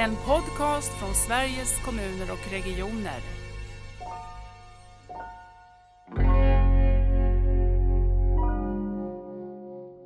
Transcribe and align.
En 0.00 0.16
podcast 0.16 0.92
från 0.98 1.14
Sveriges 1.14 1.78
kommuner 1.84 2.32
och 2.32 2.52
regioner. 2.52 3.20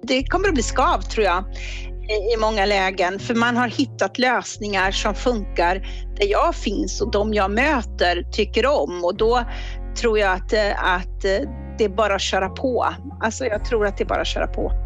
Det 0.03 0.25
kommer 0.25 0.49
att 0.49 0.55
bli 0.55 0.63
skav 0.63 1.01
tror 1.01 1.25
jag 1.25 1.45
i 2.35 2.41
många 2.41 2.67
lägen 2.67 3.19
för 3.19 3.35
man 3.35 3.57
har 3.57 3.69
hittat 3.69 4.19
lösningar 4.19 4.91
som 4.91 5.15
funkar 5.15 5.75
där 6.17 6.27
jag 6.27 6.55
finns 6.55 7.01
och 7.01 7.11
de 7.11 7.35
jag 7.35 7.51
möter 7.51 8.23
tycker 8.33 8.67
om 8.67 9.05
och 9.05 9.17
då 9.17 9.45
tror 9.97 10.19
jag 10.19 10.33
att, 10.33 10.53
eh, 10.53 10.95
att 10.95 11.25
eh, 11.25 11.49
det 11.79 11.85
är 11.85 11.97
bara 11.97 12.15
att 12.15 12.21
köra 12.21 12.49
på. 12.49 12.95
Alltså 13.23 13.45
jag 13.45 13.65
tror 13.65 13.87
att 13.87 13.99
det 13.99 14.05
är 14.05 14.09
bara 14.09 14.21
att 14.21 14.27
köra 14.27 14.47
på. 14.47 14.84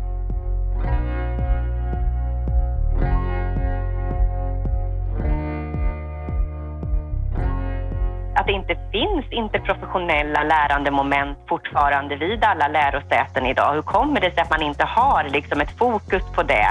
Att 8.72 8.92
det 8.92 8.98
inte 8.98 9.22
finns 9.22 9.32
interprofessionella 9.32 10.42
lärandemoment 10.42 11.38
fortfarande 11.48 12.16
vid 12.16 12.44
alla 12.44 12.68
lärosäten 12.68 13.46
idag. 13.46 13.74
Hur 13.74 13.82
kommer 13.82 14.20
det 14.20 14.30
sig 14.34 14.42
att 14.42 14.50
man 14.50 14.62
inte 14.62 14.84
har 14.84 15.28
liksom 15.28 15.60
ett 15.60 15.78
fokus 15.78 16.22
på 16.34 16.42
det? 16.42 16.68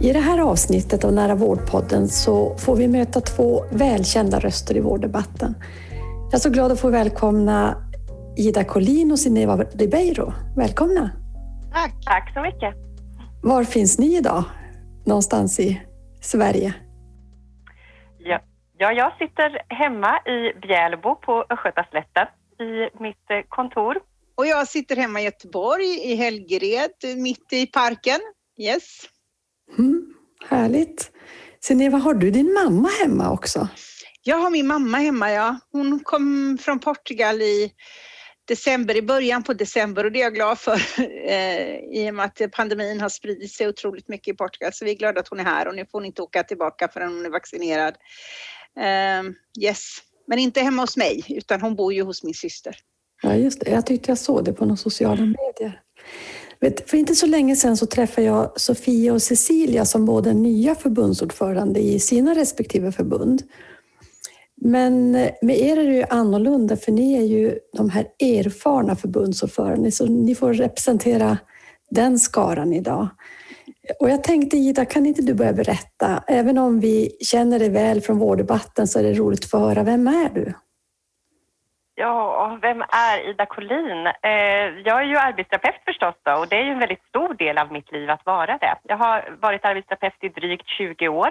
I 0.00 0.12
det 0.12 0.20
här 0.20 0.38
avsnittet 0.38 1.04
av 1.04 1.12
Nära 1.12 1.34
vårdpodden 1.34 2.08
så 2.08 2.56
får 2.58 2.76
vi 2.76 2.88
möta 2.88 3.20
två 3.20 3.64
välkända 3.70 4.38
röster 4.38 4.76
i 4.76 4.80
vårddebatten. 4.80 5.54
Jag 6.24 6.34
är 6.34 6.38
så 6.38 6.50
glad 6.50 6.72
att 6.72 6.80
få 6.80 6.90
välkomna 6.90 7.76
Ida 8.38 8.64
Collin 8.64 9.12
och 9.12 9.18
Sineva 9.18 9.56
Ribeiro. 9.56 10.32
Välkomna! 10.56 11.10
Tack! 11.72 12.04
Tack 12.04 12.34
så 12.34 12.42
mycket! 12.42 12.74
Var 13.42 13.64
finns 13.64 13.98
ni 13.98 14.16
idag? 14.16 14.44
Någonstans 15.06 15.60
i 15.60 15.82
Sverige? 16.20 16.74
Ja, 18.18 18.40
ja 18.78 18.92
jag 18.92 19.12
sitter 19.18 19.74
hemma 19.74 20.18
i 20.18 20.58
Bjälbo 20.66 21.14
på 21.14 21.44
Östgötaslätten 21.50 22.26
i 22.60 23.02
mitt 23.02 23.30
eh, 23.30 23.40
kontor. 23.48 23.96
Och 24.34 24.46
jag 24.46 24.68
sitter 24.68 24.96
hemma 24.96 25.20
i 25.20 25.24
Göteborg 25.24 25.84
i 25.84 26.14
Helgered, 26.14 27.16
mitt 27.16 27.52
i 27.52 27.66
parken. 27.66 28.20
Yes. 28.60 29.08
Mm, 29.78 30.14
härligt. 30.48 31.10
Sineva, 31.60 31.98
har 31.98 32.14
du 32.14 32.30
din 32.30 32.52
mamma 32.52 32.88
hemma 33.02 33.30
också? 33.30 33.68
Jag 34.22 34.36
har 34.36 34.50
min 34.50 34.66
mamma 34.66 34.98
hemma, 34.98 35.30
ja. 35.30 35.58
Hon 35.72 36.00
kom 36.00 36.58
från 36.60 36.78
Portugal 36.78 37.42
i 37.42 37.72
december, 38.48 38.96
i 38.96 39.02
början 39.02 39.42
på 39.42 39.52
december 39.52 40.04
och 40.04 40.12
det 40.12 40.20
är 40.20 40.22
jag 40.22 40.34
glad 40.34 40.58
för 40.58 40.82
eh, 41.28 41.78
i 41.78 42.10
och 42.10 42.14
med 42.14 42.24
att 42.24 42.50
pandemin 42.52 43.00
har 43.00 43.08
spridit 43.08 43.52
sig 43.52 43.68
otroligt 43.68 44.08
mycket 44.08 44.34
i 44.34 44.36
Portugal. 44.36 44.72
Så 44.72 44.84
vi 44.84 44.90
är 44.90 44.94
glada 44.94 45.20
att 45.20 45.28
hon 45.28 45.40
är 45.40 45.44
här 45.44 45.68
och 45.68 45.74
nu 45.74 45.86
får 45.86 45.98
hon 45.98 46.06
inte 46.06 46.22
åka 46.22 46.42
tillbaka 46.42 46.88
förrän 46.88 47.12
hon 47.12 47.26
är 47.26 47.30
vaccinerad. 47.30 47.94
Eh, 48.80 49.22
yes, 49.64 49.98
men 50.26 50.38
inte 50.38 50.60
hemma 50.60 50.82
hos 50.82 50.96
mig 50.96 51.24
utan 51.28 51.60
hon 51.60 51.76
bor 51.76 51.92
ju 51.92 52.02
hos 52.02 52.22
min 52.24 52.34
syster. 52.34 52.76
Ja, 53.22 53.34
just 53.34 53.60
det. 53.60 53.70
Jag 53.70 53.86
tyckte 53.86 54.10
jag 54.10 54.18
såg 54.18 54.44
det 54.44 54.52
på 54.52 54.64
några 54.64 54.76
sociala 54.76 55.20
medier. 55.20 55.80
Vet, 56.60 56.90
för 56.90 56.96
inte 56.96 57.14
så 57.14 57.26
länge 57.26 57.56
sedan 57.56 57.76
så 57.76 57.86
träffade 57.86 58.26
jag 58.26 58.60
Sofia 58.60 59.12
och 59.12 59.22
Cecilia 59.22 59.84
som 59.84 60.04
båda 60.04 60.30
är 60.30 60.34
nya 60.34 60.74
förbundsordförande 60.74 61.80
i 61.80 62.00
sina 62.00 62.34
respektive 62.34 62.92
förbund. 62.92 63.42
Men 64.60 65.14
eh, 65.14 65.30
med 65.42 65.56
er 65.56 65.76
är 65.78 65.84
det 65.84 65.94
ju 65.94 66.04
annorlunda 66.10 66.76
för 66.76 66.92
ni 66.92 67.14
är 67.18 67.26
ju 67.26 67.58
de 67.76 67.90
här 67.90 68.06
erfarna 68.20 68.96
förbundsordförande 68.96 69.90
så 69.90 70.06
ni 70.06 70.34
får 70.34 70.52
representera 70.52 71.38
den 71.90 72.18
skaran 72.18 72.72
idag. 72.72 73.08
Och 74.00 74.10
jag 74.10 74.24
tänkte 74.24 74.56
Ida, 74.56 74.84
kan 74.84 75.06
inte 75.06 75.22
du 75.22 75.34
börja 75.34 75.52
berätta? 75.52 76.24
Även 76.26 76.58
om 76.58 76.80
vi 76.80 77.10
känner 77.20 77.58
dig 77.58 77.70
väl 77.70 78.00
från 78.00 78.18
vårddebatten 78.18 78.86
så 78.86 78.98
är 78.98 79.02
det 79.02 79.12
roligt 79.12 79.44
att 79.44 79.50
få 79.50 79.58
höra. 79.58 79.82
Vem 79.82 80.06
är 80.06 80.28
du? 80.34 80.52
Ja, 81.94 82.58
vem 82.62 82.82
är 82.82 83.30
Ida 83.30 83.46
Collin? 83.46 84.06
Eh, 84.06 84.66
jag 84.84 85.00
är 85.02 85.04
ju 85.04 85.16
arbetsterapeut 85.16 85.80
förstås 85.84 86.14
då, 86.22 86.32
och 86.32 86.48
det 86.48 86.56
är 86.56 86.64
ju 86.64 86.72
en 86.72 86.78
väldigt 86.78 87.08
stor 87.08 87.34
del 87.34 87.58
av 87.58 87.72
mitt 87.72 87.92
liv 87.92 88.10
att 88.10 88.26
vara 88.26 88.58
det. 88.58 88.74
Jag 88.82 88.96
har 88.96 89.36
varit 89.40 89.64
arbetsterapeut 89.64 90.24
i 90.24 90.28
drygt 90.28 90.68
20 90.68 91.08
år. 91.08 91.30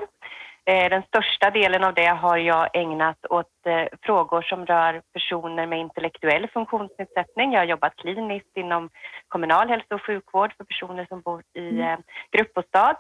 Eh, 0.70 0.90
den 0.90 1.04
största 1.04 1.52
delen 1.52 1.84
av 1.84 1.94
det 1.94 2.08
har 2.08 2.38
jag 2.38 2.70
ägnat 2.74 3.26
åt 3.30 3.66
eh, 3.66 3.88
frågor 4.02 4.42
som 4.42 4.66
rör 4.66 5.02
personer 5.14 5.68
med 5.68 5.80
intellektuell 5.80 6.48
funktionsnedsättning. 6.48 7.54
Jag 7.54 7.60
har 7.60 7.66
jobbat 7.66 7.96
kliniskt 7.96 8.58
inom 8.58 8.90
kommunal 9.28 9.70
hälso 9.70 9.96
och 9.96 10.06
sjukvård 10.06 10.54
för 10.58 10.64
personer 10.64 11.06
som 11.06 11.22
bor 11.22 11.44
i 11.54 11.70
mm. 11.70 11.82
Eh, 11.82 11.98
gruppbostad. 12.32 12.96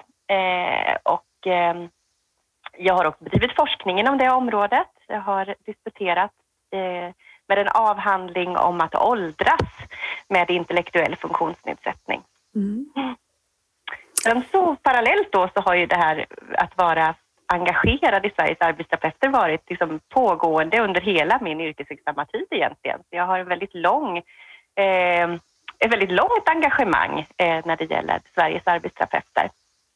Och 1.03 1.23
jag 2.77 2.93
har 2.93 3.05
också 3.05 3.23
bedrivit 3.23 3.55
forskning 3.55 3.99
inom 3.99 4.17
det 4.17 4.29
området. 4.29 4.87
Jag 5.07 5.21
har 5.21 5.55
disputerat 5.65 6.31
med 7.47 7.57
en 7.57 7.67
avhandling 7.67 8.57
om 8.57 8.81
att 8.81 8.95
åldras 8.95 9.61
med 10.29 10.49
intellektuell 10.49 11.15
funktionsnedsättning. 11.15 12.21
Mm. 12.55 13.15
Sen 14.23 14.43
så 14.51 14.75
parallellt 14.75 15.31
då 15.31 15.49
så 15.53 15.61
har 15.61 15.75
ju 15.75 15.85
det 15.85 15.95
här 15.95 16.25
att 16.57 16.77
vara 16.77 17.15
engagerad 17.53 18.25
i 18.25 18.31
Sveriges 18.35 18.61
arbetsterapeuter 18.61 19.29
varit 19.29 19.69
liksom 19.69 19.99
pågående 20.09 20.81
under 20.81 21.01
hela 21.01 21.39
min 21.41 21.61
yrkesverksamma 21.61 22.25
tid 22.25 22.47
egentligen. 22.51 22.99
Jag 23.09 23.25
har 23.25 23.39
en 23.39 23.47
väldigt 23.47 23.73
lång 23.73 24.17
eh, 24.75 25.29
ett 25.79 25.91
väldigt 25.91 26.11
långt 26.11 26.43
engagemang 26.45 27.19
eh, 27.37 27.65
när 27.65 27.77
det 27.77 27.85
gäller 27.85 28.21
Sveriges 28.35 28.67
arbetsterapeuter. 28.67 29.49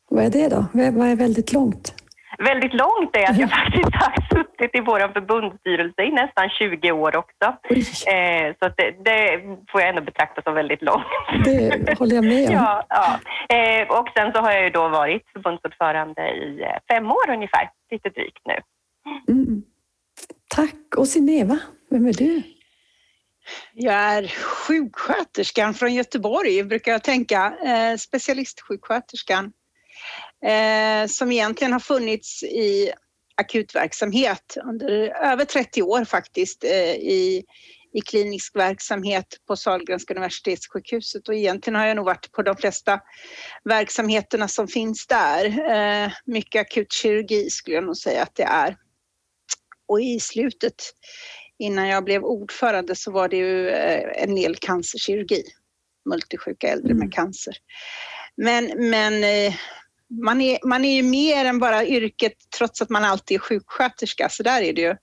Vad 0.10 0.26
är 0.26 0.30
det 0.30 0.50
då? 0.50 0.66
Vad 0.74 1.08
är 1.08 1.16
väldigt 1.16 1.54
långt? 1.54 1.94
Väldigt 2.38 2.74
långt 2.74 3.16
är 3.16 3.30
att 3.30 3.38
jag 3.38 3.50
faktiskt 3.50 3.96
har 3.96 4.14
suttit 4.36 4.76
i 4.76 4.82
vår 4.82 5.14
förbundsstyrelse 5.14 6.02
i 6.04 6.12
nästan 6.12 6.50
20 6.50 6.92
år 6.92 7.16
också. 7.16 7.48
Eh, 8.08 8.56
så 8.60 8.74
det, 8.78 8.92
det, 9.06 9.42
får 9.72 9.82
jag 9.82 9.90
ändå 9.90 10.02
betrakta 10.02 10.42
som 10.42 10.54
väldigt 10.54 10.82
långt. 10.82 11.06
Det 11.46 12.00
håller 12.00 12.16
jag 12.16 12.26
med 12.26 12.48
om. 12.48 12.54
ja, 12.54 12.86
ja. 12.90 13.20
Eh, 13.56 14.00
och 14.00 14.10
sen 14.16 14.32
så 14.34 14.40
har 14.40 14.52
jag 14.52 14.64
ju 14.64 14.70
då 14.70 14.88
varit 14.88 15.24
förbundsordförande 15.34 16.22
i 16.22 16.62
eh, 16.62 16.96
fem 16.96 17.12
år 17.12 17.30
ungefär, 17.30 17.70
lite 17.92 18.10
drygt 18.10 18.42
nu. 18.46 18.58
Mm. 19.34 19.64
Tack. 20.56 20.98
Och 20.98 21.08
Sineva, 21.08 21.60
vem 21.90 22.06
är 22.06 22.14
du? 22.14 22.42
Jag 23.74 23.96
är 23.96 24.28
sjuksköterskan 24.28 25.74
från 25.74 25.94
Göteborg, 25.94 26.64
brukar 26.64 26.92
jag 26.92 27.04
tänka. 27.04 27.54
Eh, 27.66 27.98
specialistsjuksköterskan 27.98 29.52
eh, 30.46 31.08
som 31.08 31.32
egentligen 31.32 31.74
har 31.74 31.80
funnits 31.80 32.44
i 32.44 32.92
akutverksamhet 33.36 34.58
under 34.66 34.90
över 35.26 35.46
30 35.46 35.82
år 35.82 36.06
faktiskt 36.06 36.64
eh, 36.64 36.92
i, 36.92 37.44
i 37.94 38.02
klinisk 38.02 38.56
verksamhet 38.56 39.28
på 39.48 39.56
Sahlgrenska 39.56 40.14
universitetssjukhuset 40.14 41.28
och 41.28 41.36
egentligen 41.36 41.80
har 41.80 41.86
jag 41.86 41.96
nog 41.96 42.06
varit 42.06 42.32
på 42.32 42.42
de 42.42 42.56
flesta 42.56 43.00
verksamheterna 43.64 44.48
som 44.48 44.68
finns 44.68 45.08
där. 45.08 45.46
Eh, 45.46 46.12
mycket 46.26 46.62
akutkirurgi 46.62 47.50
skulle 47.50 47.76
jag 47.76 47.84
nog 47.84 47.98
säga 47.98 48.24
att 48.24 48.36
det 48.36 48.44
är. 48.44 48.78
Och 49.88 50.02
i 50.02 50.20
slutet 50.20 50.84
innan 51.60 51.88
jag 51.88 52.04
blev 52.04 52.24
ordförande 52.24 52.96
så 52.96 53.12
var 53.12 53.28
det 53.28 53.38
ju 53.38 53.70
eh, 53.70 54.24
en 54.24 54.36
del 54.36 54.56
cancerkirurgi, 54.56 55.44
multisjuka 56.10 56.68
äldre 56.68 56.94
med 56.94 57.04
mm. 57.04 57.12
cancer. 57.12 57.54
Men, 58.36 58.90
men 58.90 59.24
eh, 59.24 59.54
man 60.12 60.42
är, 60.42 60.68
man 60.68 60.86
är 60.86 60.96
ju 60.96 61.04
mer 61.04 61.46
än 61.46 61.60
bara 61.60 61.86
yrket 61.86 62.34
trots 62.58 62.82
att 62.82 62.90
man 62.90 63.04
alltid 63.04 63.36
är 63.36 63.40
sjuksköterska. 63.40 64.30
Så 64.30 64.44
där 64.44 64.62
är 64.62 64.74
det 64.74 64.82
ju. 64.82 64.96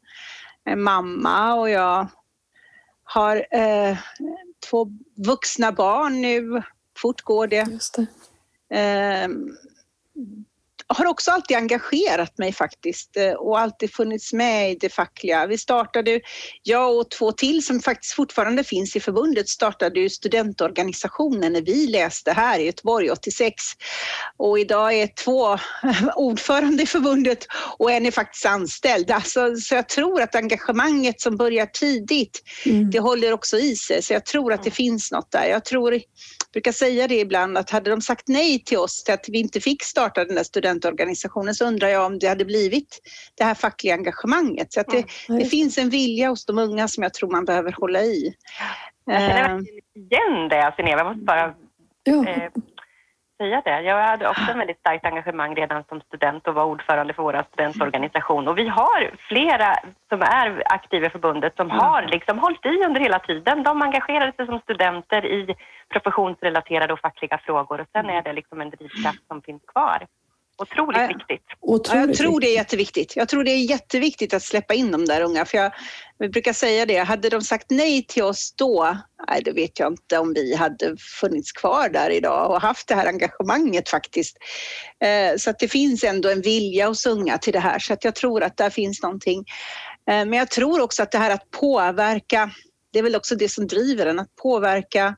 Mamma 0.76 1.54
och 1.54 1.70
jag 1.70 2.08
har 3.05 3.46
eh, 3.50 3.99
två 4.70 4.88
vuxna 5.16 5.72
barn 5.72 6.20
nu. 6.20 6.62
Fort 6.99 7.22
går 7.22 7.46
det. 7.46 7.66
det. 7.96 8.78
Eh, 8.78 9.28
har 10.88 11.06
också 11.06 11.31
alltid 11.31 11.56
engagerat 11.56 12.38
mig 12.38 12.52
faktiskt 12.52 13.17
eh, 13.17 13.32
och 13.32 13.58
alltid 13.58 13.94
funnits 13.94 14.32
med 14.32 14.73
i 14.73 14.75
det 14.75 14.88
fackliga. 14.88 15.46
Vi 15.46 15.58
startade, 15.58 16.20
jag 16.62 16.96
och 16.96 17.11
två 17.11 17.32
till 17.32 17.67
som 17.67 17.81
faktiskt 17.81 18.14
fortfarande 18.14 18.64
finns 18.64 18.96
i 18.96 19.00
förbundet, 19.00 19.49
startade 19.49 20.00
ju 20.00 20.11
studentorganisationen 20.11 21.52
när 21.52 21.62
vi 21.62 21.87
läste 21.87 22.32
här 22.32 22.58
i 22.58 22.64
Göteborg 22.67 23.11
86. 23.11 23.55
Och 24.37 24.58
idag 24.58 24.94
är 24.94 25.06
två 25.06 25.58
ordförande 26.17 26.82
i 26.82 26.87
förbundet 26.87 27.46
och 27.79 27.90
en 27.90 28.06
är 28.06 28.11
faktiskt 28.11 28.46
anställd. 28.46 29.11
Alltså, 29.11 29.56
så 29.56 29.75
jag 29.75 29.88
tror 29.88 30.23
att 30.23 30.35
engagemanget 30.35 31.20
som 31.20 31.37
börjar 31.37 31.67
tidigt, 31.67 32.43
mm. 32.67 32.90
det 32.90 32.99
håller 32.99 33.32
också 33.32 33.58
i 33.58 33.76
sig. 33.76 34.02
Så 34.02 34.12
jag 34.12 34.26
tror 34.26 34.52
att 34.52 34.62
det 34.62 34.70
finns 34.70 35.12
något 35.12 35.31
där. 35.31 35.46
Jag 35.46 35.64
tror, 35.64 36.00
brukar 36.52 36.73
säga 36.73 37.08
det 37.08 37.20
ibland 37.20 37.58
att 37.58 37.70
hade 37.70 37.90
de 37.90 38.00
sagt 38.00 38.29
nej 38.29 38.64
till 38.64 38.79
oss 38.79 39.05
till 39.05 39.14
att 39.14 39.25
vi 39.29 39.38
inte 39.38 39.61
fick 39.61 39.82
starta 39.82 40.25
den 40.25 40.35
där 40.35 40.44
studenten 40.44 40.77
studentorganisationen 40.78 41.54
så 41.54 41.66
undrar 41.66 41.88
jag 41.88 42.06
om 42.06 42.19
det 42.19 42.28
hade 42.28 42.44
blivit 42.44 43.00
det 43.38 43.44
här 43.44 43.54
fackliga 43.54 43.94
engagemanget. 43.94 44.72
Så 44.72 44.80
att 44.80 44.88
det, 44.88 45.04
det 45.28 45.44
finns 45.44 45.78
en 45.78 45.90
vilja 45.90 46.28
hos 46.28 46.46
de 46.46 46.58
unga 46.58 46.88
som 46.88 47.02
jag 47.02 47.14
tror 47.14 47.30
man 47.30 47.44
behöver 47.44 47.72
hålla 47.72 48.00
i. 48.00 48.34
Jag 49.04 49.20
känner 49.20 49.48
verkligen 49.48 49.82
igen 49.94 50.48
det, 50.48 50.72
Sineva. 50.76 50.98
Jag 50.98 51.06
måste 51.06 51.25
bara 51.25 51.44
eh, 52.08 52.50
säga 53.38 53.62
det. 53.64 53.80
Jag 53.80 54.06
hade 54.06 54.28
också 54.28 54.50
en 54.50 54.58
väldigt 54.58 54.78
starkt 54.78 55.04
engagemang 55.04 55.54
redan 55.54 55.84
som 55.88 56.00
student 56.00 56.48
och 56.48 56.54
var 56.54 56.64
ordförande 56.64 57.14
för 57.14 57.22
vår 57.22 57.44
studentorganisation. 57.52 58.48
Och 58.48 58.58
vi 58.58 58.69
har 58.69 59.10
flera 59.28 59.75
som 60.08 60.22
är 60.22 60.62
aktiva 60.66 61.06
i 61.06 61.10
förbundet 61.10 61.56
som 61.56 61.70
har 61.70 62.02
liksom 62.02 62.38
hållit 62.38 62.66
i 62.66 62.84
under 62.86 63.00
hela 63.00 63.19
tiden. 63.19 63.62
De 63.62 63.82
engagerade 63.82 64.32
sig 64.32 64.46
som 64.46 64.60
studenter 64.60 65.26
i 65.26 65.54
professionsrelaterade 65.92 66.92
och 66.92 67.00
fackliga 67.00 67.38
frågor 67.38 67.80
och 67.80 67.88
sen 67.92 68.10
är 68.10 68.22
det 68.22 68.32
liksom 68.32 68.60
en 68.60 68.70
drivkraft 68.70 69.26
som 69.28 69.42
finns 69.42 69.62
kvar. 69.72 70.06
Otroligt 70.62 70.99
Ja. 71.00 71.06
viktigt. 71.06 71.43
Ja, 71.49 71.56
jag 71.60 71.75
Otroligt 71.75 72.19
tror 72.19 72.40
det 72.40 72.46
är 72.46 72.49
viktigt. 72.49 72.56
jätteviktigt. 72.56 73.16
Jag 73.16 73.28
tror 73.28 73.44
det 73.44 73.50
är 73.50 73.70
jätteviktigt 73.70 74.34
att 74.34 74.43
släppa 74.43 74.75
in 74.75 74.90
de 74.90 75.05
där 75.05 75.20
unga. 75.20 75.44
För 75.44 75.58
jag, 75.58 75.72
vi 76.19 76.28
brukar 76.28 76.52
säga 76.52 76.87
det, 76.87 76.99
hade 76.99 77.28
de 77.28 77.40
sagt 77.43 77.66
nej 77.70 78.05
till 78.08 78.22
oss 78.22 78.52
då, 78.56 78.96
nej, 79.28 79.43
då 79.44 79.52
vet 79.52 79.78
jag 79.78 79.93
inte 79.93 80.19
om 80.19 80.34
vi 80.34 80.55
hade 80.55 80.96
funnits 81.20 81.52
kvar 81.52 81.88
där 81.88 82.10
idag 82.10 82.50
och 82.50 82.60
haft 82.62 82.88
det 82.88 82.94
här 82.94 83.06
engagemanget 83.06 83.88
faktiskt. 83.88 84.37
Eh, 85.05 85.37
så 85.37 85.50
att 85.50 85.58
det 85.58 85.69
finns 85.69 86.05
ändå 86.05 86.28
en 86.28 86.40
vilja 86.40 86.88
hos 86.88 87.06
unga 87.06 87.38
till 87.38 87.52
det 87.52 87.61
här, 87.61 87.78
så 87.78 87.93
att 87.93 88.04
jag 88.04 88.14
tror 88.14 88.43
att 88.43 88.56
där 88.56 88.70
finns 88.70 89.02
någonting. 89.02 89.38
Eh, 90.11 90.25
men 90.25 90.32
jag 90.32 90.50
tror 90.50 90.81
också 90.81 91.02
att 91.02 91.12
det 91.12 91.19
här 91.19 91.31
att 91.31 91.50
påverka, 91.50 92.50
det 92.93 92.99
är 92.99 93.02
väl 93.02 93.16
också 93.16 93.34
det 93.37 93.49
som 93.49 93.66
driver 93.66 94.06
en, 94.06 94.19
att 94.19 94.34
påverka 94.43 95.16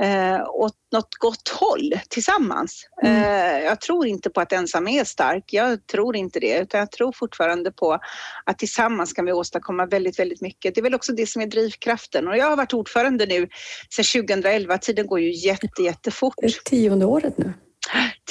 eh, 0.00 0.48
åt 0.48 0.74
något 0.92 1.14
gott 1.18 1.48
håll 1.48 1.92
tillsammans. 2.08 2.88
Mm. 3.02 3.22
Eh, 3.22 3.64
jag 3.64 3.80
tror 3.80 4.06
inte 4.06 4.30
på 4.30 4.40
att 4.40 4.52
ensam 4.52 4.88
är 4.88 5.04
stark. 5.04 5.44
Jag 5.52 5.86
tror 5.86 6.16
inte 6.16 6.40
det, 6.40 6.58
utan 6.58 6.80
jag 6.80 6.90
tror 6.90 7.12
fortfarande 7.12 7.72
på 7.72 7.98
att 8.44 8.58
tillsammans 8.58 9.12
kan 9.12 9.24
vi 9.24 9.32
åstadkomma 9.32 9.86
väldigt, 9.86 10.18
väldigt 10.18 10.40
mycket. 10.40 10.74
Det 10.74 10.80
är 10.80 10.82
väl 10.82 10.94
också 10.94 11.12
det 11.12 11.26
som 11.26 11.42
är 11.42 11.46
drivkraften. 11.46 12.28
Och 12.28 12.36
jag 12.36 12.46
har 12.46 12.56
varit 12.56 12.72
ordförande 12.72 13.26
nu 13.26 13.48
sedan 13.90 14.22
2011. 14.22 14.78
Tiden 14.78 15.06
går 15.06 15.20
ju 15.20 15.32
jätte, 15.32 15.82
jättefort. 15.82 16.34
Det 16.36 16.46
är 16.46 16.64
tionde 16.64 17.06
året 17.06 17.38
nu. 17.38 17.52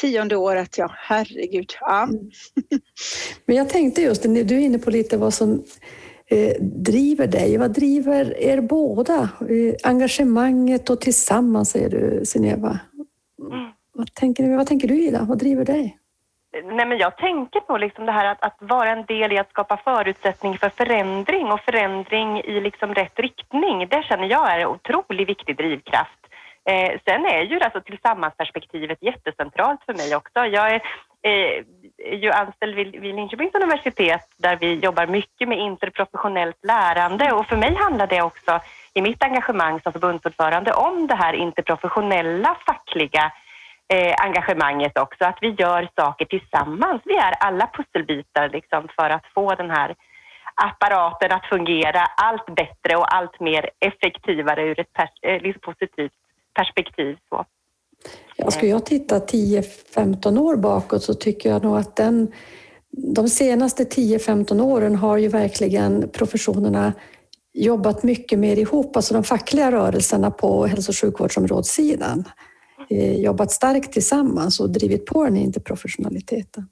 Tionde 0.01 0.36
året, 0.36 0.77
ja. 0.77 0.92
Herregud. 0.95 1.74
Ja. 1.80 2.10
Men 3.45 3.56
jag 3.56 3.69
tänkte 3.69 4.01
just, 4.01 4.24
du 4.24 4.39
är 4.39 4.60
inne 4.60 4.80
på 4.80 4.92
lite 4.92 5.18
vad 5.18 5.33
som 5.33 5.63
driver 6.61 7.27
dig. 7.27 7.57
Vad 7.57 7.73
driver 7.73 8.39
er 8.39 8.61
båda? 8.61 9.29
Eh, 9.49 9.75
engagemanget 9.83 10.89
och 10.89 11.01
tillsammans 11.01 11.71
säger 11.71 11.89
du, 11.89 12.25
Sineva. 12.25 12.79
Mm. 13.51 13.71
Vad 13.93 14.13
tänker, 14.13 14.57
vad 14.57 14.67
tänker 14.67 14.87
du 14.87 14.95
Ida? 14.95 15.25
Vad 15.29 15.37
driver 15.37 15.65
dig? 15.65 15.97
Nej, 16.63 16.85
men 16.85 16.97
jag 16.97 17.17
tänker 17.17 17.59
på 17.59 17.77
liksom 17.77 18.05
det 18.05 18.11
här 18.11 18.31
att, 18.31 18.43
att 18.43 18.57
vara 18.59 18.89
en 18.89 19.05
del 19.05 19.31
i 19.31 19.37
att 19.37 19.49
skapa 19.49 19.77
förutsättning 19.77 20.57
för 20.57 20.69
förändring 20.69 21.51
och 21.51 21.59
förändring 21.59 22.41
i 22.41 22.59
liksom 22.61 22.93
rätt 22.93 23.19
riktning. 23.19 23.87
Det 23.89 24.03
känner 24.03 24.27
jag 24.27 24.51
är 24.51 24.59
en 24.59 24.67
otroligt 24.67 25.29
viktig 25.29 25.57
drivkraft. 25.57 26.19
Eh, 26.69 26.99
sen 27.05 27.25
är 27.25 27.41
ju 27.41 27.59
alltså 27.59 27.81
tillsammansperspektivet 27.81 28.97
jättecentralt 29.01 29.83
för 29.85 29.93
mig 29.93 30.15
också. 30.15 30.39
Jag 30.39 30.75
är 30.75 30.81
eh, 31.23 31.65
är 31.97 32.17
ju 32.17 32.31
anställd 32.31 32.75
vid, 32.75 32.91
vid 33.01 33.15
Linköpings 33.15 33.55
universitet 33.55 34.27
där 34.37 34.55
vi 34.55 34.73
jobbar 34.73 35.07
mycket 35.07 35.47
med 35.47 35.57
interprofessionellt 35.57 36.65
lärande 36.65 37.31
och 37.31 37.45
för 37.45 37.57
mig 37.57 37.75
handlar 37.75 38.07
det 38.07 38.21
också 38.21 38.59
i 38.93 39.01
mitt 39.01 39.23
engagemang 39.23 39.81
som 39.81 39.91
förbundsordförande 39.91 40.73
om 40.73 41.07
det 41.07 41.15
här 41.15 41.33
interprofessionella 41.33 42.57
fackliga 42.65 43.31
eh, 43.93 44.15
engagemanget 44.17 44.97
också, 44.97 45.25
att 45.25 45.37
vi 45.41 45.49
gör 45.49 45.89
saker 45.95 46.25
tillsammans. 46.25 47.01
Vi 47.05 47.15
är 47.15 47.33
alla 47.39 47.69
pusselbitar 47.73 48.49
liksom 48.49 48.87
för 48.95 49.09
att 49.09 49.25
få 49.33 49.55
den 49.55 49.69
här 49.69 49.95
apparaten 50.55 51.31
att 51.31 51.45
fungera 51.45 52.01
allt 52.01 52.45
bättre 52.45 52.95
och 52.95 53.15
allt 53.15 53.39
mer 53.39 53.69
effektivare 53.79 54.63
ur 54.63 54.79
ett 54.79 54.93
pers- 54.93 55.21
eh, 55.21 55.41
liksom 55.41 55.61
positivt 55.61 56.13
perspektiv. 56.53 57.17
Så. 57.29 57.45
Ja, 58.35 58.51
ska 58.51 58.68
jag 58.68 58.85
titta 58.85 59.19
10-15 59.19 60.39
år 60.39 60.56
bakåt 60.56 61.03
så 61.03 61.13
tycker 61.13 61.50
jag 61.50 61.63
nog 61.63 61.77
att 61.77 61.95
den, 61.95 62.31
de 62.91 63.27
senaste 63.27 63.83
10-15 63.83 64.62
åren 64.62 64.95
har 64.95 65.18
ju 65.18 65.27
verkligen 65.27 66.09
professionerna 66.09 66.94
jobbat 67.53 68.03
mycket 68.03 68.39
mer 68.39 68.57
ihop, 68.59 68.95
alltså 68.95 69.13
de 69.13 69.24
fackliga 69.24 69.71
rörelserna 69.71 70.31
på 70.31 70.65
hälso 70.65 70.91
och 70.91 70.97
sjukvårdsområdessidan. 70.97 72.24
Eh, 72.89 73.21
jobbat 73.21 73.51
starkt 73.51 73.94
tillsammans 73.94 74.59
och 74.59 74.69
drivit 74.69 75.06
på 75.06 75.24
den 75.24 75.38
interprofessionaliteten. 75.38 76.68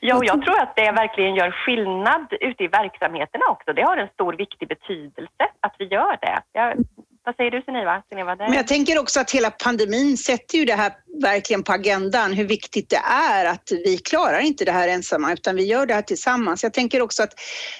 Ja, 0.00 0.16
och 0.16 0.24
jag 0.24 0.42
tror 0.42 0.62
att 0.62 0.76
det 0.76 0.92
verkligen 0.92 1.34
gör 1.34 1.50
skillnad 1.50 2.26
ute 2.40 2.64
i 2.64 2.68
verksamheterna 2.68 3.44
också. 3.50 3.72
Det 3.72 3.82
har 3.82 3.96
en 3.96 4.08
stor 4.08 4.32
viktig 4.32 4.68
betydelse 4.68 5.44
att 5.60 5.74
vi 5.78 5.84
gör 5.84 6.18
det. 6.20 6.42
Jag, 6.52 6.76
vad 7.24 7.36
säger 7.36 7.50
du 7.50 7.62
Sunniva? 7.62 8.02
Sunniva 8.08 8.36
det... 8.36 8.44
Men 8.44 8.52
jag 8.52 8.66
tänker 8.66 8.98
också 8.98 9.20
att 9.20 9.30
hela 9.30 9.50
pandemin 9.50 10.16
sätter 10.16 10.58
ju 10.58 10.64
det 10.64 10.74
här 10.74 10.92
verkligen 11.22 11.62
på 11.62 11.72
agendan, 11.72 12.32
hur 12.32 12.44
viktigt 12.44 12.90
det 12.90 13.00
är 13.10 13.44
att 13.44 13.68
vi 13.84 13.98
klarar 13.98 14.40
inte 14.40 14.64
det 14.64 14.72
här 14.72 14.88
ensamma 14.88 15.32
utan 15.32 15.56
vi 15.56 15.64
gör 15.64 15.86
det 15.86 15.94
här 15.94 16.02
tillsammans. 16.02 16.62
Jag 16.62 16.72
tänker 16.72 17.02
också 17.02 17.22
att 17.22 17.32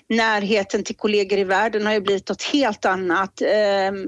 närheten 0.09 0.85
till 0.85 0.97
kollegor 0.97 1.39
i 1.39 1.45
världen 1.45 1.87
har 1.87 1.93
ju 1.93 2.01
blivit 2.01 2.29
något 2.29 2.43
helt 2.43 2.85
annat. 2.85 3.41
Ehm, 3.41 4.07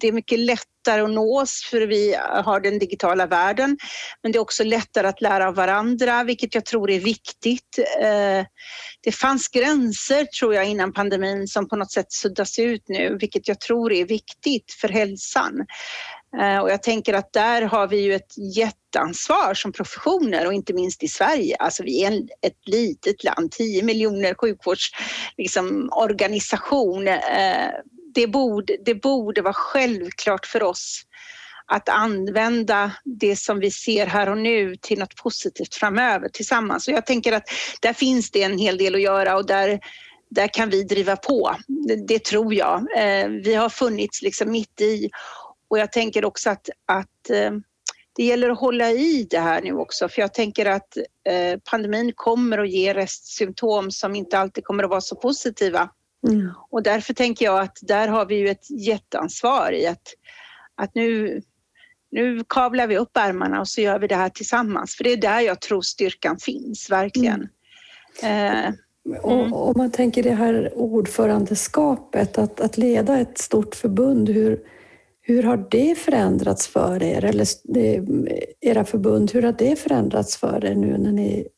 det 0.00 0.08
är 0.08 0.12
mycket 0.12 0.38
lätt 0.38 0.77
lättare 0.88 1.02
att 1.02 1.10
nås 1.10 1.68
för 1.70 1.80
vi 1.80 2.14
har 2.44 2.60
den 2.60 2.78
digitala 2.78 3.26
världen. 3.26 3.78
Men 4.22 4.32
det 4.32 4.38
är 4.38 4.40
också 4.40 4.64
lättare 4.64 5.06
att 5.06 5.20
lära 5.20 5.48
av 5.48 5.54
varandra, 5.54 6.24
vilket 6.24 6.54
jag 6.54 6.64
tror 6.64 6.90
är 6.90 7.00
viktigt. 7.00 7.78
Eh, 8.00 8.44
det 9.00 9.12
fanns 9.12 9.48
gränser, 9.48 10.24
tror 10.24 10.54
jag, 10.54 10.68
innan 10.68 10.92
pandemin 10.92 11.48
som 11.48 11.68
på 11.68 11.76
något 11.76 11.92
sätt 11.92 12.12
suddas 12.12 12.58
ut 12.58 12.84
nu, 12.88 13.16
vilket 13.20 13.48
jag 13.48 13.60
tror 13.60 13.92
är 13.92 14.04
viktigt 14.04 14.72
för 14.80 14.88
hälsan. 14.88 15.66
Eh, 16.40 16.58
och 16.58 16.70
jag 16.70 16.82
tänker 16.82 17.14
att 17.14 17.32
där 17.32 17.62
har 17.62 17.88
vi 17.88 18.00
ju 18.00 18.14
ett 18.14 18.38
jätteansvar 18.56 19.54
som 19.54 19.72
professioner 19.72 20.46
och 20.46 20.52
inte 20.52 20.72
minst 20.72 21.02
i 21.02 21.08
Sverige. 21.08 21.56
Alltså 21.56 21.82
vi 21.82 22.04
är 22.04 22.12
ett 22.42 22.66
litet 22.66 23.24
land, 23.24 23.50
10 23.50 23.82
miljoner 23.82 24.34
sjukvårdsorganisation. 24.34 27.04
Liksom, 27.04 27.18
det, 28.18 28.26
borde, 28.26 28.76
det 28.84 28.94
borde 28.94 29.42
vara 29.42 29.54
självklart 29.54 30.46
för 30.46 30.62
oss 30.62 31.02
att 31.66 31.88
använda 31.88 32.92
det 33.04 33.36
som 33.36 33.60
vi 33.60 33.70
ser 33.70 34.06
här 34.06 34.28
och 34.28 34.38
nu 34.38 34.76
till 34.76 34.98
något 34.98 35.16
positivt 35.16 35.74
framöver 35.74 36.28
tillsammans. 36.28 36.88
Och 36.88 36.94
jag 36.94 37.06
tänker 37.06 37.32
att 37.32 37.48
där 37.80 37.92
finns 37.92 38.30
det 38.30 38.42
en 38.42 38.58
hel 38.58 38.78
del 38.78 38.94
att 38.94 39.00
göra 39.00 39.36
och 39.36 39.46
där, 39.46 39.80
där 40.30 40.48
kan 40.48 40.70
vi 40.70 40.82
driva 40.82 41.16
på. 41.16 41.56
Det, 41.68 42.06
det 42.08 42.24
tror 42.24 42.54
jag. 42.54 42.86
Eh, 42.96 43.28
vi 43.28 43.54
har 43.54 43.68
funnits 43.68 44.22
liksom 44.22 44.50
mitt 44.50 44.80
i 44.80 45.10
och 45.70 45.78
jag 45.78 45.92
tänker 45.92 46.24
också 46.24 46.50
att, 46.50 46.68
att 46.86 47.30
eh, 47.30 47.50
det 48.16 48.24
gäller 48.24 48.50
att 48.50 48.60
hålla 48.60 48.90
i 48.90 49.26
det 49.30 49.40
här 49.40 49.62
nu 49.62 49.72
också 49.72 50.08
för 50.08 50.20
jag 50.20 50.34
tänker 50.34 50.66
att 50.66 50.96
eh, 51.28 51.58
pandemin 51.70 52.12
kommer 52.16 52.58
att 52.58 52.70
ge 52.70 52.94
restsymptom 52.94 53.90
som 53.90 54.14
inte 54.14 54.38
alltid 54.38 54.64
kommer 54.64 54.84
att 54.84 54.90
vara 54.90 55.00
så 55.00 55.16
positiva. 55.16 55.90
Mm. 56.26 56.50
Och 56.70 56.82
därför 56.82 57.14
tänker 57.14 57.44
jag 57.44 57.60
att 57.60 57.78
där 57.82 58.08
har 58.08 58.26
vi 58.26 58.34
ju 58.34 58.48
ett 58.48 58.70
jätteansvar 58.70 59.72
i 59.72 59.86
att, 59.86 60.02
att 60.74 60.94
nu, 60.94 61.40
nu 62.10 62.44
kavlar 62.48 62.86
vi 62.86 62.98
upp 62.98 63.16
ärmarna 63.16 63.60
och 63.60 63.68
så 63.68 63.80
gör 63.80 63.98
vi 63.98 64.06
det 64.06 64.16
här 64.16 64.28
tillsammans. 64.28 64.94
För 64.94 65.04
det 65.04 65.12
är 65.12 65.16
där 65.16 65.40
jag 65.40 65.60
tror 65.60 65.80
styrkan 65.82 66.38
finns, 66.38 66.90
verkligen. 66.90 67.48
Eh, 68.22 68.72
Och 69.22 69.68
om 69.68 69.74
man 69.76 69.90
tänker 69.90 70.22
det 70.22 70.34
här 70.34 70.72
ordförandeskapet, 70.74 72.38
att, 72.38 72.60
att 72.60 72.78
leda 72.78 73.18
ett 73.18 73.38
stort 73.38 73.74
förbund, 73.74 74.28
hur, 74.28 74.60
hur 75.20 75.42
har 75.42 75.66
det 75.70 75.98
förändrats 75.98 76.66
för 76.66 77.02
er? 77.02 77.24
Eller 77.24 77.46
det, 77.64 78.04
era 78.60 78.84
förbund, 78.84 79.32
hur 79.32 79.42
har 79.42 79.52
det 79.52 79.78
förändrats 79.78 80.36
för 80.36 80.64
er 80.64 80.74
nu 80.74 80.98
när 80.98 81.12
ni 81.12 81.48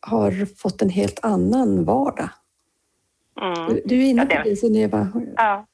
har 0.00 0.56
fått 0.56 0.82
en 0.82 0.90
helt 0.90 1.18
annan 1.22 1.84
vardag? 1.84 2.28
Mm. 3.40 3.80
Du, 3.84 3.98
är 4.04 4.10
inne 4.10 4.26
på 4.26 4.34
det- 4.34 4.42
det, 4.44 4.56
Sineva. 4.56 5.06
Ja. 5.36 5.66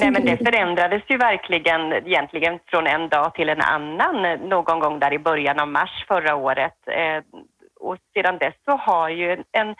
Nej, 0.00 0.10
men 0.10 0.24
det 0.24 0.36
förändrades 0.36 1.02
ju 1.08 1.16
verkligen 1.16 1.92
egentligen 1.92 2.58
från 2.66 2.86
en 2.86 3.08
dag 3.08 3.34
till 3.34 3.48
en 3.48 3.60
annan 3.60 4.38
någon 4.48 4.80
gång 4.80 4.98
där 4.98 5.12
i 5.12 5.18
början 5.18 5.60
av 5.60 5.68
mars 5.68 6.04
förra 6.08 6.34
året. 6.34 6.74
Eh, 6.86 7.22
Och 7.80 7.96
sedan 8.14 8.38
dess 8.38 8.54
så 8.64 8.76
har 8.76 9.08
ju 9.08 9.32
en, 9.52 9.74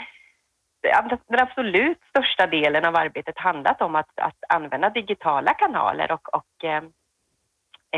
den 1.29 1.41
absolut 1.41 1.99
största 2.11 2.47
delen 2.47 2.85
av 2.85 2.97
arbetet 2.97 3.39
handlat 3.39 3.83
om 3.83 3.95
att, 3.95 4.11
att 4.21 4.37
använda 4.49 4.91
digitala 4.91 5.55
kanaler 5.55 6.13
och, 6.13 6.35
och 6.35 6.65
eh, 6.65 6.83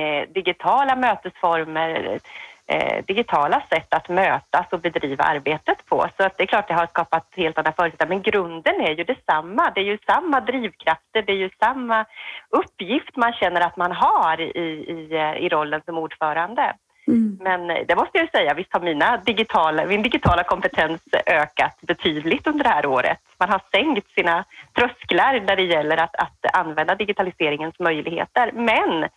eh, 0.03 0.29
digitala 0.29 0.97
mötesformer, 0.97 2.19
eh, 2.69 3.05
digitala 3.07 3.63
sätt 3.71 3.95
att 3.95 4.09
mötas 4.09 4.67
och 4.71 4.81
bedriva 4.81 5.25
arbetet 5.25 5.87
på. 5.87 6.07
Så 6.17 6.23
att 6.25 6.37
det 6.37 6.43
är 6.43 6.47
klart 6.47 6.69
det 6.69 6.75
har 6.75 6.87
skapat 6.87 7.27
helt 7.37 7.59
andra 7.59 7.73
förutsättningar, 7.73 8.15
men 8.15 8.23
grunden 8.23 8.81
är 8.81 8.95
ju 8.95 9.05
detsamma. 9.05 9.73
Det 9.75 9.81
är 9.81 9.85
ju 9.85 9.99
samma 10.07 10.41
drivkrafter, 10.41 11.23
det 11.23 11.33
är 11.33 11.37
ju 11.37 11.51
samma 11.61 12.05
uppgift 12.49 13.17
man 13.17 13.33
känner 13.33 13.61
att 13.61 13.77
man 13.77 13.93
har 13.93 14.41
i, 14.41 14.61
i, 14.97 15.09
eh, 15.17 15.45
i 15.45 15.49
rollen 15.49 15.81
som 15.85 15.99
ordförande. 15.99 16.75
Mm. 17.07 17.39
Men 17.41 17.71
eh, 17.71 17.87
det 17.89 17.97
måste 17.97 18.19
jag 18.19 18.31
säga, 18.31 18.55
visst 18.55 18.73
har 18.73 18.81
mina 18.81 19.17
digitala, 19.17 19.87
min 19.87 20.03
digitala 20.03 20.43
kompetens 20.45 21.01
ökat 21.27 21.79
betydligt 21.81 22.47
under 22.47 22.65
det 22.65 22.71
här 22.71 22.87
året. 22.87 23.19
Man 23.39 23.51
har 23.51 23.61
sänkt 23.73 24.11
sina 24.11 24.45
trösklar 24.75 25.41
när 25.47 25.57
det 25.57 25.63
gäller 25.63 25.97
att, 25.97 26.17
att 26.17 26.57
använda 26.57 26.95
digitaliseringens 26.95 27.79
möjligheter. 27.79 28.53
Men 28.53 29.09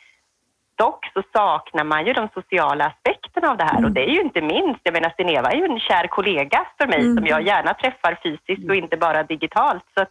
dock 0.75 1.05
så 1.13 1.24
saknar 1.34 1.84
man 1.84 2.05
ju 2.05 2.13
de 2.13 2.29
sociala 2.34 2.86
aspekterna 2.86 3.21
av 3.38 3.58
det 3.58 3.64
här 3.64 3.78
mm. 3.78 3.86
och 3.86 3.92
det 3.92 4.02
är 4.02 4.14
ju 4.14 4.22
inte 4.22 4.42
minst, 4.42 4.80
jag 4.84 4.94
menar 4.94 5.14
Sineva 5.18 5.52
är 5.52 5.56
ju 5.56 5.64
en 5.64 5.80
kär 5.80 6.08
kollega 6.08 6.68
för 6.78 6.88
mig 6.88 7.00
mm. 7.00 7.16
som 7.16 7.26
jag 7.26 7.48
gärna 7.48 7.74
träffar 7.74 8.20
fysiskt 8.24 8.70
och 8.70 8.76
inte 8.76 8.98
bara 8.98 9.24
digitalt. 9.24 9.84
Så 9.98 10.06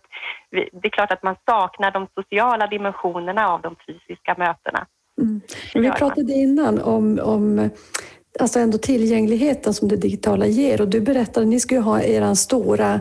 det 0.51 0.87
är 0.89 0.91
klart 0.91 1.13
att 1.13 1.23
man 1.23 1.37
saknar 1.51 1.91
de 1.91 2.07
sociala 2.15 2.67
dimensionerna 2.67 3.49
av 3.49 3.61
de 3.61 3.77
fysiska 3.87 4.35
mötena. 4.39 4.87
Mm. 5.21 5.41
Vi 5.75 5.91
pratade 5.91 6.33
innan 6.33 6.83
om, 6.83 7.21
om 7.23 7.71
alltså 8.41 8.59
ändå 8.59 8.79
tillgängligheten 8.79 9.75
som 9.75 9.89
det 9.89 9.97
digitala 9.97 10.47
ger 10.47 10.81
och 10.81 10.89
du 10.89 11.01
berättade 11.01 11.41
att 11.41 11.51
ni 11.51 11.61
ska 11.61 11.75
ju 11.75 11.81
ha 11.81 12.01
er 12.01 12.35
stora 12.35 13.01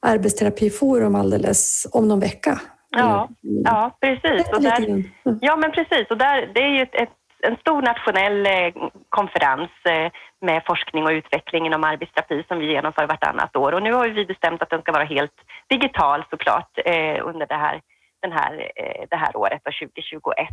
arbetsterapiforum 0.00 1.14
alldeles 1.14 1.86
om 1.92 2.08
någon 2.08 2.20
vecka. 2.20 2.60
Ja, 2.90 3.28
ja 3.64 3.98
precis. 4.00 4.52
Och 4.52 4.62
där, 4.62 5.04
ja, 5.40 5.56
men 5.56 5.72
precis. 5.72 6.10
Och 6.10 6.18
där, 6.18 6.50
det 6.54 6.60
är 6.60 6.68
ju 6.68 6.82
ett, 6.82 6.94
ett, 6.94 7.15
en 7.42 7.56
stor 7.56 7.82
nationell 7.82 8.46
eh, 8.46 8.72
konferens 9.08 9.70
eh, 9.84 10.10
med 10.40 10.62
forskning 10.66 11.04
och 11.04 11.10
utveckling 11.10 11.66
inom 11.66 11.84
arbetsterapi 11.84 12.44
som 12.48 12.58
vi 12.58 12.66
genomför 12.66 13.06
vartannat 13.06 13.56
år. 13.56 13.72
Och 13.72 13.82
nu 13.82 13.92
har 13.92 14.08
vi 14.08 14.26
bestämt 14.26 14.62
att 14.62 14.70
den 14.70 14.80
ska 14.80 14.92
vara 14.92 15.04
helt 15.04 15.34
digital 15.68 16.24
såklart 16.30 16.78
eh, 16.84 17.26
under 17.28 17.46
det 17.46 17.54
här, 17.54 17.80
den 18.26 18.38
här, 18.38 18.70
eh, 18.76 19.04
det 19.10 19.16
här 19.16 19.36
året, 19.36 19.62
2021. 19.64 20.48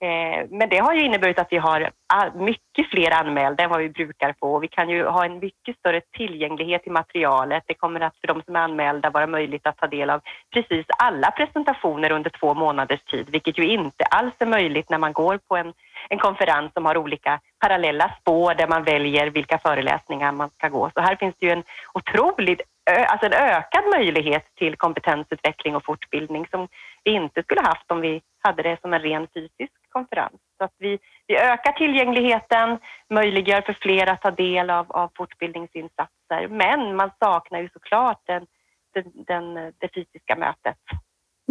Eh, 0.00 0.46
men 0.50 0.68
det 0.68 0.78
har 0.78 0.94
ju 0.94 1.04
inneburit 1.04 1.38
att 1.38 1.52
vi 1.52 1.56
har 1.56 1.90
mycket 2.34 2.90
fler 2.90 3.10
anmälda 3.10 3.64
än 3.64 3.70
vad 3.70 3.80
vi 3.80 3.88
brukar 3.88 4.34
få. 4.40 4.58
Vi 4.58 4.68
kan 4.68 4.88
ju 4.90 5.04
ha 5.04 5.24
en 5.24 5.38
mycket 5.38 5.78
större 5.78 6.00
tillgänglighet 6.16 6.86
i 6.86 6.90
materialet. 6.90 7.62
Det 7.66 7.74
kommer 7.74 8.00
att 8.00 8.16
för 8.20 8.26
de 8.26 8.42
som 8.42 8.56
är 8.56 8.60
anmälda 8.60 9.10
vara 9.10 9.26
möjligt 9.26 9.66
att 9.66 9.76
ta 9.76 9.86
del 9.86 10.10
av 10.10 10.20
precis 10.54 10.86
alla 10.98 11.30
presentationer 11.30 12.12
under 12.12 12.30
två 12.30 12.54
månaders 12.54 13.04
tid, 13.04 13.26
vilket 13.30 13.58
ju 13.58 13.66
inte 13.66 14.04
alls 14.04 14.34
är 14.38 14.46
möjligt 14.46 14.90
när 14.90 14.98
man 14.98 15.12
går 15.12 15.38
på 15.48 15.56
en, 15.56 15.72
en 16.08 16.18
konferens 16.18 16.72
som 16.72 16.86
har 16.86 16.96
olika 16.96 17.40
parallella 17.58 18.14
spår 18.20 18.54
där 18.54 18.68
man 18.68 18.84
väljer 18.84 19.30
vilka 19.30 19.58
föreläsningar 19.58 20.32
man 20.32 20.50
ska 20.50 20.68
gå. 20.68 20.90
Så 20.94 21.00
här 21.00 21.16
finns 21.16 21.34
det 21.38 21.46
ju 21.46 21.52
en 21.52 21.62
otroligt 21.94 22.60
alltså 23.08 23.26
en 23.26 23.32
ökad 23.32 23.84
möjlighet 23.94 24.44
till 24.54 24.76
kompetensutveckling 24.76 25.76
och 25.76 25.84
fortbildning 25.84 26.46
som 26.50 26.68
vi 27.06 27.12
inte 27.12 27.42
skulle 27.42 27.60
haft 27.60 27.90
om 27.90 28.00
vi 28.00 28.22
hade 28.38 28.62
det 28.62 28.80
som 28.80 28.92
en 28.92 29.02
ren 29.02 29.26
fysisk 29.34 29.72
konferens. 29.88 30.40
Så 30.58 30.64
att 30.64 30.74
vi, 30.78 30.98
vi 31.26 31.36
ökar 31.36 31.72
tillgängligheten, 31.72 32.78
möjliggör 33.10 33.60
för 33.60 33.76
fler 33.80 34.06
att 34.06 34.22
ta 34.22 34.30
del 34.30 34.70
av, 34.70 34.92
av 34.92 35.10
fortbildningsinsatser. 35.16 36.48
Men 36.48 36.96
man 36.96 37.10
saknar 37.18 37.60
ju 37.60 37.68
såklart 37.72 38.22
den, 38.26 38.46
den, 38.94 39.24
den 39.26 39.54
det 39.54 39.88
fysiska 39.94 40.36
mötet. 40.36 40.76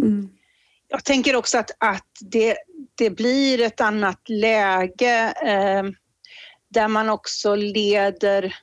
Mm. 0.02 0.28
Jag 0.88 1.04
tänker 1.04 1.36
också 1.36 1.58
att, 1.58 1.70
att 1.78 2.12
det, 2.20 2.56
det 2.98 3.10
blir 3.10 3.62
ett 3.62 3.80
annat 3.80 4.28
läge 4.28 5.34
eh, 5.42 5.82
där 6.68 6.88
man 6.88 7.10
också 7.10 7.54
leder 7.54 8.54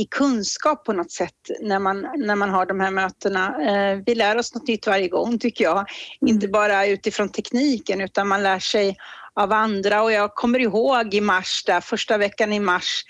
i 0.00 0.06
kunskap 0.10 0.84
på 0.84 0.92
något 0.92 1.12
sätt 1.12 1.34
när 1.60 1.78
man, 1.78 2.06
när 2.16 2.36
man 2.36 2.50
har 2.50 2.66
de 2.66 2.80
här 2.80 2.90
mötena. 2.90 3.62
Eh, 3.62 3.98
vi 4.06 4.14
lär 4.14 4.38
oss 4.38 4.54
något 4.54 4.68
nytt 4.68 4.86
varje 4.86 5.08
gång 5.08 5.38
tycker 5.38 5.64
jag. 5.64 5.78
Mm. 5.78 6.34
Inte 6.34 6.48
bara 6.48 6.86
utifrån 6.86 7.28
tekniken 7.28 8.00
utan 8.00 8.28
man 8.28 8.42
lär 8.42 8.58
sig 8.58 8.96
av 9.34 9.52
andra 9.52 10.02
och 10.02 10.12
jag 10.12 10.34
kommer 10.34 10.58
ihåg 10.58 11.14
i 11.14 11.20
mars, 11.20 11.64
där, 11.66 11.80
första 11.80 12.18
veckan 12.18 12.52
i 12.52 12.60
mars, 12.60 13.04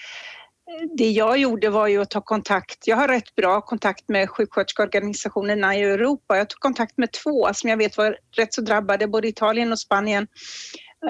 det 0.97 1.11
jag 1.11 1.39
gjorde 1.39 1.71
var 1.71 1.87
ju 1.87 2.03
att 2.03 2.11
ta 2.11 2.21
kontakt. 2.21 2.87
Jag 2.87 2.97
har 2.97 3.09
rätt 3.09 3.35
bra 3.35 3.61
kontakt 3.61 4.09
med 4.09 4.31
sjuksköterskeorganisationerna 4.31 5.77
i 5.77 5.83
Europa. 5.83 6.37
Jag 6.37 6.51
tog 6.51 6.61
kontakt 6.61 6.99
med 6.99 7.13
två 7.13 7.55
som 7.55 7.71
jag 7.71 7.77
vet 7.77 7.97
var 7.97 8.17
rätt 8.37 8.55
så 8.55 8.61
drabbade, 8.61 9.07
både 9.09 9.29
Italien 9.29 9.73
och 9.73 9.79
Spanien. 9.79 10.27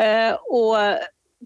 Eh, 0.00 0.32
och 0.32 0.76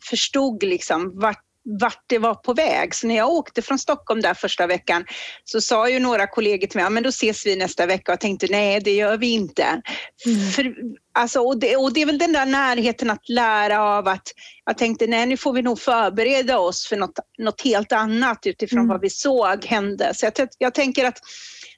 förstod 0.03 0.63
liksom 0.63 1.21
vart 1.21 1.44
vart 1.65 2.05
det 2.07 2.19
var 2.19 2.35
på 2.35 2.55
väg. 2.55 2.95
Så 2.95 3.07
när 3.07 3.17
jag 3.17 3.29
åkte 3.29 3.63
från 3.63 3.79
Stockholm 3.79 4.21
där 4.21 4.35
första 4.35 4.67
veckan 4.67 5.05
så 5.45 5.61
sa 5.61 5.89
ju 5.89 5.99
några 5.99 6.27
kollegor 6.27 6.67
till 6.67 6.77
mig, 6.77 6.85
ja 6.85 6.91
men 6.91 7.03
då 7.03 7.09
ses 7.09 7.47
vi 7.47 7.57
nästa 7.57 7.87
vecka 7.87 8.13
och 8.13 8.21
tänkte 8.21 8.47
nej 8.51 8.81
det 8.81 8.95
gör 8.95 9.17
vi 9.17 9.31
inte. 9.31 9.83
Mm. 10.27 10.51
För, 10.51 10.75
alltså, 11.15 11.41
och, 11.41 11.59
det, 11.59 11.77
och 11.77 11.93
det 11.93 12.03
är 12.03 12.07
väl 12.07 12.19
den 12.19 12.33
där 12.33 12.47
närheten 12.47 13.11
att 13.11 13.29
lära 13.29 13.83
av 13.83 14.09
att 14.09 14.29
jag 14.65 14.79
tänkte 14.79 15.07
nej 15.07 15.27
nu 15.27 15.37
får 15.37 15.53
vi 15.53 15.63
nog 15.63 15.81
förbereda 15.81 16.59
oss 16.59 16.87
för 16.87 16.97
något, 16.97 17.19
något 17.39 17.61
helt 17.61 17.93
annat 17.93 18.47
utifrån 18.47 18.79
mm. 18.79 18.89
vad 18.89 19.01
vi 19.01 19.11
såg 19.11 19.65
hände. 19.65 20.15
Så 20.15 20.27
jag, 20.27 20.49
jag 20.59 20.75
tänker 20.75 21.05
att 21.05 21.19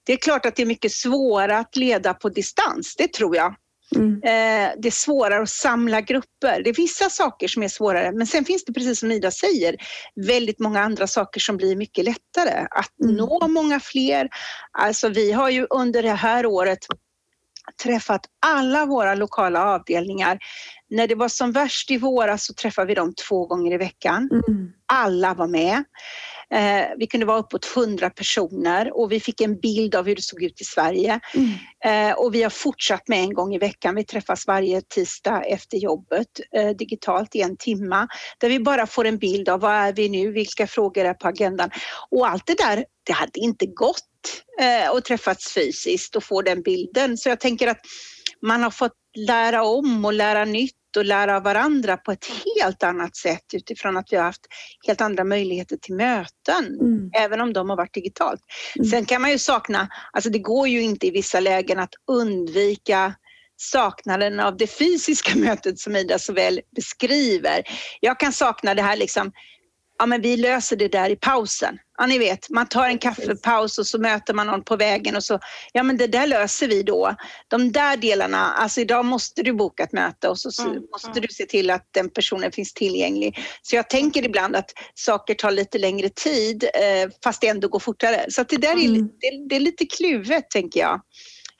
det 0.04 0.12
är 0.12 0.16
klart 0.16 0.46
att 0.46 0.56
det 0.56 0.62
är 0.62 0.66
mycket 0.66 0.92
svårare 0.92 1.58
att 1.58 1.76
leda 1.76 2.14
på 2.14 2.28
distans, 2.28 2.94
det 2.98 3.12
tror 3.12 3.36
jag. 3.36 3.54
Mm. 3.94 4.12
Eh, 4.22 4.72
det 4.78 4.88
är 4.88 4.90
svårare 4.90 5.42
att 5.42 5.48
samla 5.48 6.00
grupper. 6.00 6.62
Det 6.62 6.70
är 6.70 6.74
vissa 6.74 7.10
saker 7.10 7.48
som 7.48 7.62
är 7.62 7.68
svårare, 7.68 8.12
men 8.12 8.26
sen 8.26 8.44
finns 8.44 8.64
det 8.64 8.72
precis 8.72 9.00
som 9.00 9.12
Ida 9.12 9.30
säger, 9.30 9.76
väldigt 10.26 10.58
många 10.58 10.80
andra 10.80 11.06
saker 11.06 11.40
som 11.40 11.56
blir 11.56 11.76
mycket 11.76 12.04
lättare. 12.04 12.66
Att 12.70 13.00
mm. 13.04 13.16
nå 13.16 13.48
många 13.48 13.80
fler. 13.80 14.28
Alltså 14.78 15.08
vi 15.08 15.32
har 15.32 15.50
ju 15.50 15.66
under 15.70 16.02
det 16.02 16.12
här 16.12 16.46
året 16.46 16.78
träffat 17.82 18.20
alla 18.46 18.86
våra 18.86 19.14
lokala 19.14 19.64
avdelningar. 19.64 20.38
När 20.90 21.06
det 21.06 21.14
var 21.14 21.28
som 21.28 21.52
värst 21.52 21.90
i 21.90 21.98
våras 21.98 22.46
så 22.46 22.54
träffade 22.54 22.86
vi 22.86 22.94
dem 22.94 23.14
två 23.28 23.46
gånger 23.46 23.72
i 23.72 23.76
veckan. 23.76 24.28
Mm. 24.48 24.72
Alla 24.86 25.34
var 25.34 25.48
med. 25.48 25.84
Eh, 26.54 26.86
vi 26.98 27.06
kunde 27.06 27.26
vara 27.26 27.38
uppåt 27.38 27.76
100 27.76 28.10
personer 28.10 29.00
och 29.00 29.12
vi 29.12 29.20
fick 29.20 29.40
en 29.40 29.60
bild 29.60 29.94
av 29.94 30.06
hur 30.06 30.16
det 30.16 30.22
såg 30.22 30.42
ut 30.42 30.60
i 30.60 30.64
Sverige. 30.64 31.20
Mm. 31.34 32.10
Eh, 32.10 32.16
och 32.16 32.34
vi 32.34 32.42
har 32.42 32.50
fortsatt 32.50 33.08
med 33.08 33.18
en 33.18 33.34
gång 33.34 33.54
i 33.54 33.58
veckan. 33.58 33.94
Vi 33.94 34.04
träffas 34.04 34.46
varje 34.46 34.80
tisdag 34.80 35.42
efter 35.42 35.78
jobbet 35.78 36.28
eh, 36.56 36.68
digitalt 36.68 37.34
i 37.34 37.40
en 37.40 37.56
timma 37.56 38.08
där 38.38 38.48
vi 38.48 38.60
bara 38.60 38.86
får 38.86 39.04
en 39.04 39.18
bild 39.18 39.48
av 39.48 39.60
var 39.60 39.72
är 39.72 39.92
vi 39.92 40.08
nu, 40.08 40.32
vilka 40.32 40.66
frågor 40.66 41.04
är 41.04 41.14
på 41.14 41.28
agendan. 41.28 41.70
Och 42.10 42.28
allt 42.28 42.46
det 42.46 42.58
där, 42.58 42.84
det 43.06 43.12
hade 43.12 43.38
inte 43.38 43.66
gått 43.66 44.02
eh, 44.60 44.90
att 44.90 45.04
träffas 45.04 45.52
fysiskt 45.54 46.16
och 46.16 46.24
få 46.24 46.42
den 46.42 46.62
bilden. 46.62 47.16
Så 47.16 47.28
jag 47.28 47.40
tänker 47.40 47.68
att 47.68 47.80
man 48.46 48.62
har 48.62 48.70
fått 48.70 48.92
lära 49.16 49.62
om 49.62 50.04
och 50.04 50.12
lära 50.12 50.44
nytt 50.44 50.96
och 50.96 51.04
lära 51.04 51.36
av 51.36 51.42
varandra 51.42 51.96
på 51.96 52.12
ett 52.12 52.26
helt 52.60 52.82
annat 52.82 53.16
sätt 53.16 53.44
utifrån 53.52 53.96
att 53.96 54.06
vi 54.10 54.16
har 54.16 54.24
haft 54.24 54.46
helt 54.86 55.00
andra 55.00 55.24
möjligheter 55.24 55.76
till 55.76 55.94
möten, 55.94 56.64
mm. 56.80 57.10
även 57.14 57.40
om 57.40 57.52
de 57.52 57.70
har 57.70 57.76
varit 57.76 57.94
digitalt. 57.94 58.40
Mm. 58.76 58.90
Sen 58.90 59.04
kan 59.04 59.22
man 59.22 59.30
ju 59.30 59.38
sakna, 59.38 59.88
alltså 60.12 60.30
det 60.30 60.38
går 60.38 60.68
ju 60.68 60.82
inte 60.82 61.06
i 61.06 61.10
vissa 61.10 61.40
lägen 61.40 61.78
att 61.78 61.94
undvika 62.10 63.14
saknaden 63.56 64.40
av 64.40 64.56
det 64.56 64.66
fysiska 64.66 65.38
mötet 65.38 65.78
som 65.78 65.96
Ida 65.96 66.18
så 66.18 66.32
väl 66.32 66.60
beskriver. 66.76 67.62
Jag 68.00 68.20
kan 68.20 68.32
sakna 68.32 68.74
det 68.74 68.82
här 68.82 68.96
liksom 68.96 69.32
ja 69.98 70.06
men 70.06 70.20
vi 70.20 70.36
löser 70.36 70.76
det 70.76 70.88
där 70.88 71.10
i 71.10 71.16
pausen. 71.16 71.78
Ja 71.98 72.06
ni 72.06 72.18
vet, 72.18 72.50
man 72.50 72.68
tar 72.68 72.86
en 72.86 72.98
kaffepaus 72.98 73.78
och 73.78 73.86
så 73.86 73.98
möter 73.98 74.34
man 74.34 74.46
någon 74.46 74.64
på 74.64 74.76
vägen 74.76 75.16
och 75.16 75.24
så, 75.24 75.38
ja 75.72 75.82
men 75.82 75.96
det 75.96 76.06
där 76.06 76.26
löser 76.26 76.68
vi 76.68 76.82
då. 76.82 77.14
De 77.48 77.72
där 77.72 77.96
delarna, 77.96 78.52
alltså 78.52 78.80
idag 78.80 79.04
måste 79.04 79.42
du 79.42 79.52
boka 79.52 79.82
ett 79.82 79.92
möte 79.92 80.28
och 80.28 80.38
så 80.38 80.62
mm, 80.62 80.82
måste 80.92 81.10
mm. 81.10 81.22
du 81.22 81.28
se 81.28 81.46
till 81.46 81.70
att 81.70 81.88
den 81.90 82.10
personen 82.10 82.52
finns 82.52 82.74
tillgänglig. 82.74 83.38
Så 83.62 83.76
jag 83.76 83.90
tänker 83.90 84.24
ibland 84.24 84.56
att 84.56 84.70
saker 84.94 85.34
tar 85.34 85.50
lite 85.50 85.78
längre 85.78 86.08
tid 86.08 86.64
eh, 86.64 87.10
fast 87.24 87.40
det 87.40 87.48
ändå 87.48 87.68
går 87.68 87.80
fortare. 87.80 88.26
Så 88.28 88.42
det 88.42 88.56
där 88.56 88.76
är, 88.76 88.84
mm. 88.84 89.06
det, 89.06 89.48
det 89.48 89.56
är 89.56 89.60
lite 89.60 89.86
kluvet 89.86 90.50
tänker 90.50 90.80
jag. 90.80 91.00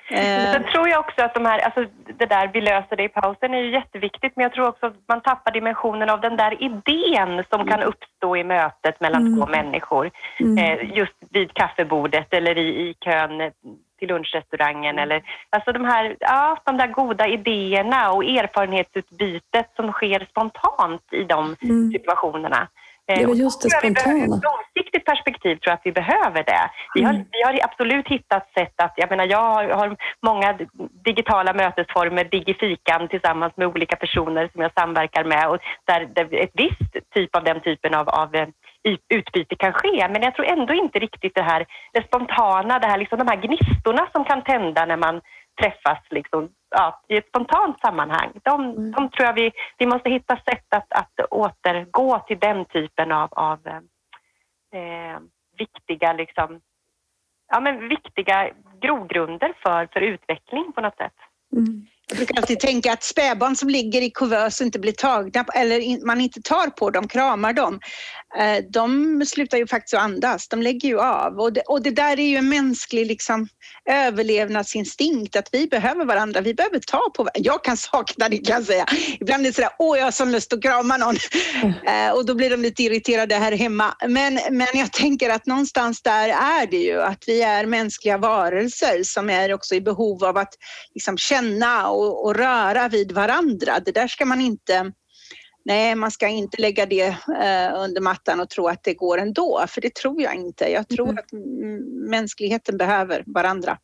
Eh. 0.09 0.53
Sen 0.53 0.65
tror 0.65 0.89
jag 0.89 1.01
också 1.01 1.25
att 1.25 1.35
de 1.35 1.47
här, 1.47 1.59
alltså 1.59 1.85
det 2.19 2.27
där 2.27 2.51
vi 2.53 2.61
löser 2.61 2.97
det 2.97 3.03
i 3.03 3.09
pausen 3.09 3.55
är 3.55 3.59
ju 3.59 3.73
jätteviktigt 3.73 4.33
men 4.37 4.43
jag 4.43 4.53
tror 4.53 4.69
också 4.69 4.87
att 4.87 4.95
man 5.09 5.21
tappar 5.21 5.53
dimensionen 5.53 6.11
av 6.11 6.21
den 6.21 6.37
där 6.37 6.63
idén 6.63 7.45
som 7.51 7.61
mm. 7.61 7.73
kan 7.73 7.83
uppstå 7.83 8.37
i 8.37 8.45
mötet 8.45 9.01
mellan 9.01 9.27
mm. 9.27 9.37
två 9.37 9.47
människor. 9.47 10.11
Mm. 10.41 10.59
Eh, 10.59 10.97
just 10.97 11.15
vid 11.31 11.55
kaffebordet 11.55 12.35
eller 12.35 12.59
i, 12.59 12.89
i 12.89 12.95
kön 13.05 13.51
till 13.99 14.09
lunchrestaurangen 14.09 14.99
eller 14.99 15.23
alltså 15.51 15.73
de 15.73 15.85
här, 15.85 16.17
ja, 16.21 16.59
de 16.65 16.77
där 16.77 16.87
goda 16.87 17.27
idéerna 17.29 18.11
och 18.13 18.25
erfarenhetsutbytet 18.25 19.71
som 19.77 19.93
sker 19.93 20.27
spontant 20.31 21.03
i 21.13 21.25
de 21.25 21.57
mm. 21.63 21.91
situationerna. 21.93 22.69
Det 23.07 23.27
var 23.27 23.35
just 23.35 23.63
det 23.63 23.71
spontana. 23.71 24.41
långsiktigt 24.51 25.05
perspektiv 25.05 25.55
tror 25.57 25.71
jag 25.71 25.75
att 25.75 25.87
vi 25.91 25.93
behöver 25.93 26.43
det. 26.45 26.71
Vi 26.95 27.03
har, 27.03 27.15
mm. 27.15 27.27
vi 27.33 27.43
har 27.43 27.65
absolut 27.65 28.09
hittat 28.09 28.53
sätt 28.59 28.75
att, 28.83 28.95
jag 28.97 29.11
menar 29.11 29.27
jag 29.27 29.45
har, 29.55 29.65
har 29.69 29.97
många 30.27 30.59
digitala 31.05 31.53
mötesformer, 31.53 32.25
digifikan 32.25 33.09
tillsammans 33.09 33.53
med 33.57 33.67
olika 33.67 33.97
personer 33.97 34.49
som 34.53 34.63
jag 34.63 34.73
samverkar 34.79 35.25
med 35.25 35.49
och 35.49 35.59
där, 35.85 36.09
där 36.15 36.35
ett 36.35 36.51
visst 36.55 36.93
typ 37.15 37.37
av 37.37 37.45
den 37.45 37.61
typen 37.61 37.95
av, 37.95 38.09
av 38.09 38.31
utbyte 39.09 39.55
kan 39.57 39.73
ske. 39.73 40.09
Men 40.09 40.23
jag 40.23 40.35
tror 40.35 40.47
ändå 40.47 40.75
inte 40.75 40.99
riktigt 40.99 41.35
det 41.35 41.43
här 41.43 41.67
det 41.93 42.07
spontana, 42.07 42.79
det 42.79 42.87
här, 42.87 42.99
liksom, 42.99 43.19
de 43.19 43.29
här 43.29 43.37
gnistorna 43.37 44.09
som 44.13 44.25
kan 44.25 44.43
tända 44.43 44.87
när 44.87 44.97
man 44.97 45.21
träffas 45.63 45.99
liksom, 46.11 46.49
ja, 46.71 47.03
i 47.09 47.17
ett 47.17 47.29
spontant 47.29 47.81
sammanhang. 47.81 48.33
De, 48.43 48.65
mm. 48.65 48.91
de 48.93 49.11
tror 49.11 49.27
jag 49.27 49.35
vi, 49.35 49.53
vi 49.79 49.87
måste 49.87 50.11
hitta 50.11 50.37
sätt 50.37 50.67
att, 50.69 50.93
att 50.93 51.31
återgå 51.31 52.19
till 52.19 52.39
den 52.39 52.65
typen 52.65 53.13
av, 53.13 53.29
av 53.33 53.67
eh, 54.73 55.19
viktiga, 55.59 56.13
liksom, 56.13 56.61
ja, 57.49 57.61
men 57.61 57.89
viktiga 57.89 58.51
grogrunder 58.81 59.55
för, 59.63 59.89
för 59.93 60.01
utveckling 60.01 60.73
på 60.73 60.81
något 60.81 60.97
sätt. 60.97 61.17
Mm. 61.53 61.87
Jag 62.09 62.17
brukar 62.17 62.37
alltid 62.37 62.61
tänka 62.61 62.93
att 62.93 63.03
spädbarn 63.03 63.57
som 63.57 63.69
ligger 63.69 64.03
i 64.03 64.11
kuvös 64.11 64.61
och 64.61 64.67
inte 64.67 64.79
blir 64.79 64.93
tagna 64.93 65.45
eller 65.55 66.07
man 66.07 66.21
inte 66.21 66.43
tar 66.43 66.67
på 66.67 66.91
dem, 66.91 67.09
kramar 67.09 67.53
dem, 67.53 67.81
eh, 68.39 68.65
de 68.73 69.23
slutar 69.27 69.59
ju 69.59 69.67
faktiskt 69.67 69.95
att 69.95 70.01
andas. 70.01 70.49
De 70.49 70.63
lägger 70.63 70.89
ju 70.89 71.01
av 71.01 71.39
och 71.39 71.53
det, 71.53 71.61
och 71.61 71.83
det 71.83 71.91
där 71.91 72.21
är 72.21 72.29
ju 72.29 72.37
en 72.37 72.49
mänsklig 72.49 73.07
liksom, 73.07 73.49
överlevnadsinstinkt 73.91 75.37
att 75.37 75.49
vi 75.53 75.67
behöver 75.67 76.05
varandra. 76.05 76.41
Vi 76.41 76.55
behöver 76.55 76.79
ta 76.79 77.11
på 77.17 77.23
varandra. 77.23 77.41
Jag 77.45 77.65
kan 77.65 77.77
sakna 77.77 78.29
det 78.29 78.39
kan 78.39 78.57
jag 78.57 78.65
säga. 78.65 78.87
Ibland 79.21 79.43
är 79.43 79.51
det 79.51 79.55
sådär, 79.55 79.71
åh 79.79 79.99
jag 79.99 80.05
har 80.05 80.11
sån 80.11 80.33
lust 80.33 80.53
att 80.53 80.63
krama 80.63 80.97
någon 80.97 81.17
mm. 81.63 82.15
och 82.15 82.27
då 82.27 82.35
blir 82.35 82.51
de 82.51 82.63
lite 82.63 82.83
irriterade 82.83 83.35
här 83.35 83.53
hemma. 83.53 83.95
Men, 84.09 84.39
men 84.51 84.69
jag 84.75 84.93
tänker 84.93 85.31
att 85.31 85.47
någonstans 85.47 86.03
där 86.03 86.29
är 86.29 86.67
det 86.67 86.77
ju 86.77 87.03
att 87.03 87.25
vi 87.27 87.43
är 87.43 87.67
mänskliga 87.67 88.19
varelser 88.19 89.03
som 89.03 89.31
är 89.31 89.55
också 89.55 89.75
i 89.75 89.81
behov 89.81 90.25
av 90.25 90.37
att 90.37 90.55
liksom, 90.95 91.19
känna 91.19 91.96
och, 91.97 92.25
och 92.25 92.35
röra 92.35 92.89
vid 92.89 93.13
varandra. 93.13 93.73
Det 93.85 93.93
där 93.93 94.09
ska 94.09 94.25
man 94.25 94.41
inte 94.41 94.93
Nej, 95.69 95.95
man 95.95 96.11
ska 96.11 96.29
inte 96.29 96.61
lägga 96.61 96.87
det 96.87 97.07
eh, 97.07 97.83
under 97.85 98.01
mattan 98.01 98.41
och 98.41 98.51
tro 98.51 98.67
att 98.69 98.85
det 98.85 98.95
går 98.95 99.19
ändå, 99.19 99.65
för 99.69 99.81
det 99.81 99.95
tror 99.95 100.23
jag 100.23 100.35
inte. 100.35 100.65
Jag 100.73 100.89
tror 100.89 101.09
mm. 101.09 101.19
att 101.19 101.33
mänskligheten 102.11 102.77
behöver 102.77 103.25
varandra. 103.27 103.79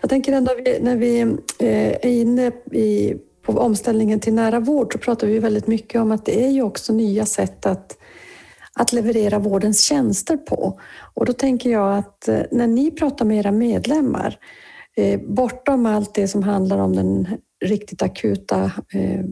Jag 0.00 0.10
tänker 0.10 0.32
ändå 0.32 0.52
när 0.80 0.96
vi 0.96 1.20
eh, 1.58 1.92
är 1.92 2.06
inne 2.06 2.52
i, 2.72 3.14
på 3.42 3.52
omställningen 3.52 4.20
till 4.20 4.34
nära 4.34 4.60
vård 4.60 4.92
så 4.92 4.98
pratar 4.98 5.26
vi 5.26 5.38
väldigt 5.38 5.66
mycket 5.66 6.00
om 6.00 6.12
att 6.12 6.26
det 6.26 6.44
är 6.44 6.50
ju 6.50 6.62
också 6.62 6.92
nya 6.92 7.26
sätt 7.26 7.66
att 7.66 7.98
att 8.74 8.92
leverera 8.92 9.38
vårdens 9.38 9.82
tjänster 9.82 10.36
på. 10.36 10.80
Och 11.14 11.26
då 11.26 11.32
tänker 11.32 11.70
jag 11.70 11.98
att 11.98 12.28
eh, 12.28 12.42
när 12.50 12.66
ni 12.66 12.90
pratar 12.90 13.24
med 13.24 13.38
era 13.38 13.52
medlemmar, 13.52 14.38
eh, 14.96 15.20
bortom 15.20 15.86
allt 15.86 16.14
det 16.14 16.28
som 16.28 16.42
handlar 16.42 16.78
om 16.78 16.96
den 16.96 17.28
riktigt 17.64 18.02
akuta 18.02 18.64
eh, 18.92 19.24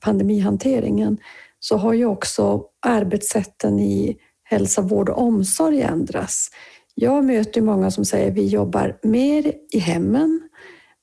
pandemihanteringen, 0.00 1.18
så 1.60 1.76
har 1.76 1.92
ju 1.92 2.06
också 2.06 2.64
arbetssätten 2.86 3.80
i 3.80 4.16
hälsa, 4.44 4.82
vård 4.82 5.08
och 5.08 5.22
omsorg 5.22 5.82
ändrats. 5.82 6.50
Jag 6.94 7.24
möter 7.24 7.60
många 7.60 7.90
som 7.90 8.04
säger 8.04 8.30
vi 8.30 8.46
jobbar 8.46 8.98
mer 9.02 9.52
i 9.72 9.78
hemmen, 9.78 10.40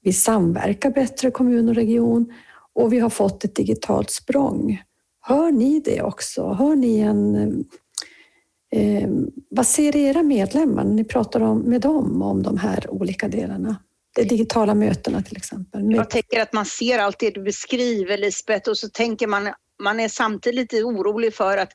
vi 0.01 0.13
samverkar 0.13 0.89
bättre 0.89 1.31
kommun 1.31 1.69
och 1.69 1.75
region 1.75 2.33
och 2.73 2.93
vi 2.93 2.99
har 2.99 3.09
fått 3.09 3.43
ett 3.43 3.55
digitalt 3.55 4.09
språng. 4.09 4.81
Hör 5.27 5.51
ni 5.51 5.79
det 5.79 6.01
också? 6.01 6.47
Hör 6.47 6.75
ni 6.75 6.99
en... 6.99 7.35
Eh, 8.75 9.09
vad 9.49 9.67
ser 9.67 9.95
era 9.95 10.23
medlemmar 10.23 10.83
när 10.83 10.93
ni 10.93 11.03
pratar 11.03 11.41
om, 11.41 11.59
med 11.59 11.81
dem 11.81 12.21
om 12.21 12.43
de 12.43 12.57
här 12.57 12.89
olika 12.89 13.27
delarna? 13.27 13.75
De 14.15 14.23
digitala 14.23 14.75
mötena 14.75 15.21
till 15.21 15.37
exempel. 15.37 15.91
Jag 15.91 16.09
tänker 16.09 16.41
att 16.41 16.53
man 16.53 16.65
ser 16.65 16.99
allt 16.99 17.19
det 17.19 17.31
du 17.31 17.43
beskriver 17.43 18.17
Lisbeth 18.17 18.69
och 18.69 18.77
så 18.77 18.89
tänker 18.89 19.27
man, 19.27 19.53
man 19.83 19.99
är 19.99 20.07
samtidigt 20.09 20.55
lite 20.55 20.83
orolig 20.83 21.33
för 21.33 21.57
att 21.57 21.71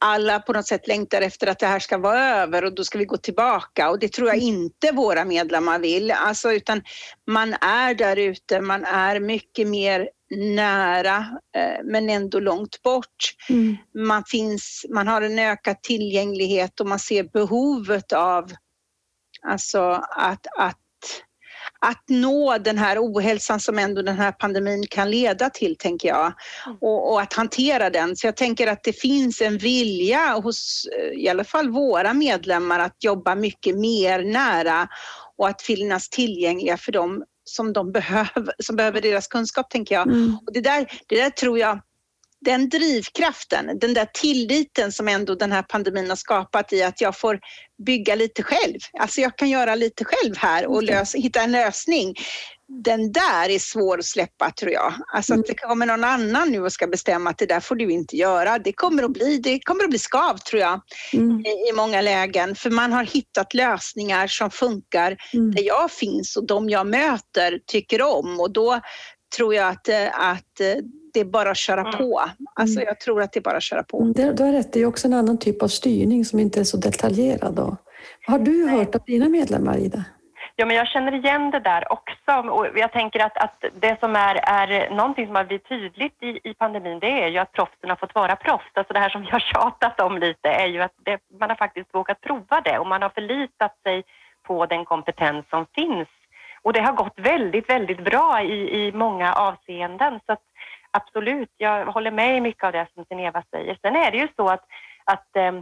alla 0.00 0.40
på 0.40 0.52
något 0.52 0.66
sätt 0.66 0.86
längtar 0.86 1.22
efter 1.22 1.46
att 1.46 1.58
det 1.58 1.66
här 1.66 1.78
ska 1.78 1.98
vara 1.98 2.20
över 2.20 2.64
och 2.64 2.74
då 2.74 2.84
ska 2.84 2.98
vi 2.98 3.04
gå 3.04 3.16
tillbaka 3.16 3.90
och 3.90 3.98
det 3.98 4.12
tror 4.12 4.28
jag 4.28 4.36
inte 4.36 4.92
våra 4.92 5.24
medlemmar 5.24 5.78
vill. 5.78 6.10
Alltså, 6.10 6.52
utan 6.52 6.82
man 7.26 7.54
är 7.60 7.94
där 7.94 8.16
ute, 8.16 8.60
man 8.60 8.84
är 8.84 9.20
mycket 9.20 9.68
mer 9.68 10.10
nära 10.30 11.16
eh, 11.56 11.84
men 11.84 12.10
ändå 12.10 12.40
långt 12.40 12.82
bort. 12.82 13.34
Mm. 13.48 13.76
Man, 13.94 14.24
finns, 14.24 14.86
man 14.94 15.08
har 15.08 15.22
en 15.22 15.38
ökad 15.38 15.82
tillgänglighet 15.82 16.80
och 16.80 16.86
man 16.86 16.98
ser 16.98 17.22
behovet 17.22 18.12
av 18.12 18.52
alltså 19.42 19.80
att, 20.10 20.46
att, 20.58 20.78
att 21.80 22.04
nå 22.08 22.58
den 22.58 22.78
här 22.78 22.98
ohälsan 22.98 23.60
som 23.60 23.78
ändå 23.78 24.02
den 24.02 24.16
här 24.16 24.32
pandemin 24.32 24.86
kan 24.90 25.10
leda 25.10 25.50
till, 25.50 25.76
tänker 25.76 26.08
jag. 26.08 26.32
Mm. 26.66 26.78
Och, 26.80 27.12
och, 27.12 27.20
att 27.20 27.32
hantera 27.32 27.90
den. 27.90 28.16
Så 28.16 28.26
jag 28.26 28.36
tänker 28.36 28.66
att 28.66 28.84
det 28.84 28.92
finns 28.92 29.40
en 29.40 29.58
vilja 29.58 30.40
hos 30.42 30.86
eh, 30.98 31.22
i 31.22 31.28
alla 31.28 31.44
fall 31.44 31.70
våra 31.70 32.14
medlemmar 32.14 32.78
att 32.78 33.04
jobba 33.04 33.34
mycket 33.34 33.76
mer 33.76 34.24
nära 34.24 34.88
och 35.36 35.48
att 35.48 35.62
finnas 35.62 36.08
tillgängliga 36.08 36.76
för 36.76 36.92
dem 36.92 37.24
som 37.44 37.72
de 37.72 37.92
behöver, 37.92 38.54
som 38.58 38.76
behöver 38.76 39.00
deras 39.00 39.26
kunskap 39.28 39.70
tänker 39.70 39.94
jag. 39.94 40.06
Mm. 40.06 40.38
Och 40.46 40.52
det, 40.52 40.60
där, 40.60 40.86
det 41.06 41.16
där 41.16 41.30
tror 41.30 41.58
jag, 41.58 41.80
den 42.44 42.68
drivkraften, 42.68 43.78
den 43.78 43.94
där 43.94 44.08
tilliten 44.14 44.92
som 44.92 45.08
ändå 45.08 45.34
den 45.34 45.52
här 45.52 45.62
pandemin 45.62 46.08
har 46.08 46.16
skapat 46.16 46.72
i 46.72 46.82
att 46.82 47.00
jag 47.00 47.18
får 47.18 47.40
bygga 47.86 48.14
lite 48.14 48.42
själv. 48.42 48.78
Alltså 48.98 49.20
jag 49.20 49.38
kan 49.38 49.50
göra 49.50 49.74
lite 49.74 50.04
själv 50.04 50.36
här 50.36 50.66
och 50.66 50.82
lös, 50.82 51.14
hitta 51.14 51.40
en 51.40 51.52
lösning 51.52 52.14
den 52.68 53.12
där 53.12 53.48
är 53.48 53.58
svår 53.58 53.98
att 53.98 54.04
släppa 54.04 54.50
tror 54.50 54.72
jag. 54.72 54.94
Alltså 55.14 55.32
att 55.32 55.36
mm. 55.36 55.44
det 55.48 55.54
kommer 55.54 55.86
någon 55.86 56.04
annan 56.04 56.52
nu 56.52 56.60
och 56.60 56.72
ska 56.72 56.86
bestämma 56.86 57.30
att 57.30 57.38
det 57.38 57.46
där 57.46 57.60
får 57.60 57.76
du 57.76 57.92
inte 57.92 58.16
göra. 58.16 58.58
Det 58.58 58.72
kommer 58.72 59.02
att 59.02 59.12
bli, 59.12 59.38
det 59.38 59.60
kommer 59.64 59.84
att 59.84 59.90
bli 59.90 59.98
skav 59.98 60.38
tror 60.38 60.62
jag 60.62 60.80
mm. 61.12 61.40
i, 61.40 61.72
många 61.74 62.00
lägen. 62.00 62.54
För 62.54 62.70
man 62.70 62.92
har 62.92 63.04
hittat 63.04 63.54
lösningar 63.54 64.26
som 64.26 64.50
funkar 64.50 65.16
mm. 65.32 65.54
där 65.54 65.62
jag 65.62 65.90
finns 65.90 66.36
och 66.36 66.46
de 66.46 66.68
jag 66.68 66.86
möter 66.86 67.58
tycker 67.66 68.02
om 68.02 68.40
och 68.40 68.52
då 68.52 68.80
tror 69.36 69.54
jag 69.54 69.68
att, 69.68 69.88
eh, 69.88 70.20
att 70.20 70.60
eh, 70.60 70.76
det 71.16 71.20
är 71.20 71.24
bara 71.24 71.50
att 71.50 71.56
köra 71.56 71.80
mm. 71.80 71.92
på. 71.92 72.22
Alltså 72.54 72.78
mm. 72.78 72.86
jag 72.88 73.00
tror 73.00 73.22
att 73.22 73.32
det 73.32 73.38
är 73.38 73.42
bara 73.42 73.56
att 73.56 73.62
köra 73.62 73.82
på. 73.82 74.00
Mm, 74.00 74.12
du 74.36 74.42
har 74.44 74.52
rätt, 74.52 74.72
det 74.72 74.80
är 74.80 74.86
också 74.86 75.06
en 75.08 75.14
annan 75.14 75.38
typ 75.38 75.62
av 75.62 75.68
styrning 75.68 76.24
som 76.24 76.38
inte 76.38 76.60
är 76.60 76.64
så 76.64 76.76
detaljerad. 76.76 77.54
Då. 77.54 77.76
Har 78.26 78.38
du 78.38 78.68
hört 78.68 78.94
av 78.94 79.00
dina 79.06 79.28
medlemmar, 79.28 79.78
Ida? 79.78 80.04
Ja, 80.56 80.66
men 80.66 80.76
jag 80.76 80.88
känner 80.88 81.14
igen 81.14 81.50
det 81.50 81.60
där 81.60 81.92
också. 81.92 82.32
Och 82.50 82.66
jag 82.74 82.92
tänker 82.92 83.20
att, 83.20 83.36
att 83.36 83.64
det 83.80 84.00
som 84.00 84.16
är, 84.16 84.34
är 84.42 84.90
någonting 84.90 85.26
som 85.26 85.36
har 85.36 85.44
blivit 85.44 85.68
tydligt 85.68 86.22
i, 86.22 86.40
i 86.50 86.54
pandemin, 86.54 86.98
det 86.98 87.22
är 87.24 87.28
ju 87.28 87.38
att 87.38 87.52
proffsen 87.52 87.90
har 87.90 87.96
fått 87.96 88.14
vara 88.14 88.36
proffs. 88.36 88.70
Alltså 88.74 88.92
det 88.92 89.00
här 89.00 89.08
som 89.08 89.24
jag 89.30 89.42
tjatat 89.42 90.00
om 90.00 90.18
lite 90.18 90.48
är 90.48 90.66
ju 90.66 90.82
att 90.82 90.94
det, 91.04 91.18
man 91.40 91.48
har 91.48 91.56
faktiskt 91.56 91.94
vågat 91.94 92.20
prova 92.20 92.60
det 92.64 92.78
och 92.78 92.86
man 92.86 93.02
har 93.02 93.08
förlitat 93.08 93.74
sig 93.82 94.04
på 94.46 94.66
den 94.66 94.84
kompetens 94.84 95.44
som 95.50 95.66
finns. 95.74 96.08
Och 96.62 96.72
det 96.72 96.80
har 96.80 96.92
gått 96.92 97.18
väldigt, 97.18 97.70
väldigt 97.70 98.04
bra 98.04 98.42
i, 98.42 98.86
i 98.86 98.92
många 98.92 99.32
avseenden. 99.32 100.20
Så 100.26 100.32
att, 100.32 100.42
absolut, 100.96 101.52
jag 101.56 101.86
håller 101.86 102.10
med 102.10 102.36
i 102.36 102.40
mycket 102.40 102.64
av 102.64 102.72
det 102.72 102.86
som 102.94 103.04
Sineva 103.04 103.42
säger. 103.50 103.78
Sen 103.82 103.96
är 103.96 104.10
det 104.10 104.16
ju 104.16 104.28
så 104.36 104.48
att, 104.48 104.64
att 105.04 105.36
eh, 105.36 105.52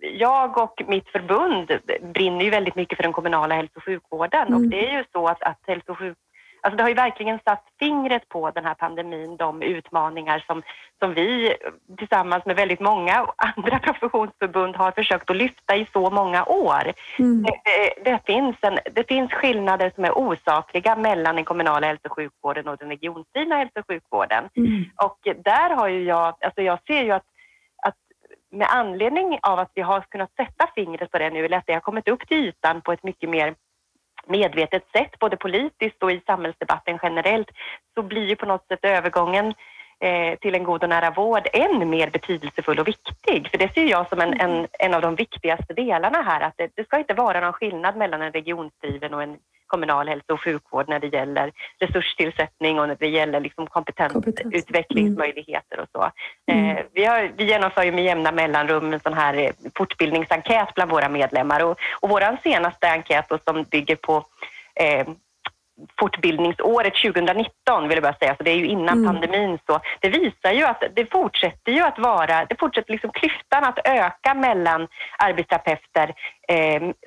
jag 0.00 0.58
och 0.58 0.82
mitt 0.86 1.08
förbund 1.08 1.72
brinner 2.14 2.44
ju 2.44 2.50
väldigt 2.50 2.74
mycket 2.74 2.96
för 2.96 3.02
den 3.02 3.12
kommunala 3.12 3.54
hälso 3.54 3.72
och 3.76 3.84
sjukvården 3.84 4.48
mm. 4.48 4.54
och 4.54 4.70
det 4.70 4.88
är 4.88 4.98
ju 4.98 5.04
så 5.12 5.26
att, 5.26 5.42
att 5.42 5.58
hälso 5.66 5.92
och 5.92 5.98
sjuk, 5.98 6.18
Alltså 6.60 6.76
det 6.76 6.82
har 6.82 6.88
ju 6.88 6.94
verkligen 6.94 7.38
satt 7.44 7.64
fingret 7.78 8.28
på 8.28 8.50
den 8.50 8.64
här 8.64 8.74
pandemin, 8.74 9.36
de 9.36 9.62
utmaningar 9.62 10.44
som, 10.46 10.62
som 10.98 11.14
vi 11.14 11.54
tillsammans 11.98 12.46
med 12.46 12.56
väldigt 12.56 12.80
många 12.80 13.26
andra 13.36 13.78
professionsförbund 13.82 14.76
har 14.76 14.90
försökt 14.90 15.30
att 15.30 15.36
lyfta 15.36 15.76
i 15.76 15.86
så 15.92 16.10
många 16.10 16.44
år. 16.44 16.92
Mm. 17.18 17.42
Det, 17.42 17.60
det, 17.64 18.10
det, 18.10 18.20
finns 18.26 18.56
en, 18.60 18.78
det 18.92 19.08
finns 19.08 19.32
skillnader 19.32 19.92
som 19.94 20.04
är 20.04 20.18
osakliga 20.18 20.96
mellan 20.96 21.34
den 21.36 21.44
kommunala 21.44 21.86
hälso 21.86 22.08
och 22.08 22.12
sjukvården 22.12 22.68
och 22.68 22.76
den 22.76 22.88
regionsdrivna 22.88 23.56
hälso 23.56 23.80
och 23.80 23.86
sjukvården. 23.86 24.48
Mm. 24.56 24.84
Och 25.04 25.18
där 25.44 25.70
har 25.70 25.88
ju 25.88 26.04
jag, 26.04 26.34
alltså 26.40 26.62
jag 26.62 26.78
ser 26.86 27.02
ju 27.02 27.10
att 27.10 27.24
med 28.50 28.68
anledning 28.70 29.38
av 29.42 29.58
att 29.58 29.70
vi 29.74 29.82
har 29.82 30.00
kunnat 30.00 30.32
sätta 30.36 30.70
fingret 30.74 31.10
på 31.10 31.18
det 31.18 31.30
nu, 31.30 31.44
eller 31.44 31.56
att 31.56 31.66
det 31.66 31.72
har 31.72 31.80
kommit 31.80 32.08
upp 32.08 32.28
till 32.28 32.36
ytan 32.36 32.80
på 32.80 32.92
ett 32.92 33.02
mycket 33.02 33.30
mer 33.30 33.54
medvetet 34.26 34.84
sätt, 34.92 35.18
både 35.18 35.36
politiskt 35.36 36.02
och 36.02 36.12
i 36.12 36.20
samhällsdebatten 36.26 36.98
generellt, 37.02 37.50
så 37.94 38.02
blir 38.02 38.26
ju 38.28 38.36
på 38.36 38.46
något 38.46 38.66
sätt 38.68 38.78
övergången 38.82 39.54
eh, 40.00 40.38
till 40.38 40.54
en 40.54 40.64
god 40.64 40.82
och 40.82 40.88
nära 40.88 41.10
vård 41.10 41.48
än 41.52 41.90
mer 41.90 42.10
betydelsefull 42.10 42.78
och 42.78 42.88
viktig. 42.88 43.48
För 43.50 43.58
det 43.58 43.74
ser 43.74 43.84
jag 43.84 44.08
som 44.08 44.20
en, 44.20 44.40
en, 44.40 44.66
en 44.78 44.94
av 44.94 45.02
de 45.02 45.14
viktigaste 45.14 45.74
delarna 45.74 46.22
här, 46.22 46.40
att 46.40 46.54
det, 46.56 46.70
det 46.74 46.84
ska 46.84 46.98
inte 46.98 47.14
vara 47.14 47.40
någon 47.40 47.52
skillnad 47.52 47.96
mellan 47.96 48.22
en 48.22 48.32
regionsdriven 48.32 49.14
och 49.14 49.22
en 49.22 49.38
kommunal 49.70 50.08
hälso 50.08 50.32
och 50.32 50.40
sjukvård 50.40 50.88
när 50.88 51.00
det 51.00 51.06
gäller 51.06 51.52
resurstillsättning 51.78 52.80
och 52.80 52.88
när 52.88 52.96
det 53.00 53.08
gäller 53.08 53.40
liksom 53.40 53.66
kompetensutvecklingsmöjligheter 53.66 55.80
och 55.80 55.88
så. 55.92 56.10
Mm. 56.52 56.76
Eh, 56.76 56.84
vi, 56.92 57.04
har, 57.04 57.32
vi 57.36 57.44
genomför 57.44 57.82
ju 57.82 57.92
med 57.92 58.04
jämna 58.04 58.32
mellanrum 58.32 58.92
en 58.92 59.00
sån 59.00 59.14
här 59.14 59.34
eh, 59.34 59.50
fortbildningsenkät 59.76 60.74
bland 60.74 60.90
våra 60.90 61.08
medlemmar 61.08 61.64
och, 61.64 61.78
och 62.00 62.08
vår 62.08 62.42
senaste 62.42 62.90
enkät 62.90 63.26
som 63.44 63.62
bygger 63.62 63.96
på 63.96 64.24
eh, 64.74 65.06
fortbildningsåret 65.98 66.94
2019 66.94 67.88
vill 67.88 67.96
jag 67.96 68.02
bara 68.02 68.14
säga, 68.14 68.36
så 68.36 68.42
det 68.42 68.50
är 68.50 68.56
ju 68.56 68.66
innan 68.66 68.98
mm. 68.98 69.06
pandemin 69.06 69.58
så. 69.66 69.80
Det 70.00 70.08
visar 70.08 70.52
ju 70.52 70.64
att 70.64 70.82
det 70.96 71.12
fortsätter 71.12 71.72
ju 71.72 71.80
att 71.80 71.98
vara, 71.98 72.44
det 72.44 72.60
fortsätter 72.60 72.92
liksom 72.92 73.10
klyftan 73.12 73.64
att 73.64 73.78
öka 73.84 74.34
mellan 74.34 74.88
arbetsterapeuter 75.18 76.14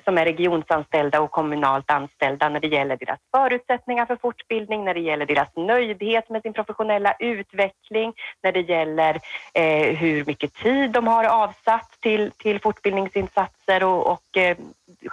som 0.04 0.18
är 0.18 0.24
regionsanställda 0.24 1.20
och 1.20 1.30
kommunalt 1.30 1.90
anställda 1.90 2.48
när 2.48 2.60
det 2.60 2.68
gäller 2.68 2.96
deras 2.96 3.20
förutsättningar 3.36 4.06
för 4.06 4.16
fortbildning, 4.16 4.84
när 4.84 4.94
det 4.94 5.00
gäller 5.00 5.26
deras 5.26 5.48
nöjdhet 5.56 6.30
med 6.30 6.42
sin 6.42 6.52
professionella 6.52 7.14
utveckling, 7.18 8.12
när 8.42 8.52
det 8.52 8.60
gäller 8.60 9.20
eh, 9.54 9.96
hur 9.96 10.24
mycket 10.24 10.54
tid 10.54 10.90
de 10.90 11.06
har 11.06 11.24
avsatt 11.24 11.96
till, 12.00 12.30
till 12.30 12.60
fortbildningsinsatser 12.60 13.84
och, 13.84 14.12
och 14.12 14.36
eh, 14.36 14.56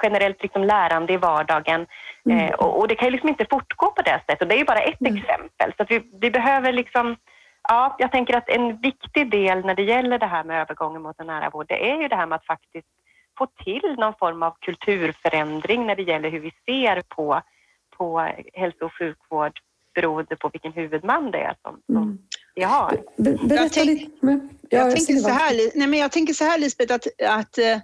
generellt 0.04 0.42
liksom 0.42 0.64
lärande 0.64 1.14
i 1.14 1.18
vardagen. 1.18 1.88
Mm. 2.26 2.38
Eh, 2.40 2.54
och, 2.54 2.80
och, 2.80 2.88
det 2.88 2.96
kan 2.96 3.08
ju 3.08 3.12
liksom 3.12 3.30
inte 3.30 3.46
fortgå 3.50 3.92
på 3.92 4.02
det 4.02 4.20
sättet. 4.20 4.42
Och 4.42 4.48
det 4.48 4.56
är 4.56 4.60
ju 4.60 4.66
bara 4.66 4.82
ett 4.82 5.02
mm. 5.02 5.18
exempel. 5.18 5.74
Så 5.78 5.86
vi, 5.90 6.02
vi 6.22 6.32
behöver 6.32 6.72
liksom 6.74 7.16
Ja, 7.70 7.96
jag 8.00 8.12
tänker 8.12 8.38
att 8.38 8.50
en 8.50 8.78
viktig 8.78 9.32
del 9.32 9.66
när 9.66 9.76
det 9.76 9.84
gäller 9.84 10.20
det 10.20 10.26
här 10.26 10.44
med 10.44 10.62
övergången 10.62 11.02
mot 11.02 11.20
en 11.20 11.28
nära 11.28 11.50
vård, 11.50 11.66
det 11.70 11.92
är 11.92 12.02
ju 12.02 12.08
det 12.08 12.16
här 12.16 12.26
med 12.26 12.36
att 12.36 12.46
faktiskt 12.46 12.88
få 13.38 13.48
till 13.64 13.96
någon 13.98 14.14
form 14.20 14.44
av 14.44 14.54
kulturförändring 14.62 15.88
när 15.88 15.96
det 15.96 16.04
gäller 16.04 16.30
hur 16.30 16.40
vi 16.40 16.52
ser 16.66 17.02
på, 17.02 17.42
på 17.98 18.32
hälso 18.54 18.86
och 18.86 18.94
sjukvård 18.94 19.60
beroende 19.96 20.36
på 20.36 20.50
vilken 20.50 20.74
huvudman 20.74 21.32
det 21.32 21.38
är 21.38 21.56
som, 21.62 21.82
som 21.86 22.04
mm. 22.04 22.18
vi 22.56 22.64
har. 22.64 23.02
Jag 23.16 23.72
tänk, 23.74 24.10
jag, 24.70 24.96
tänker 24.96 25.16
så 25.16 25.30
här, 25.30 25.78
nej 25.78 25.88
men 25.88 26.00
jag 26.00 26.12
tänker 26.12 26.34
så 26.34 26.44
här 26.44 26.58
Lisbeth, 26.58 26.94
att, 26.94 27.08
att 27.28 27.58
eh, 27.58 27.78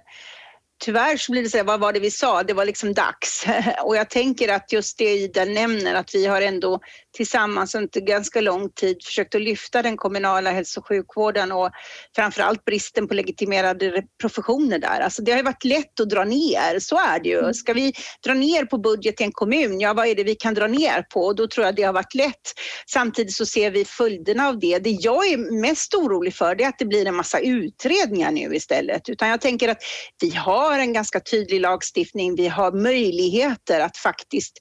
tyvärr 0.84 1.16
så 1.16 1.32
blir 1.32 1.42
det 1.42 1.48
så 1.48 1.56
här, 1.56 1.64
vad 1.64 1.80
var 1.80 1.92
det 1.92 2.00
vi 2.00 2.10
sa? 2.10 2.42
Det 2.42 2.54
var 2.54 2.64
liksom 2.64 2.94
dags. 2.94 3.46
Och 3.84 3.96
jag 3.96 4.10
tänker 4.10 4.52
att 4.52 4.72
just 4.72 4.98
det 4.98 5.04
Ida 5.04 5.44
nämner, 5.44 5.94
att 5.94 6.14
vi 6.14 6.26
har 6.26 6.42
ändå 6.42 6.80
tillsammans 7.16 7.74
under 7.74 8.00
ganska 8.00 8.40
lång 8.40 8.70
tid 8.70 8.96
försökt 9.04 9.34
att 9.34 9.40
lyfta 9.40 9.82
den 9.82 9.96
kommunala 9.96 10.50
hälso 10.50 10.80
och 10.80 10.86
sjukvården 10.86 11.52
och 11.52 11.70
framförallt 12.16 12.64
bristen 12.64 13.08
på 13.08 13.14
legitimerade 13.14 14.02
professioner 14.20 14.78
där. 14.78 15.00
Alltså 15.00 15.22
det 15.22 15.30
har 15.30 15.38
ju 15.38 15.44
varit 15.44 15.64
lätt 15.64 16.00
att 16.00 16.10
dra 16.10 16.24
ner, 16.24 16.78
så 16.78 16.96
är 16.96 17.20
det 17.20 17.28
ju. 17.28 17.38
Mm. 17.38 17.54
Ska 17.54 17.72
vi 17.72 17.92
dra 18.24 18.34
ner 18.34 18.64
på 18.64 18.78
budget 18.78 19.20
i 19.20 19.24
en 19.24 19.32
kommun, 19.32 19.80
ja 19.80 19.94
vad 19.94 20.06
är 20.06 20.14
det 20.14 20.24
vi 20.24 20.34
kan 20.34 20.54
dra 20.54 20.66
ner 20.66 21.02
på? 21.02 21.20
Och 21.20 21.36
då 21.36 21.46
tror 21.46 21.66
jag 21.66 21.74
det 21.74 21.82
har 21.82 21.92
varit 21.92 22.14
lätt. 22.14 22.54
Samtidigt 22.86 23.34
så 23.34 23.46
ser 23.46 23.70
vi 23.70 23.84
följderna 23.84 24.48
av 24.48 24.58
det. 24.58 24.78
Det 24.78 24.90
jag 24.90 25.26
är 25.26 25.60
mest 25.60 25.94
orolig 25.94 26.34
för 26.34 26.54
det 26.54 26.64
är 26.64 26.68
att 26.68 26.78
det 26.78 26.86
blir 26.86 27.06
en 27.06 27.16
massa 27.16 27.40
utredningar 27.40 28.30
nu 28.30 28.54
istället. 28.54 29.08
Utan 29.08 29.28
jag 29.28 29.40
tänker 29.40 29.68
att 29.68 29.82
vi 30.20 30.30
har 30.30 30.78
en 30.78 30.92
ganska 30.92 31.20
tydlig 31.20 31.60
lagstiftning, 31.60 32.36
vi 32.36 32.48
har 32.48 32.72
möjligheter 32.72 33.80
att 33.80 33.96
faktiskt 33.96 34.58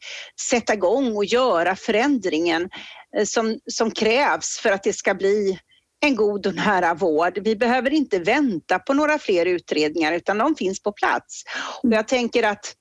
sätta 0.50 0.74
igång 0.74 1.16
och 1.16 1.26
göra 1.26 1.76
förändringar 1.76 2.37
utvecklingen 2.38 2.70
eh, 3.18 3.26
som, 3.26 3.60
som 3.72 3.92
krävs 3.92 4.60
för 4.60 4.72
att 4.72 4.84
det 4.84 4.94
ska 4.94 5.14
bli 5.14 5.60
en 6.00 6.16
god 6.16 6.48
och 6.48 6.56
nära 6.56 6.94
vård. 6.94 7.40
Vi 7.44 7.56
behöver 7.56 7.94
inte 7.94 8.20
vänta 8.20 8.80
på 8.80 8.94
några 8.94 9.20
fler 9.20 9.46
utredningar 9.46 10.14
utan 10.14 10.38
de 10.38 10.56
finns 10.56 10.84
på 10.84 10.92
plats. 10.92 11.44
Och 11.84 11.94
jag 11.94 12.08
tänker 12.08 12.44
att 12.44 12.76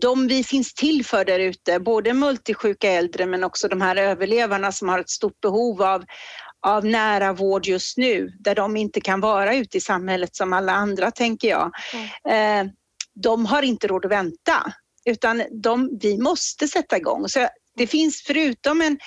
de 0.00 0.28
vi 0.28 0.44
finns 0.44 0.74
till 0.74 1.04
för 1.04 1.24
där 1.24 1.38
ute, 1.38 1.80
både 1.80 2.12
multisjuka 2.12 2.90
äldre 2.90 3.26
men 3.26 3.44
också 3.44 3.68
de 3.68 3.80
här 3.80 3.96
överlevarna 3.96 4.72
som 4.72 4.88
har 4.88 4.98
ett 4.98 5.10
stort 5.10 5.40
behov 5.40 5.82
av, 5.82 6.04
av 6.66 6.84
nära 6.84 7.32
vård 7.32 7.66
just 7.66 7.96
nu, 7.96 8.28
där 8.38 8.54
de 8.54 8.76
inte 8.76 9.00
kan 9.00 9.20
vara 9.20 9.54
ute 9.54 9.76
i 9.76 9.80
samhället 9.80 10.36
som 10.36 10.52
alla 10.52 10.72
andra, 10.72 11.10
tänker 11.10 11.48
jag. 11.48 11.70
Mm. 12.24 12.66
Eh, 12.68 12.72
de 13.14 13.46
har 13.46 13.62
inte 13.62 13.86
råd 13.86 14.04
att 14.04 14.10
vänta, 14.10 14.72
utan 15.04 15.42
de, 15.62 15.98
vi 16.02 16.18
måste 16.18 16.68
sätta 16.68 16.96
igång. 16.96 17.28
Så 17.28 17.48
det 17.76 17.86
finns 17.86 18.22
förutom 18.26 18.80
en, 18.80 18.98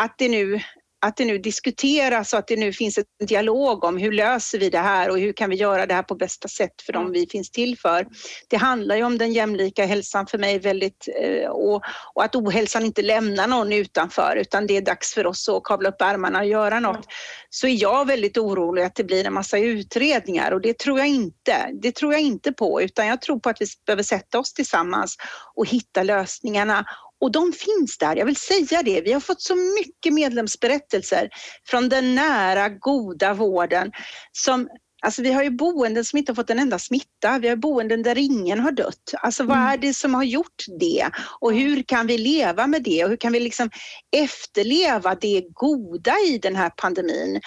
att 0.00 0.14
det 0.18 0.28
nu 0.28 0.60
att 1.02 1.16
det 1.16 1.24
nu 1.24 1.38
diskuteras 1.38 2.32
och 2.32 2.38
att 2.38 2.46
det 2.46 2.56
nu 2.56 2.72
finns 2.72 2.98
en 2.98 3.26
dialog 3.26 3.84
om 3.84 3.96
hur 3.96 4.12
löser 4.12 4.58
vi 4.58 4.70
det 4.70 4.78
här 4.78 5.10
och 5.10 5.18
hur 5.18 5.32
kan 5.32 5.50
vi 5.50 5.56
göra 5.56 5.86
det 5.86 5.94
här 5.94 6.02
på 6.02 6.14
bästa 6.14 6.48
sätt 6.48 6.82
för 6.86 6.92
dem 6.92 7.02
mm. 7.02 7.12
vi 7.12 7.26
finns 7.26 7.50
till 7.50 7.78
för. 7.78 8.06
Det 8.48 8.56
handlar 8.56 8.96
ju 8.96 9.04
om 9.04 9.18
den 9.18 9.32
jämlika 9.32 9.84
hälsan 9.84 10.26
för 10.26 10.38
mig 10.38 10.58
väldigt 10.58 11.08
eh, 11.20 11.48
och, 11.48 11.82
och 12.14 12.24
att 12.24 12.36
ohälsan 12.36 12.84
inte 12.84 13.02
lämnar 13.02 13.46
någon 13.46 13.72
utanför 13.72 14.36
utan 14.36 14.66
det 14.66 14.76
är 14.76 14.80
dags 14.80 15.14
för 15.14 15.26
oss 15.26 15.48
att 15.48 15.64
kavla 15.64 15.88
upp 15.88 16.02
ärmarna 16.02 16.38
och 16.38 16.46
göra 16.46 16.80
något. 16.80 17.06
Så 17.50 17.66
är 17.66 17.82
jag 17.82 18.06
väldigt 18.06 18.38
orolig 18.38 18.82
att 18.82 18.94
det 18.94 19.04
blir 19.04 19.26
en 19.26 19.34
massa 19.34 19.58
utredningar 19.58 20.52
och 20.52 20.60
det 20.60 20.78
tror 20.78 20.98
jag 20.98 21.08
inte. 21.08 21.70
Det 21.82 21.92
tror 21.92 22.12
jag 22.12 22.22
inte 22.22 22.52
på 22.52 22.82
utan 22.82 23.06
jag 23.06 23.20
tror 23.20 23.38
på 23.38 23.50
att 23.50 23.60
vi 23.60 23.66
behöver 23.86 24.02
sätta 24.02 24.38
oss 24.38 24.52
tillsammans 24.52 25.16
och 25.54 25.66
hitta 25.66 26.02
lösningarna 26.02 26.84
och 27.20 27.32
de 27.32 27.52
finns 27.52 27.98
där, 27.98 28.16
jag 28.16 28.26
vill 28.26 28.36
säga 28.36 28.82
det. 28.82 29.00
Vi 29.00 29.12
har 29.12 29.20
fått 29.20 29.42
så 29.42 29.54
mycket 29.54 30.12
medlemsberättelser 30.12 31.28
från 31.66 31.88
den 31.88 32.14
nära, 32.14 32.68
goda 32.68 33.34
vården 33.34 33.92
som 34.32 34.68
Alltså 35.00 35.22
vi 35.22 35.32
har 35.32 35.42
ju 35.42 35.50
boenden 35.50 36.04
som 36.04 36.18
inte 36.18 36.32
har 36.32 36.34
fått 36.34 36.50
en 36.50 36.58
enda 36.58 36.78
smitta. 36.78 37.38
Vi 37.38 37.48
har 37.48 37.56
boenden 37.56 38.02
där 38.02 38.18
ingen 38.18 38.60
har 38.60 38.72
dött. 38.72 39.14
Alltså 39.22 39.44
vad 39.44 39.56
mm. 39.56 39.68
är 39.68 39.76
det 39.76 39.94
som 39.94 40.14
har 40.14 40.24
gjort 40.24 40.64
det? 40.80 41.10
Och 41.40 41.54
hur 41.54 41.82
kan 41.82 42.06
vi 42.06 42.18
leva 42.18 42.66
med 42.66 42.82
det? 42.82 43.04
Och 43.04 43.10
hur 43.10 43.16
kan 43.16 43.32
vi 43.32 43.40
liksom 43.40 43.70
efterleva 44.16 45.14
det 45.14 45.44
goda 45.52 46.14
i 46.28 46.38
den 46.38 46.56
här 46.56 46.70
pandemin, 46.76 47.40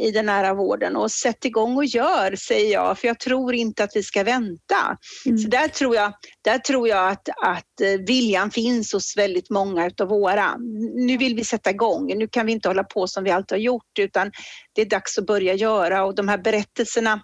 i 0.00 0.10
den 0.10 0.26
nära 0.26 0.54
vården? 0.54 0.96
Och 0.96 1.10
sätt 1.10 1.44
igång 1.44 1.76
och 1.76 1.84
gör, 1.84 2.36
säger 2.36 2.72
jag, 2.72 2.98
för 2.98 3.08
jag 3.08 3.18
tror 3.18 3.54
inte 3.54 3.84
att 3.84 3.96
vi 3.96 4.02
ska 4.02 4.24
vänta. 4.24 4.98
Mm. 5.26 5.38
Så 5.38 5.48
där 5.48 5.68
tror 5.68 5.94
jag, 5.94 6.12
där 6.44 6.58
tror 6.58 6.88
jag 6.88 7.08
att, 7.08 7.28
att 7.28 7.80
eh, 7.80 8.06
viljan 8.06 8.50
finns 8.50 8.92
hos 8.92 9.16
väldigt 9.16 9.50
många 9.50 9.86
utav 9.86 10.08
våra. 10.08 10.56
Nu 10.94 11.16
vill 11.16 11.36
vi 11.36 11.44
sätta 11.44 11.70
igång. 11.70 12.18
Nu 12.18 12.28
kan 12.28 12.46
vi 12.46 12.52
inte 12.52 12.68
hålla 12.68 12.84
på 12.84 13.06
som 13.06 13.24
vi 13.24 13.30
alltid 13.30 13.58
har 13.58 13.62
gjort, 13.62 13.98
utan 13.98 14.32
det 14.72 14.82
är 14.82 14.86
dags 14.86 15.18
att 15.18 15.26
börja 15.26 15.54
göra 15.54 16.04
och 16.04 16.14
de 16.14 16.28
här 16.28 16.38
berättelserna, 16.38 17.20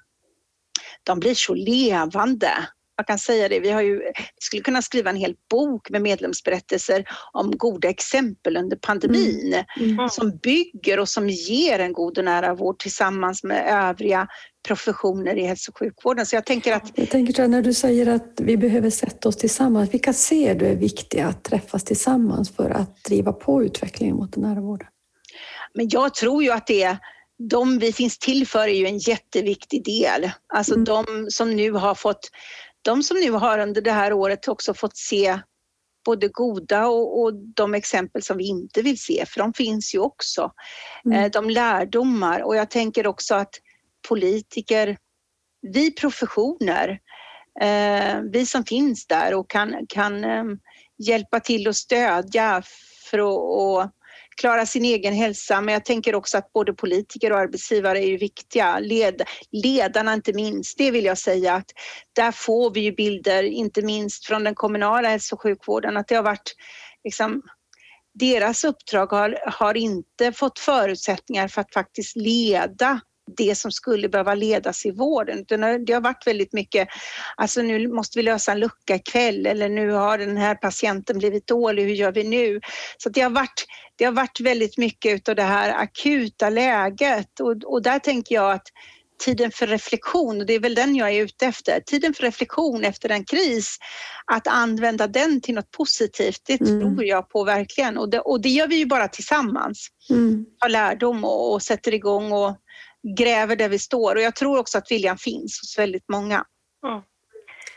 de 1.03 1.21
blir 1.21 1.35
så 1.35 1.55
levande. 1.55 2.51
Jag 2.97 3.07
kan 3.07 3.19
säga 3.19 3.49
det, 3.49 3.61
vi, 3.61 3.71
har 3.71 3.83
ju, 3.83 3.99
vi 3.99 4.13
skulle 4.41 4.63
kunna 4.63 4.83
skriva 4.83 5.11
en 5.11 5.17
hel 5.17 5.35
bok 5.51 5.91
med 5.91 6.03
medlemsberättelser 6.03 7.05
om 7.33 7.51
goda 7.57 7.89
exempel 7.89 8.57
under 8.57 8.77
pandemin 8.77 9.65
mm. 9.77 9.91
Mm. 9.91 10.09
som 10.09 10.39
bygger 10.43 11.01
och 11.01 11.09
som 11.09 11.29
ger 11.29 11.79
en 11.79 11.93
god 11.93 12.19
och 12.19 12.25
nära 12.25 12.55
vård 12.55 12.79
tillsammans 12.79 13.45
med 13.45 13.89
övriga 13.89 14.29
professioner 14.69 15.37
i 15.37 15.43
hälso 15.43 15.71
och 15.71 15.79
sjukvården. 15.79 16.27
Så 16.27 16.37
jag 16.37 16.47
tänker 16.47 16.73
att... 16.73 16.93
Jag 16.95 17.11
tänker 17.11 17.33
så 17.33 17.43
här, 17.43 17.49
när 17.49 17.63
du 17.63 17.75
säger 17.75 18.07
att 18.07 18.33
vi 18.37 18.57
behöver 18.57 18.91
sätta 18.91 19.29
oss 19.29 19.37
tillsammans, 19.37 19.95
vilka 19.95 20.13
ser 20.13 20.55
du 20.55 20.67
är 20.67 20.77
viktiga 20.77 21.27
att 21.27 21.45
träffas 21.45 21.85
tillsammans 21.85 22.57
för 22.57 22.71
att 22.71 23.05
driva 23.05 23.33
på 23.33 23.63
utvecklingen 23.63 24.17
mot 24.17 24.33
den 24.33 24.43
nära 24.43 24.61
vården? 24.61 24.89
Men 25.75 25.89
jag 25.91 26.15
tror 26.15 26.43
ju 26.43 26.51
att 26.51 26.67
det 26.67 26.83
är 26.83 26.99
de 27.39 27.79
vi 27.79 27.93
finns 27.93 28.19
till 28.19 28.47
för 28.47 28.69
är 28.69 28.75
ju 28.75 28.87
en 28.87 28.99
jätteviktig 28.99 29.85
del. 29.85 30.31
Alltså 30.55 30.75
mm. 30.75 30.85
de 30.85 31.27
som 31.31 31.57
nu 31.57 31.73
har 31.73 31.95
fått, 31.95 32.31
de 32.83 33.03
som 33.03 33.17
nu 33.17 33.31
har 33.31 33.59
under 33.59 33.81
det 33.81 33.93
här 33.93 34.13
året 34.13 34.49
också 34.49 34.75
fått 34.75 34.97
se 34.97 35.39
både 36.05 36.29
goda 36.29 36.87
och, 36.87 37.21
och 37.21 37.35
de 37.35 37.75
exempel 37.75 38.23
som 38.23 38.37
vi 38.37 38.49
inte 38.49 38.83
vill 38.83 38.99
se, 38.99 39.25
för 39.27 39.41
de 39.41 39.53
finns 39.53 39.95
ju 39.95 39.99
också. 39.99 40.53
Mm. 41.05 41.19
Eh, 41.19 41.31
de 41.31 41.51
lärdomar 41.51 42.41
och 42.41 42.57
jag 42.57 42.71
tänker 42.71 43.07
också 43.07 43.35
att 43.35 43.55
politiker, 44.09 44.97
vi 45.63 45.91
professioner, 45.91 46.99
eh, 47.61 48.21
vi 48.33 48.47
som 48.47 48.65
finns 48.65 49.07
där 49.07 49.35
och 49.35 49.51
kan, 49.51 49.87
kan 49.89 50.25
eh, 50.25 50.45
hjälpa 50.99 51.41
till 51.41 51.69
och 51.69 51.77
stödja 51.77 52.63
för 53.11 53.19
att 53.19 53.93
klara 54.39 54.67
sin 54.67 54.85
egen 54.85 55.15
hälsa, 55.15 55.61
men 55.61 55.73
jag 55.73 55.85
tänker 55.85 56.15
också 56.15 56.39
att 56.39 56.53
både 56.53 56.73
politiker 56.73 57.33
och 57.33 57.39
arbetsgivare 57.39 57.99
är 57.99 58.07
ju 58.07 58.17
viktiga. 58.17 58.79
Led, 58.79 59.23
ledarna 59.51 60.15
inte 60.15 60.33
minst, 60.33 60.79
det 60.79 60.91
vill 60.91 61.05
jag 61.05 61.19
säga 61.19 61.55
att 61.55 61.71
där 62.13 62.33
får 62.33 62.71
vi 62.71 62.81
ju 62.81 62.93
bilder, 62.93 63.43
inte 63.43 63.83
minst 63.83 64.27
från 64.27 64.45
den 64.45 64.55
kommunala 64.55 65.09
hälso 65.09 65.35
och 65.35 65.43
sjukvården, 65.43 65.97
att 65.97 66.09
det 66.09 66.15
har 66.15 66.23
varit 66.23 66.55
liksom 67.05 67.43
deras 68.15 68.65
uppdrag 68.65 69.07
har, 69.07 69.39
har 69.47 69.77
inte 69.77 70.33
fått 70.33 70.59
förutsättningar 70.59 71.49
för 71.49 71.61
att 71.61 71.73
faktiskt 71.73 72.17
leda 72.17 73.01
det 73.37 73.59
som 73.59 73.73
skulle 73.73 74.09
behöva 74.09 74.35
ledas 74.35 74.87
i 74.87 74.91
vården. 74.91 75.45
Det 75.87 75.93
har 75.93 76.01
varit 76.01 76.27
väldigt 76.27 76.53
mycket, 76.53 76.89
alltså 77.37 77.63
nu 77.63 77.89
måste 77.89 78.19
vi 78.19 78.23
lösa 78.23 78.53
en 78.53 78.61
lucka 78.61 78.95
ikväll 78.95 79.47
eller 79.47 79.69
nu 79.69 79.91
har 79.91 80.19
den 80.19 80.37
här 80.37 80.55
patienten 80.55 81.19
blivit 81.19 81.47
dålig, 81.47 81.83
hur 81.83 81.95
gör 81.95 82.13
vi 82.13 82.25
nu? 82.25 82.61
Så 82.99 83.09
det 83.09 83.21
har 83.21 83.31
varit, 83.31 83.65
det 83.97 84.05
har 84.05 84.13
varit 84.13 84.41
väldigt 84.41 84.79
mycket 84.79 85.29
av 85.29 85.35
det 85.35 85.43
här 85.43 85.83
akuta 85.83 86.51
läget 86.51 87.41
och, 87.41 87.65
och 87.65 87.83
där 87.83 87.99
tänker 87.99 88.35
jag 88.35 88.53
att 88.53 88.67
tiden 89.19 89.51
för 89.51 89.67
reflektion, 89.67 90.41
och 90.41 90.47
det 90.47 90.53
är 90.53 90.61
väl 90.61 90.75
den 90.75 90.97
jag 90.97 91.11
är 91.11 91.23
ute 91.23 91.47
efter, 91.47 91.81
tiden 91.81 92.15
för 92.15 92.23
reflektion 92.23 92.85
efter 92.85 93.09
en 93.09 93.25
kris, 93.25 93.79
att 94.33 94.47
använda 94.47 95.07
den 95.07 95.41
till 95.41 95.55
något 95.55 95.71
positivt, 95.71 96.41
det 96.47 96.61
mm. 96.61 96.81
tror 96.81 97.05
jag 97.05 97.29
på 97.29 97.45
verkligen 97.45 97.99
och 97.99 98.11
det, 98.11 98.21
och 98.21 98.41
det 98.41 98.49
gör 98.49 98.67
vi 98.67 98.77
ju 98.77 98.87
bara 98.87 99.09
tillsammans. 99.09 99.89
Mm. 100.11 100.47
Tar 100.61 100.69
lärdom 100.69 101.25
och, 101.25 101.53
och 101.53 101.63
sätter 101.63 101.95
igång 101.95 102.33
och 102.33 102.57
gräver 103.19 103.57
där 103.57 103.69
vi 103.69 103.79
står 103.79 104.15
och 104.15 104.21
jag 104.21 104.37
tror 104.37 104.59
också 104.61 104.79
att 104.79 104.91
viljan 104.91 105.17
finns 105.19 105.61
hos 105.61 105.79
väldigt 105.79 106.09
många. 106.09 106.45
Mm. 106.87 107.03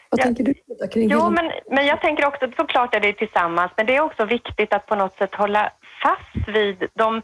Vad 0.09 0.19
Ja. 0.19 0.23
tänker 0.23 0.43
du 0.43 0.53
kring 0.87 1.09
Jo, 1.09 1.29
men, 1.29 1.51
men 1.71 1.85
jag 1.85 2.01
tänker 2.01 2.25
också, 2.25 2.51
såklart 2.57 2.95
är 2.95 2.99
det 2.99 3.13
tillsammans, 3.13 3.71
men 3.77 3.85
det 3.85 3.95
är 3.95 4.01
också 4.01 4.25
viktigt 4.25 4.73
att 4.73 4.85
på 4.85 4.95
något 4.95 5.17
sätt 5.17 5.35
hålla 5.35 5.71
fast 6.03 6.47
vid 6.47 6.87
de, 6.93 7.21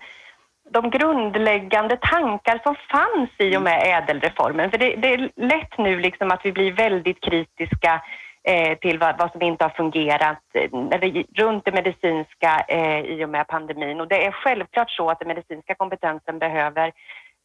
de 0.71 0.89
grundläggande 0.89 1.97
tankar 1.97 2.59
som 2.63 2.75
fanns 2.91 3.29
i 3.37 3.57
och 3.57 3.61
med 3.61 3.81
ädelreformen. 3.85 4.71
För 4.71 4.77
det, 4.77 4.95
det 4.95 5.13
är 5.13 5.31
lätt 5.35 5.77
nu 5.77 5.99
liksom 5.99 6.31
att 6.31 6.41
vi 6.43 6.51
blir 6.51 6.71
väldigt 6.71 7.21
kritiska 7.21 8.01
eh, 8.43 8.77
till 8.77 8.99
vad, 8.99 9.17
vad 9.17 9.31
som 9.31 9.41
inte 9.41 9.63
har 9.63 9.69
fungerat 9.69 10.43
eh, 10.53 10.79
när 10.79 10.99
det, 10.99 11.43
runt 11.43 11.65
det 11.65 11.71
medicinska 11.71 12.65
eh, 12.67 12.99
i 12.99 13.25
och 13.25 13.29
med 13.29 13.47
pandemin. 13.47 13.99
Och 14.01 14.07
det 14.07 14.25
är 14.25 14.31
självklart 14.31 14.91
så 14.91 15.09
att 15.09 15.19
den 15.19 15.27
medicinska 15.27 15.75
kompetensen 15.75 16.39
behöver 16.39 16.91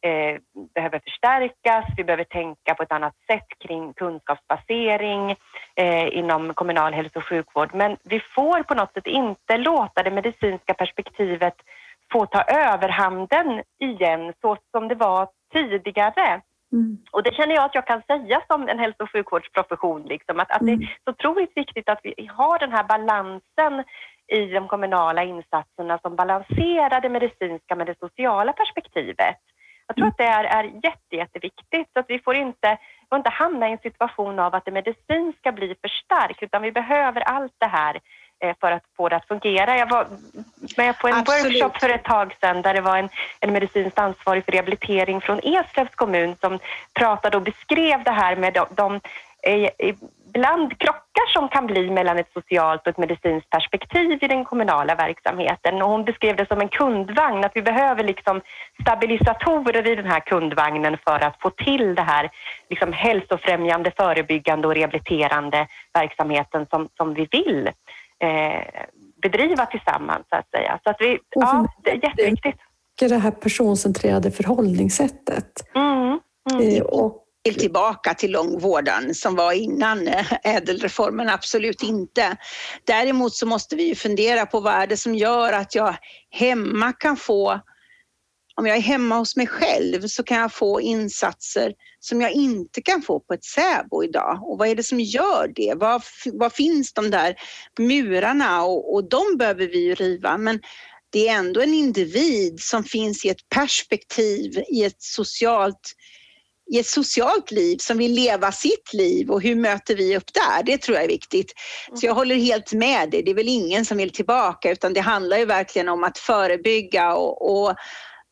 eh, 0.03 0.37
behöver 0.75 0.99
förstärkas. 0.99 1.85
Vi 1.97 2.03
behöver 2.03 2.23
tänka 2.23 2.75
på 2.75 2.83
ett 2.83 2.91
annat 2.91 3.15
sätt 3.27 3.47
kring 3.59 3.93
kunskapsbasering 3.93 5.35
eh, 5.75 6.17
inom 6.17 6.53
kommunal 6.53 6.93
hälso 6.93 7.19
och 7.19 7.25
sjukvård. 7.25 7.69
Men 7.73 7.97
vi 8.03 8.19
får 8.19 8.63
på 8.63 8.73
något 8.73 8.93
sätt 8.93 9.07
inte 9.07 9.57
låta 9.57 10.03
det 10.03 10.11
medicinska 10.11 10.73
perspektivet 10.73 11.55
få 12.11 12.25
ta 12.25 12.41
överhanden 12.41 13.63
igen 13.79 14.33
så 14.41 14.57
som 14.71 14.87
det 14.87 14.95
var 14.95 15.27
tidigare. 15.53 16.41
Mm. 16.73 16.97
Och 17.11 17.23
det 17.23 17.35
känner 17.35 17.55
jag 17.55 17.65
att 17.65 17.75
jag 17.75 17.87
kan 17.87 18.01
säga 18.07 18.41
som 18.47 18.69
en 18.69 18.79
hälso 18.79 19.03
och 19.03 19.11
sjukvårdsprofession, 19.11 20.03
liksom, 20.03 20.39
att, 20.39 20.51
att 20.51 20.59
det 20.59 20.71
Mm. 20.71 20.81
är 20.81 20.97
så 21.05 21.11
otroligt 21.11 21.57
viktigt 21.57 21.89
att 21.89 21.99
vi 22.03 22.29
har 22.37 22.59
den 22.59 22.71
här 22.71 22.83
balansen 22.83 23.83
i 24.27 24.45
de 24.45 24.67
kommunala 24.67 25.23
insatserna 25.23 25.99
som 26.01 26.15
balanserar 26.15 27.01
det 27.01 27.09
medicinska 27.09 27.75
med 27.75 27.87
det 27.87 27.99
sociala 27.99 28.53
perspektivet. 28.53 29.37
Jag 29.95 29.97
tror 29.97 30.07
att 30.07 30.17
det 30.17 30.23
är, 30.23 30.43
är 30.43 30.63
jätte, 30.63 31.15
jätteviktigt 31.15 31.89
så 31.93 31.99
att 31.99 32.05
vi 32.09 32.19
får 32.19 32.35
inte, 32.35 32.77
får 33.09 33.17
inte 33.17 33.29
hamna 33.29 33.69
i 33.69 33.71
en 33.71 33.77
situation 33.77 34.39
av 34.39 34.55
att 34.55 34.65
det 34.65 34.71
medicinska 34.71 35.51
blir 35.51 35.75
för 35.81 35.87
starkt 35.87 36.43
utan 36.43 36.61
vi 36.61 36.71
behöver 36.71 37.21
allt 37.21 37.53
det 37.57 37.67
här 37.67 37.99
eh, 38.43 38.55
för 38.59 38.71
att 38.71 38.83
få 38.97 39.09
det 39.09 39.15
att 39.15 39.27
fungera. 39.27 39.77
Jag 39.77 39.89
var 39.89 40.07
med 40.77 40.99
på 40.99 41.07
en 41.07 41.13
Absolut. 41.13 41.63
workshop 41.63 41.79
för 41.79 41.89
ett 41.89 42.03
tag 42.03 42.35
sedan 42.41 42.61
där 42.61 42.73
det 42.73 42.81
var 42.81 42.97
en, 42.97 43.09
en 43.39 43.53
medicinskt 43.53 43.99
ansvarig 43.99 44.45
för 44.45 44.51
rehabilitering 44.51 45.21
från 45.21 45.39
Eslövs 45.43 45.95
kommun 45.95 46.35
som 46.41 46.59
pratade 46.93 47.37
och 47.37 47.43
beskrev 47.43 48.03
det 48.03 48.11
här 48.11 48.35
med 48.35 48.53
de, 48.53 48.65
de 48.75 48.99
ibland 50.35 50.79
krockar 50.79 51.33
som 51.33 51.49
kan 51.49 51.67
bli 51.67 51.89
mellan 51.89 52.19
ett 52.19 52.31
socialt 52.33 52.81
och 52.81 52.87
ett 52.87 52.97
medicinskt 52.97 53.49
perspektiv 53.49 54.23
i 54.23 54.27
den 54.27 54.45
kommunala 54.45 54.95
verksamheten. 54.95 55.81
Och 55.81 55.89
hon 55.89 56.05
beskrev 56.05 56.35
det 56.35 56.47
som 56.47 56.61
en 56.61 56.69
kundvagn, 56.69 57.43
att 57.43 57.51
vi 57.55 57.61
behöver 57.61 58.03
liksom 58.03 58.41
stabilisatorer 58.81 59.87
i 59.87 59.95
den 59.95 60.05
här 60.05 60.19
kundvagnen 60.19 60.97
för 61.03 61.19
att 61.23 61.41
få 61.41 61.49
till 61.49 61.95
det 61.95 62.01
här 62.01 62.29
liksom 62.69 62.93
hälsofrämjande, 62.93 63.91
förebyggande 63.97 64.67
och 64.67 64.75
rehabiliterande 64.75 65.67
verksamheten 65.93 66.65
som, 66.69 66.89
som 66.97 67.13
vi 67.13 67.27
vill 67.31 67.67
eh, 68.19 68.85
bedriva 69.21 69.65
tillsammans 69.65 70.25
så 70.29 70.35
att 70.35 70.49
säga. 70.49 70.79
Så 70.83 70.89
att 70.89 70.97
vi, 70.99 71.19
ja, 71.29 71.67
det 71.83 71.91
är 71.91 72.03
jätteviktigt. 72.03 72.59
det 72.99 73.17
här 73.17 73.31
personcentrerade 73.31 74.31
förhållningssättet. 74.31 75.75
Mm, 75.75 76.19
mm. 76.51 76.75
Eh, 76.77 76.81
Och 76.81 77.22
tillbaka 77.51 78.13
till 78.13 78.31
långvården 78.31 79.15
som 79.15 79.35
var 79.35 79.53
innan 79.53 80.07
eh, 80.07 80.33
ädelreformen, 80.43 81.29
absolut 81.29 81.83
inte. 81.83 82.37
Däremot 82.83 83.35
så 83.35 83.45
måste 83.45 83.75
vi 83.75 83.83
ju 83.83 83.95
fundera 83.95 84.45
på 84.45 84.59
vad 84.59 84.73
är 84.73 84.87
det 84.87 84.97
som 84.97 85.15
gör 85.15 85.53
att 85.53 85.75
jag 85.75 85.95
hemma 86.29 86.93
kan 86.93 87.17
få, 87.17 87.59
om 88.55 88.65
jag 88.65 88.77
är 88.77 88.81
hemma 88.81 89.15
hos 89.15 89.35
mig 89.35 89.47
själv 89.47 90.07
så 90.07 90.23
kan 90.23 90.37
jag 90.37 90.53
få 90.53 90.81
insatser 90.81 91.73
som 91.99 92.21
jag 92.21 92.31
inte 92.31 92.81
kan 92.81 93.01
få 93.01 93.19
på 93.19 93.33
ett 93.33 93.45
SÄBO 93.45 94.03
idag. 94.03 94.39
Och 94.43 94.57
vad 94.57 94.67
är 94.67 94.75
det 94.75 94.83
som 94.83 94.99
gör 94.99 95.51
det? 95.55 95.73
Vad, 95.75 96.01
vad 96.33 96.53
finns 96.53 96.93
de 96.93 97.11
där 97.11 97.35
murarna? 97.79 98.63
Och, 98.63 98.93
och 98.93 99.09
de 99.09 99.37
behöver 99.37 99.67
vi 99.67 99.79
ju 99.79 99.95
riva. 99.95 100.37
Men 100.37 100.59
det 101.09 101.27
är 101.27 101.35
ändå 101.35 101.61
en 101.61 101.73
individ 101.73 102.59
som 102.59 102.83
finns 102.83 103.25
i 103.25 103.29
ett 103.29 103.49
perspektiv, 103.49 104.63
i 104.67 104.83
ett 104.83 105.01
socialt 105.01 105.95
i 106.73 106.79
ett 106.79 106.87
socialt 106.87 107.51
liv 107.51 107.77
som 107.77 107.97
vill 107.97 108.13
leva 108.13 108.51
sitt 108.51 108.93
liv 108.93 109.31
och 109.31 109.41
hur 109.41 109.55
möter 109.55 109.95
vi 109.95 110.17
upp 110.17 110.33
där? 110.33 110.63
Det 110.63 110.77
tror 110.77 110.95
jag 110.95 111.03
är 111.03 111.07
viktigt. 111.07 111.53
Så 111.95 112.05
jag 112.05 112.13
håller 112.13 112.35
helt 112.35 112.73
med 112.73 113.09
dig. 113.11 113.23
Det 113.23 113.31
är 113.31 113.35
väl 113.35 113.47
ingen 113.47 113.85
som 113.85 113.97
vill 113.97 114.09
tillbaka 114.09 114.71
utan 114.71 114.93
det 114.93 114.99
handlar 114.99 115.37
ju 115.37 115.45
verkligen 115.45 115.89
om 115.89 116.03
att 116.03 116.17
förebygga 116.17 117.15
och, 117.15 117.65
och 117.65 117.75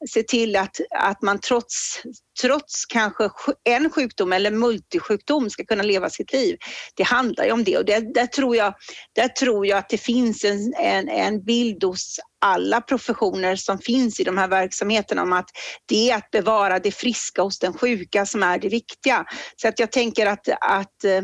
se 0.10 0.24
till 0.24 0.56
att, 0.56 0.76
att 0.90 1.22
man 1.22 1.40
trots, 1.40 2.02
trots 2.42 2.86
kanske 2.86 3.30
en 3.64 3.90
sjukdom 3.90 4.34
eller 4.34 4.52
multisjukdom 4.52 5.50
ska 5.50 5.66
kunna 5.66 5.84
leva 5.84 6.10
sitt 6.10 6.34
liv. 6.34 6.58
Det 6.96 7.04
handlar 7.04 7.46
ju 7.46 7.52
om 7.52 7.64
det 7.64 7.78
och 7.78 7.86
det, 7.86 8.14
där, 8.14 8.26
tror 8.26 8.56
jag, 8.56 8.74
där 9.16 9.28
tror 9.28 9.68
jag 9.68 9.78
att 9.78 9.90
det 9.90 9.98
finns 9.98 10.44
en, 10.44 10.74
en, 10.74 11.10
en 11.10 11.44
bild 11.44 11.84
hos 11.84 12.20
alla 12.46 12.82
professioner 12.82 13.56
som 13.56 13.80
finns 13.80 14.20
i 14.20 14.24
de 14.24 14.38
här 14.38 14.48
verksamheterna 14.48 15.22
om 15.22 15.34
att 15.34 15.50
det 15.86 16.12
är 16.12 16.18
att 16.18 16.32
bevara 16.32 16.80
det 16.80 16.92
friska 16.92 17.42
hos 17.42 17.60
den 17.60 17.74
sjuka 17.74 18.26
som 18.26 18.44
är 18.44 18.60
det 18.60 18.70
viktiga. 18.70 19.26
Så 19.56 19.68
att 19.68 19.80
jag 19.80 19.92
tänker 19.92 20.26
att, 20.26 20.48
att 20.62 21.04
eh, 21.04 21.22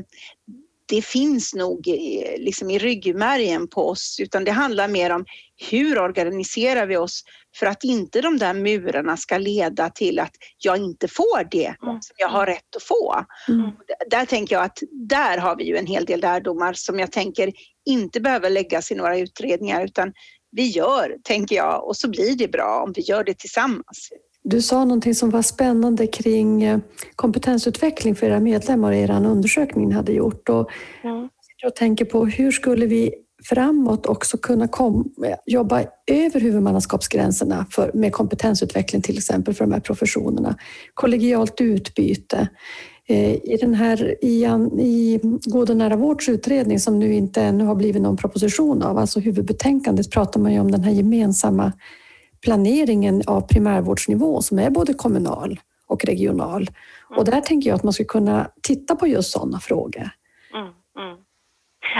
det 0.90 1.02
finns 1.02 1.54
nog 1.54 1.88
liksom 2.38 2.70
i 2.70 2.78
ryggmärgen 2.78 3.68
på 3.68 3.90
oss 3.90 4.20
utan 4.20 4.44
det 4.44 4.52
handlar 4.52 4.88
mer 4.88 5.10
om 5.10 5.26
hur 5.70 6.00
organiserar 6.00 6.88
vi 6.88 6.98
oss 6.98 7.24
för 7.60 7.66
att 7.66 7.84
inte 7.84 8.22
de 8.22 8.38
där 8.38 8.54
murarna 8.54 9.18
ska 9.18 9.38
leda 9.38 9.90
till 9.90 10.20
att 10.20 10.32
jag 10.58 10.78
inte 10.78 11.08
får 11.08 11.44
det 11.52 11.66
Mm. 11.84 12.02
som 12.02 12.16
jag 12.18 12.28
har 12.30 12.46
rätt 12.46 12.76
att 12.76 12.84
få. 12.84 13.16
Mm. 13.48 13.72
Där 14.10 14.26
tänker 14.26 14.56
jag 14.56 14.64
att 14.66 14.80
där 14.92 15.38
har 15.38 15.56
vi 15.56 15.64
ju 15.64 15.78
en 15.78 15.88
hel 15.88 16.06
del 16.06 16.20
lärdomar 16.20 16.74
som 16.74 17.00
jag 17.00 17.12
tänker 17.12 17.52
inte 17.86 18.22
behöver 18.22 18.50
läggas 18.50 18.92
i 18.92 18.96
några 18.96 19.18
utredningar 19.18 19.86
utan 19.86 20.14
vi 20.52 20.68
gör, 20.68 21.16
tänker 21.24 21.56
jag, 21.56 21.88
och 21.88 21.98
så 21.98 22.10
blir 22.10 22.36
det 22.38 22.48
bra 22.52 22.84
om 22.86 22.94
vi 22.96 23.02
gör 23.02 23.24
det 23.24 23.38
tillsammans. 23.38 24.10
Du 24.44 24.62
sa 24.62 24.86
någonting 24.86 25.16
som 25.16 25.30
var 25.30 25.42
spännande 25.42 26.08
kring 26.08 26.64
eh, 26.64 26.80
kompetensutveckling 27.16 28.16
för 28.16 28.28
era 28.28 28.40
medlemmar 28.40 28.92
i 28.92 29.02
er 29.02 29.12
undersökning 29.12 29.88
ni 29.88 29.94
hade 29.96 30.12
gjort. 30.14 30.50
Och 30.50 30.70
Mm. 31.04 31.30
jag 31.62 31.76
tänker 31.76 32.06
på 32.06 32.26
hur 32.26 32.52
skulle 32.52 32.86
vi 32.86 33.14
framåt 33.44 34.06
också 34.06 34.38
kunna 34.38 34.68
kom, 34.68 35.14
jobba 35.46 35.84
över 36.08 36.40
huvudmannaskapsgränserna 36.40 37.66
för, 37.72 37.92
med 37.94 38.14
kompetensutveckling 38.14 39.02
till 39.02 39.18
exempel 39.18 39.54
för 39.54 39.66
de 39.66 39.74
här 39.74 39.80
professionerna. 39.80 40.58
Kollegialt 40.94 41.62
utbyte. 41.62 42.48
Eh, 43.10 43.34
I 43.34 43.58
den 43.62 43.74
här 43.74 44.26
i, 44.26 44.46
i 44.80 45.20
God 45.46 45.70
och 45.70 45.78
nära 45.78 45.96
vårds 45.96 46.30
utredning 46.30 46.80
som 46.80 47.00
nu 47.00 47.14
inte 47.14 47.42
ännu 47.42 47.64
har 47.64 47.76
blivit 47.76 48.02
någon 48.02 48.18
proposition 48.18 48.84
av, 48.84 48.98
alltså 48.98 49.20
huvudbetänkandet, 49.20 50.12
pratar 50.12 50.40
man 50.40 50.54
ju 50.54 50.60
om 50.60 50.72
den 50.72 50.84
här 50.84 50.92
gemensamma 50.92 51.74
planeringen 52.42 53.24
av 53.28 53.42
primärvårdsnivå 53.42 54.42
som 54.42 54.60
är 54.60 54.70
både 54.70 54.94
kommunal 54.94 55.60
och 55.88 56.06
regional. 56.06 56.70
Och 57.18 57.26
där 57.26 57.42
tänker 57.42 57.70
jag 57.70 57.76
att 57.76 57.84
man 57.84 57.94
skulle 57.94 58.08
kunna 58.08 58.52
titta 58.62 58.96
på 58.96 59.08
just 59.08 59.32
sådana 59.32 59.60
frågor. 59.60 60.10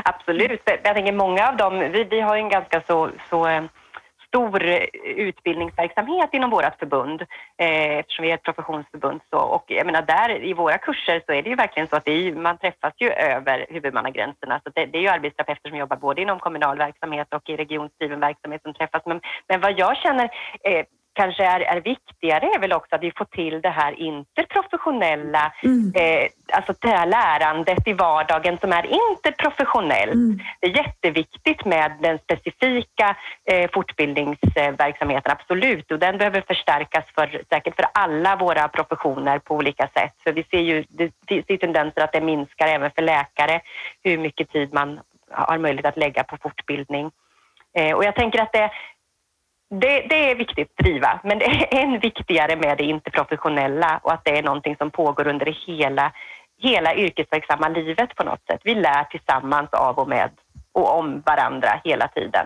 Absolut. 0.04 0.62
Jag 0.66 0.96
tänker 0.96 1.14
många 1.14 1.48
av 1.48 1.58
dem, 1.58 1.80
vi, 1.80 2.04
vi 2.04 2.20
har 2.20 2.36
ju 2.36 2.42
en 2.42 2.50
ganska 2.50 2.82
så, 2.82 3.10
så 3.30 3.48
eh, 3.48 3.64
stor 4.28 4.66
eh, 4.66 4.84
utbildningsverksamhet 5.04 6.30
inom 6.34 6.50
vårt 6.50 6.80
förbund 6.80 7.22
eh, 7.58 7.98
eftersom 7.98 8.24
vi 8.24 8.32
är 8.32 8.36
ett 8.36 8.44
professionsförbund. 8.44 9.22
Så, 9.30 9.38
och 9.38 9.64
jag 9.68 9.86
menar 9.86 10.02
där 10.02 10.44
i 10.44 10.54
våra 10.54 10.78
kurser 10.78 11.22
så 11.26 11.34
är 11.34 11.42
det 11.44 11.50
ju 11.50 11.56
verkligen 11.56 11.88
så 11.88 11.96
att 11.96 12.06
det 12.06 12.12
är, 12.12 12.36
man 12.36 12.58
träffas 12.58 12.94
ju 12.98 13.10
över 13.10 13.66
huvudmannagränserna. 13.70 14.62
Så 14.64 14.70
det, 14.76 14.86
det 14.86 14.98
är 14.98 15.02
ju 15.02 15.08
arbetsterapeuter 15.08 15.70
som 15.70 15.78
jobbar 15.78 15.98
både 15.98 16.22
inom 16.22 16.40
kommunal 16.40 16.78
verksamhet 16.78 17.34
och 17.34 17.50
i 17.50 17.56
regionsdriven 17.56 18.20
verksamhet 18.20 18.62
som 18.62 18.74
träffas. 18.74 19.02
Men, 19.06 19.22
men 19.48 19.62
vad 19.62 19.80
jag 19.80 19.98
känner 19.98 20.30
eh, 20.64 20.86
kanske 21.22 21.44
är, 21.46 21.60
är 21.60 21.82
viktigare 21.82 22.46
är 22.56 22.60
väl 22.60 22.74
också 22.74 22.96
att 22.96 23.04
vi 23.04 23.12
får 23.18 23.26
till 23.26 23.62
det 23.62 23.70
här 23.70 23.92
interprofessionella 24.00 25.54
Mm. 25.64 25.92
eh, 25.96 26.28
alltså 26.54 26.74
det 26.82 26.88
här 26.88 27.06
lärandet 27.06 27.88
i 27.88 27.94
vardagen 27.94 28.58
som 28.62 28.72
är 28.72 28.86
interprofessionell. 28.86 30.10
Mm. 30.10 30.40
Det 30.60 30.68
är 30.68 30.78
jätteviktigt 30.78 31.66
med 31.66 31.92
den 32.02 32.20
specifika 32.20 33.16
eh, 33.52 33.70
fortbildningsverksamheten, 33.74 35.32
absolut. 35.32 35.92
Och 35.92 36.00
den 36.00 36.18
behöver 36.18 36.42
förstärkas 36.48 37.06
för, 37.16 37.42
säkert 37.50 37.76
för 37.76 37.86
alla 37.94 38.36
våra 38.36 38.68
professioner 38.68 39.40
på 39.40 39.56
olika 39.56 39.88
sätt. 39.98 40.14
För 40.24 40.32
vi 40.34 40.44
ser 40.44 40.62
ju 40.62 40.84
det, 40.90 41.12
det 41.28 41.48
ser 41.48 41.58
tendenser 41.58 42.02
att 42.02 42.14
det 42.14 42.22
minskar 42.22 42.68
även 42.68 42.92
för 42.92 43.02
läkare 43.02 43.62
hur 44.04 44.18
mycket 44.18 44.52
tid 44.52 44.74
man 44.74 45.00
har 45.32 45.58
möjlighet 45.58 45.86
att 45.86 45.98
lägga 45.98 46.24
på 46.24 46.38
fortbildning. 46.42 47.12
Eh, 47.78 47.96
och 47.96 48.04
jag 48.04 48.16
tänker 48.16 48.42
att 48.42 48.54
det, 48.54 48.72
det, 49.70 50.02
det 50.10 50.32
är 50.32 50.36
viktigt 50.36 50.70
att 50.72 50.86
driva, 50.86 51.20
men 51.24 51.40
det 51.40 51.46
är 51.46 51.84
än 51.84 52.00
viktigare 52.00 52.56
med 52.56 52.78
det 52.78 52.84
interprofessionella 52.84 54.00
och 54.04 54.14
att 54.14 54.26
det 54.26 54.38
är 54.38 54.44
någonting 54.44 54.76
som 54.76 54.92
pågår 54.92 55.28
under 55.28 55.56
hela, 55.68 56.12
hela 56.62 56.96
yrkesverksamma 56.96 57.68
livet 57.70 58.16
på 58.16 58.24
något 58.24 58.46
sätt. 58.52 58.62
Vi 58.64 58.76
lär 58.76 59.04
tillsammans 59.04 59.70
av 59.74 60.00
och 60.00 60.10
med 60.10 60.30
och 60.72 60.98
om 61.00 61.24
varandra 61.26 61.82
hela 61.84 62.08
tiden. 62.08 62.46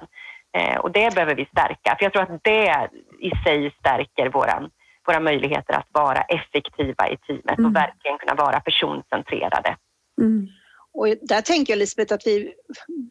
Eh, 0.58 0.78
och 0.78 0.92
det 0.92 1.16
behöver 1.16 1.36
vi 1.36 1.46
stärka, 1.46 1.96
för 1.98 2.06
jag 2.06 2.14
tror 2.14 2.24
att 2.24 2.44
det 2.44 2.88
i 3.20 3.32
sig 3.46 3.72
stärker 3.80 4.30
våran, 4.30 4.70
våra 5.08 5.20
möjligheter 5.20 5.74
att 5.74 5.88
vara 5.92 6.22
effektiva 6.22 7.08
i 7.10 7.18
teamet 7.18 7.60
Mm. 7.60 7.66
och 7.66 7.76
verkligen 7.76 8.18
kunna 8.18 8.36
vara 8.36 8.60
personcentrerade. 8.60 9.76
Mm. 10.22 10.48
Och 10.94 11.08
där 11.22 11.42
tänker 11.42 11.74
jag 11.74 11.78
Lisbeth 11.78 12.14
att 12.14 12.28
vi, 12.28 12.54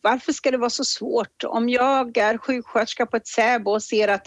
varför 0.03 0.33
ska 0.33 0.51
det 0.51 0.59
vara 0.59 0.71
så 0.71 0.85
svårt? 0.85 1.45
Om 1.45 1.69
jag 1.69 2.17
är 2.17 2.39
sjuksköterska 2.39 3.07
på 3.07 3.17
ett 3.17 3.27
SÄBO 3.27 3.71
och 3.71 3.83
ser 3.83 4.09
att 4.09 4.27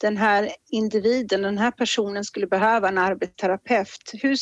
den 0.00 0.16
här 0.16 0.50
individen, 0.70 1.42
den 1.42 1.58
här 1.58 1.70
personen 1.70 2.24
skulle 2.24 2.46
behöva 2.46 2.88
en 2.88 2.98
arbetsterapeut. 2.98 4.10
Hur, 4.12 4.36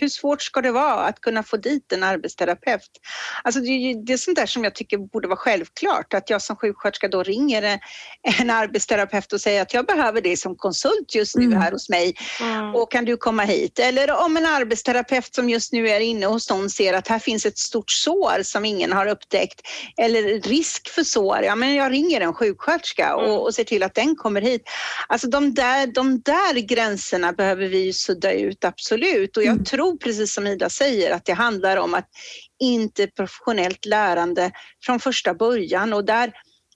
hur 0.00 0.08
svårt 0.08 0.42
ska 0.42 0.60
det 0.60 0.72
vara 0.72 1.04
att 1.04 1.20
kunna 1.20 1.42
få 1.42 1.56
dit 1.56 1.92
en 1.92 2.02
arbetsterapeut? 2.02 2.90
Alltså 3.44 3.60
det, 3.60 3.68
är, 3.68 4.06
det 4.06 4.12
är 4.12 4.16
sånt 4.16 4.36
där 4.36 4.46
som 4.46 4.64
jag 4.64 4.74
tycker 4.74 4.98
borde 4.98 5.28
vara 5.28 5.36
självklart, 5.36 6.14
att 6.14 6.30
jag 6.30 6.42
som 6.42 6.56
sjuksköterska 6.56 7.08
då 7.08 7.22
ringer 7.22 7.80
en 8.40 8.50
arbetsterapeut 8.50 9.32
och 9.32 9.40
säger 9.40 9.62
att 9.62 9.74
jag 9.74 9.86
behöver 9.86 10.20
dig 10.20 10.36
som 10.36 10.56
konsult 10.56 11.14
just 11.14 11.36
nu 11.36 11.44
mm. 11.44 11.60
här 11.60 11.72
hos 11.72 11.88
mig 11.88 12.14
mm. 12.40 12.74
och 12.74 12.90
kan 12.90 13.04
du 13.04 13.16
komma 13.16 13.42
hit? 13.42 13.78
Eller 13.78 14.24
om 14.24 14.36
en 14.36 14.46
arbetsterapeut 14.46 15.34
som 15.34 15.50
just 15.50 15.72
nu 15.72 15.88
är 15.88 16.00
inne 16.00 16.26
hos 16.26 16.50
någon 16.50 16.70
ser 16.70 16.94
att 16.94 17.08
här 17.08 17.18
finns 17.18 17.46
ett 17.46 17.58
stort 17.58 17.90
sår 17.90 18.42
som 18.42 18.64
ingen 18.64 18.92
har 18.92 19.06
upptäckt 19.06 19.60
eller 19.96 20.40
risk 20.40 20.88
för 20.88 21.02
sår, 21.02 21.38
ja 21.42 21.54
men 21.54 21.74
jag 21.74 21.92
ringer 21.92 22.20
en 22.20 22.34
sjuksköterska 22.34 23.16
och, 23.16 23.24
mm. 23.24 23.36
och 23.36 23.54
ser 23.54 23.64
till 23.64 23.82
att 23.82 23.94
den 23.94 24.16
kommer 24.16 24.40
hit. 24.40 24.62
Alltså 25.08 25.28
de 25.28 25.54
där, 25.54 25.86
de 25.86 26.20
där 26.20 26.54
gränserna 26.60 27.32
behöver 27.32 27.68
vi 27.68 27.92
sudda 27.92 28.32
ut, 28.32 28.64
absolut. 28.64 29.36
Och 29.36 29.42
jag 29.42 29.52
mm. 29.52 29.64
tror 29.64 29.96
precis 29.96 30.34
som 30.34 30.46
Ida 30.46 30.70
säger 30.70 31.14
att 31.14 31.24
det 31.24 31.32
handlar 31.32 31.76
om 31.76 31.94
att 31.94 32.08
inte 32.62 33.06
professionellt 33.06 33.86
lärande 33.86 34.50
från 34.84 35.00
första 35.00 35.34
början 35.34 35.92
och 35.92 36.04
där 36.04 36.32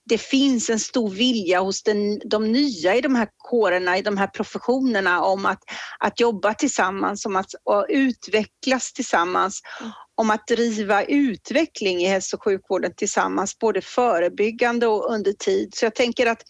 det 0.09 0.17
finns 0.17 0.69
en 0.69 0.79
stor 0.79 1.09
vilja 1.09 1.59
hos 1.59 1.83
den, 1.83 2.19
de 2.25 2.51
nya 2.51 2.95
i 2.95 3.01
de 3.01 3.15
här 3.15 3.27
kårerna, 3.37 3.97
i 3.97 4.01
de 4.01 4.17
här 4.17 4.27
professionerna 4.27 5.21
om 5.23 5.45
att, 5.45 5.59
att 5.99 6.19
jobba 6.19 6.53
tillsammans, 6.53 7.25
om 7.25 7.35
att 7.35 7.49
utvecklas 7.89 8.93
tillsammans, 8.93 9.61
mm. 9.81 9.91
om 10.15 10.29
att 10.29 10.47
driva 10.47 11.03
utveckling 11.03 12.01
i 12.01 12.07
hälso 12.07 12.37
och 12.37 12.43
sjukvården 12.43 12.93
tillsammans, 12.97 13.59
både 13.59 13.81
förebyggande 13.81 14.87
och 14.87 15.13
under 15.13 15.33
tid. 15.33 15.73
Så 15.75 15.85
jag 15.85 15.95
tänker 15.95 16.27
att 16.27 16.43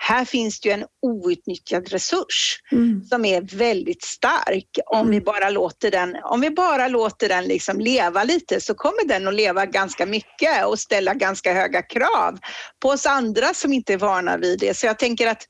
här 0.00 0.24
finns 0.24 0.60
det 0.60 0.68
ju 0.68 0.72
en 0.72 0.84
outnyttjad 1.02 1.88
resurs 1.88 2.60
mm. 2.72 3.04
som 3.04 3.24
är 3.24 3.56
väldigt 3.56 4.02
stark. 4.02 4.78
Om 4.86 5.00
mm. 5.00 5.10
vi 5.10 5.20
bara 5.20 5.50
låter 5.50 5.90
den, 5.90 6.16
om 6.24 6.40
vi 6.40 6.50
bara 6.50 6.88
låter 6.88 7.28
den 7.28 7.44
liksom 7.44 7.80
leva 7.80 8.24
lite 8.24 8.60
så 8.60 8.74
kommer 8.74 9.08
den 9.08 9.28
att 9.28 9.34
leva 9.34 9.66
ganska 9.66 10.06
mycket 10.06 10.66
och 10.66 10.78
ställa 10.78 11.14
ganska 11.14 11.52
höga 11.52 11.82
krav 11.82 12.38
på 12.82 12.88
oss 12.88 13.06
andra 13.06 13.54
som 13.54 13.72
inte 13.72 13.92
är 13.92 13.98
vana 13.98 14.36
vid 14.36 14.58
det. 14.58 14.76
Så 14.76 14.86
jag 14.86 14.98
tänker 14.98 15.26
att 15.26 15.42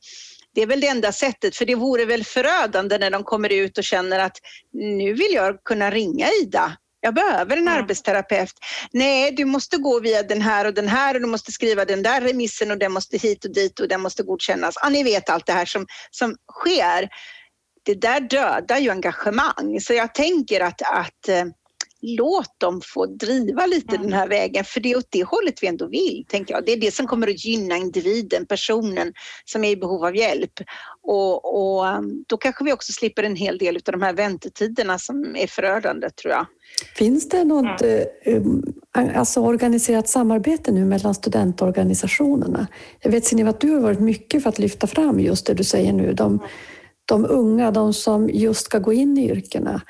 det 0.55 0.63
är 0.63 0.67
väl 0.67 0.81
det 0.81 0.87
enda 0.89 1.13
sättet, 1.13 1.57
för 1.57 1.65
det 1.65 1.75
vore 1.75 2.05
väl 2.05 2.25
förödande 2.25 2.99
när 2.99 3.11
de 3.11 3.25
kommer 3.25 3.53
ut 3.53 3.79
och 3.79 3.85
känner 3.85 4.19
att 4.19 4.37
nu 4.73 5.13
vill 5.13 5.33
jag 5.35 5.65
kunna 5.65 5.91
ringa 5.91 6.27
Ida 6.43 6.77
jag 7.01 7.15
behöver 7.15 7.57
en 7.57 7.69
mm. 7.69 7.79
arbetsterapeut. 7.79 8.53
Nej, 8.93 9.33
du 9.33 9.45
måste 9.45 9.77
gå 9.77 10.01
via 10.01 10.23
den 10.23 10.43
här 10.43 10.65
och 10.65 10.75
den 10.75 10.89
här 10.89 11.15
och 11.15 11.21
du 11.21 11.27
måste 11.27 11.53
skriva 11.53 11.85
den 11.85 12.03
där 12.03 12.21
remissen 12.21 12.71
och 12.71 12.79
den 12.79 12.93
måste 12.93 13.17
hit 13.17 13.45
och 13.45 13.55
dit 13.55 13.81
och 13.81 13.89
den 13.89 14.01
måste 14.01 14.23
godkännas. 14.23 14.75
Ja, 14.83 14.89
ni 14.89 15.03
vet 15.03 15.31
allt 15.31 15.47
det 15.47 15.53
här 15.53 15.67
som, 15.67 15.87
som 16.11 16.37
sker. 16.53 17.09
Det 17.85 17.95
där 17.95 18.21
dödar 18.21 18.79
ju 18.79 18.91
engagemang. 18.91 19.81
Så 19.81 19.93
jag 19.93 20.15
tänker 20.15 20.61
att, 20.61 20.83
att 20.83 21.29
eh, 21.29 21.45
låt 22.01 22.61
dem 22.61 22.81
få 22.85 23.07
driva 23.07 23.67
lite 23.67 23.97
mm. 23.97 24.03
den 24.03 24.19
här 24.19 24.29
vägen, 24.29 24.65
för 24.65 24.81
det 24.81 24.93
är 24.93 24.99
åt 24.99 25.09
det 25.11 25.25
hållet 25.25 25.63
vi 25.63 25.67
ändå 25.67 25.87
vill, 25.87 26.25
tänker 26.29 26.55
jag. 26.55 26.65
Det 26.67 26.73
är 26.73 26.81
det 26.81 26.95
som 26.95 27.07
kommer 27.07 27.29
att 27.29 27.45
gynna 27.45 27.77
individen, 27.77 28.47
personen 28.47 29.13
som 29.45 29.65
är 29.65 29.71
i 29.71 29.77
behov 29.77 30.05
av 30.05 30.17
hjälp. 30.17 30.53
Och, 31.03 31.55
och 31.55 31.87
um, 31.87 32.25
då 32.29 32.37
kanske 32.37 32.65
vi 32.65 32.73
också 32.73 32.93
slipper 32.93 33.23
en 33.23 33.37
hel 33.37 33.59
del 33.59 33.77
av 33.77 33.93
de 33.93 34.03
här 34.03 34.13
väntetiderna 34.13 34.99
som 34.99 35.37
är 35.37 35.47
förödande, 35.47 36.11
tror 36.11 36.33
jag. 36.33 36.47
Finns 36.95 37.29
det 37.29 37.45
något 37.45 37.83
mm. 37.83 38.09
Eh, 38.25 38.37
um, 38.37 38.63
alltså 38.93 39.41
organiserat 39.41 40.09
samarbete 40.09 40.73
nu 40.73 40.85
mellan 40.85 41.15
studentorganisationerna? 41.15 42.67
Jag 43.01 43.11
vet 43.11 43.25
Sinéva 43.25 43.51
att 43.51 43.61
du 43.61 43.71
har 43.71 43.81
varit 43.81 44.01
mycket 44.01 44.43
för 44.43 44.49
att 44.49 44.59
lyfta 44.59 44.87
fram 44.87 45.21
just 45.21 45.47
det 45.47 45.55
du 45.55 45.65
säger 45.65 45.93
nu, 45.93 46.13
de, 46.13 46.43
de 47.05 47.27
unga, 47.27 47.71
de 47.71 47.95
som 47.95 48.29
just 48.29 48.65
ska 48.65 48.79
gå 48.79 48.93
in 48.93 49.19
i 49.19 49.31
yrkena. 49.31 49.83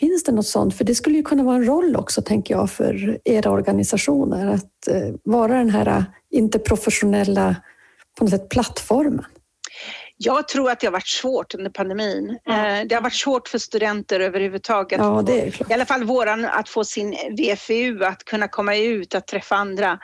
Finns 0.00 0.24
det 0.24 0.32
något 0.32 0.46
sånt? 0.46 0.76
För 0.76 0.84
det 0.84 0.94
skulle 0.94 1.16
ju 1.16 1.22
kunna 1.22 1.42
vara 1.42 1.56
en 1.56 1.64
roll 1.64 1.96
också, 1.96 2.22
tänker 2.22 2.54
jag, 2.54 2.70
för 2.70 3.18
era 3.24 3.50
organisationer 3.50 4.54
att 4.54 4.88
eh, 4.88 5.14
vara 5.24 5.52
den 5.52 5.70
här 5.70 6.04
interprofessionella 6.30 7.56
på 8.18 8.24
något 8.24 8.30
sätt, 8.30 8.48
plattformen. 8.48 9.24
Jag 10.16 10.48
tror 10.48 10.70
att 10.70 10.80
det 10.80 10.86
har 10.86 10.92
varit 10.92 11.08
svårt 11.08 11.54
under 11.54 11.70
pandemin. 11.70 12.38
Mm. 12.48 12.88
Det 12.88 12.94
har 12.94 13.02
varit 13.02 13.14
svårt 13.14 13.48
för 13.48 13.58
studenter 13.58 14.20
överhuvudtaget. 14.20 14.98
Ja, 14.98 15.22
det 15.26 15.40
är 15.40 15.50
klart. 15.50 15.70
I 15.70 15.74
alla 15.74 15.86
fall 15.86 16.04
våran 16.04 16.44
att 16.44 16.68
få 16.68 16.84
sin 16.84 17.16
VFU, 17.36 18.04
att 18.04 18.24
kunna 18.24 18.48
komma 18.48 18.76
ut, 18.76 19.14
att 19.14 19.26
träffa 19.26 19.56
andra. 19.56 19.98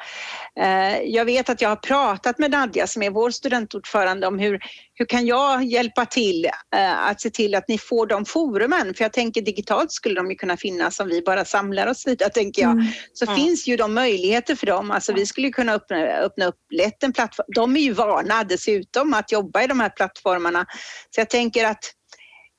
Eh, 0.60 1.00
jag 1.02 1.24
vet 1.24 1.48
att 1.50 1.60
jag 1.60 1.68
har 1.68 1.76
pratat 1.76 2.38
med 2.38 2.50
Nadja 2.50 2.86
som 2.86 3.02
är 3.02 3.10
vår 3.10 3.30
studentordförande 3.30 4.26
om 4.26 4.38
hur, 4.38 4.60
hur 4.98 5.06
kan 5.06 5.26
jag 5.26 5.64
hjälpa 5.64 6.06
till 6.06 6.44
eh, 6.76 7.08
att 7.08 7.20
se 7.20 7.30
till 7.30 7.54
att 7.54 7.68
ni 7.68 7.78
får 7.78 8.06
de 8.06 8.24
forumen? 8.24 8.94
För 8.94 9.04
jag 9.04 9.12
tänker 9.12 9.42
digitalt 9.42 9.92
skulle 9.92 10.14
de 10.14 10.30
ju 10.30 10.36
kunna 10.36 10.56
finnas 10.56 11.00
om 11.00 11.08
vi 11.08 11.22
bara 11.22 11.44
samlar 11.44 11.86
oss 11.86 12.06
vidare, 12.06 12.30
tänker 12.30 12.62
jag. 12.62 12.70
Mm. 12.70 12.86
Så 13.12 13.24
mm. 13.24 13.36
finns 13.36 13.66
ju 13.66 13.76
de 13.76 13.94
möjligheter 13.94 14.54
för 14.54 14.66
dem. 14.66 14.90
Alltså 14.90 15.12
vi 15.12 15.26
skulle 15.26 15.50
kunna 15.50 15.72
öppna, 15.72 15.96
öppna 16.06 16.46
upp 16.46 16.60
lätt 16.70 17.02
en 17.02 17.12
plattform. 17.12 17.46
De 17.54 17.76
är 17.76 17.80
ju 17.80 17.92
vana 17.92 18.44
dessutom 18.44 19.14
att 19.14 19.32
jobba 19.32 19.62
i 19.62 19.66
de 19.66 19.80
här 19.80 19.90
plattformarna. 19.90 20.66
Så 21.14 21.20
jag 21.20 21.30
tänker 21.30 21.64
att 21.66 21.84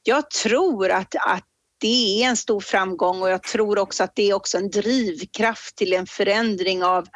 jag 0.04 0.30
tror 0.30 0.92
att, 0.92 1.16
att 1.16 1.44
det 1.80 2.24
är 2.24 2.30
en 2.30 2.38
stor 2.38 2.60
framgång 2.60 3.22
och 3.22 3.30
jag 3.30 3.44
tror 3.44 3.80
också 3.80 4.04
att 4.04 4.16
det 4.16 4.30
är 4.30 4.34
också 4.34 4.58
en 4.58 4.70
drivkraft 4.70 5.76
till 5.76 5.94
en 5.94 6.08
förändring 6.08 6.84
av 6.84 7.08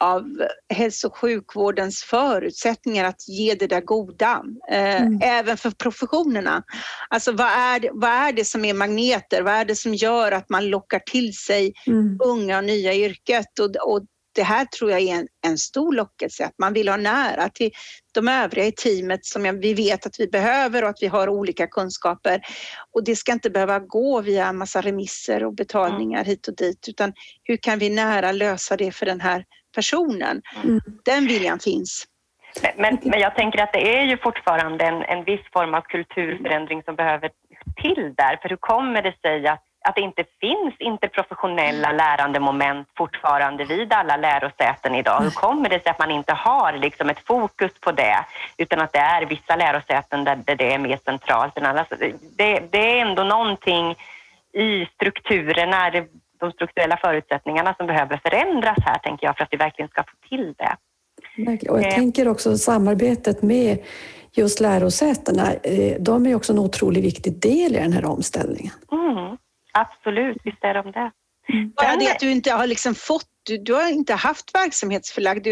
av 0.00 0.24
hälso 0.68 1.08
och 1.08 1.16
sjukvårdens 1.16 2.02
förutsättningar 2.02 3.04
att 3.04 3.28
ge 3.28 3.54
det 3.54 3.66
där 3.66 3.80
goda, 3.80 4.42
eh, 4.70 5.02
mm. 5.02 5.20
även 5.22 5.56
för 5.56 5.70
professionerna. 5.70 6.62
Alltså 7.08 7.32
vad 7.32 7.46
är, 7.46 7.80
det, 7.80 7.90
vad 7.92 8.10
är 8.10 8.32
det 8.32 8.44
som 8.44 8.64
är 8.64 8.74
magneter? 8.74 9.42
Vad 9.42 9.54
är 9.54 9.64
det 9.64 9.76
som 9.76 9.94
gör 9.94 10.32
att 10.32 10.48
man 10.48 10.66
lockar 10.66 10.98
till 10.98 11.36
sig 11.36 11.72
mm. 11.86 12.18
unga 12.24 12.58
och 12.58 12.64
nya 12.64 12.92
i 12.92 13.04
yrket? 13.04 13.58
Och, 13.58 13.92
och 13.92 14.02
det 14.38 14.42
här 14.42 14.64
tror 14.64 14.90
jag 14.90 15.00
är 15.00 15.14
en, 15.14 15.26
en, 15.46 15.58
stor 15.58 15.92
lockelse, 15.92 16.44
att 16.44 16.58
man 16.58 16.72
vill 16.72 16.88
ha 16.88 16.96
nära 16.96 17.48
till 17.48 17.70
de 18.14 18.28
övriga 18.28 18.66
i 18.66 18.72
teamet 18.72 19.24
som 19.24 19.60
vi 19.60 19.74
vet 19.74 20.06
att 20.06 20.20
vi 20.20 20.26
behöver 20.26 20.84
och 20.84 20.90
att 20.90 21.02
vi 21.02 21.06
har 21.06 21.28
olika 21.28 21.66
kunskaper. 21.66 22.40
Och 22.94 23.04
det 23.04 23.16
ska 23.16 23.32
inte 23.32 23.50
behöva 23.50 23.78
gå 23.78 24.20
via 24.20 24.46
en 24.46 24.56
massa 24.56 24.80
remisser 24.80 25.44
och 25.44 25.54
betalningar 25.54 26.24
hit 26.24 26.48
och 26.48 26.56
dit, 26.56 26.88
utan 26.88 27.12
hur 27.42 27.56
kan 27.56 27.78
vi 27.78 27.90
nära 27.90 28.32
lösa 28.32 28.76
det 28.76 28.92
för 28.92 29.06
den 29.06 29.20
här 29.20 29.44
personen. 29.74 30.42
Mm. 30.64 30.80
Den 31.04 31.26
viljan 31.26 31.58
finns. 31.58 32.06
Men, 32.76 32.98
men 33.02 33.20
jag 33.20 33.34
tänker 33.34 33.62
att 33.62 33.72
det 33.72 33.98
är 33.98 34.04
ju 34.04 34.16
fortfarande 34.16 34.84
en, 34.84 35.02
en 35.02 35.24
viss 35.24 35.40
form 35.52 35.74
av 35.74 35.80
kulturförändring 35.80 36.82
som 36.82 36.94
behöver 36.94 37.30
till 37.82 38.14
där. 38.16 38.38
För 38.42 38.48
hur 38.48 38.56
kommer 38.56 39.02
det 39.02 39.20
sig 39.20 39.46
att, 39.46 39.64
att 39.88 39.94
det 39.94 40.00
inte 40.00 40.24
finns 40.40 40.74
interprofessionella 40.78 41.92
lärandemoment 41.92 42.88
fortfarande 42.96 43.64
vid 43.64 43.92
alla 43.92 44.16
lärosäten 44.16 44.94
idag? 44.94 45.20
Hur 45.20 45.30
kommer 45.30 45.68
det 45.68 45.82
sig 45.82 45.90
att 45.90 45.98
man 45.98 46.10
inte 46.10 46.32
har 46.32 46.72
liksom 46.72 47.10
ett 47.10 47.26
fokus 47.26 47.72
på 47.80 47.92
det 47.92 48.24
utan 48.56 48.80
att 48.80 48.92
det 48.92 48.98
är 48.98 49.26
vissa 49.26 49.56
lärosäten 49.56 50.24
där, 50.24 50.36
där 50.36 50.56
det 50.56 50.74
är 50.74 50.78
mer 50.78 50.98
centralt 51.04 51.58
än 51.58 51.66
andra? 51.66 51.86
Det, 52.36 52.62
det 52.70 52.98
är 52.98 53.06
ändå 53.06 53.22
någonting 53.24 53.96
i 54.52 54.86
strukturerna, 54.94 55.90
de 56.40 56.52
strukturella 56.52 56.96
förutsättningarna 56.96 57.74
som 57.74 57.86
behöver 57.86 58.20
förändras 58.26 58.78
här, 58.80 58.98
tänker 58.98 59.26
jag, 59.26 59.36
för 59.36 59.44
att 59.44 59.52
vi 59.52 59.56
verkligen 59.56 59.88
ska 59.88 60.02
få 60.02 60.28
till 60.28 60.54
det. 60.58 60.76
Och 61.70 61.80
jag 61.80 61.86
eh. 61.86 61.94
tänker 61.94 62.28
också 62.28 62.58
samarbetet 62.58 63.42
med 63.42 63.78
just 64.32 64.60
lärosätena, 64.60 65.54
eh, 65.54 65.96
de 66.00 66.26
är 66.26 66.34
också 66.34 66.52
en 66.52 66.58
otroligt 66.58 67.04
viktig 67.04 67.40
del 67.40 67.76
i 67.76 67.78
den 67.78 67.92
här 67.92 68.04
omställningen. 68.04 68.72
Mm, 68.92 69.36
absolut, 69.72 70.36
visst 70.44 70.64
är 70.64 70.74
de 70.74 70.92
det. 70.92 71.10
Mm. 71.52 71.72
Bara 71.76 71.96
det 71.96 72.10
att 72.10 72.20
du 72.20 72.30
inte 72.30 72.50
har 72.50 72.66
liksom 72.66 72.94
fått, 72.94 73.26
du, 73.46 73.58
du 73.58 73.74
har 73.74 73.90
inte 73.90 74.14
haft 74.14 74.54
verksamhetsförlagd 74.54 75.46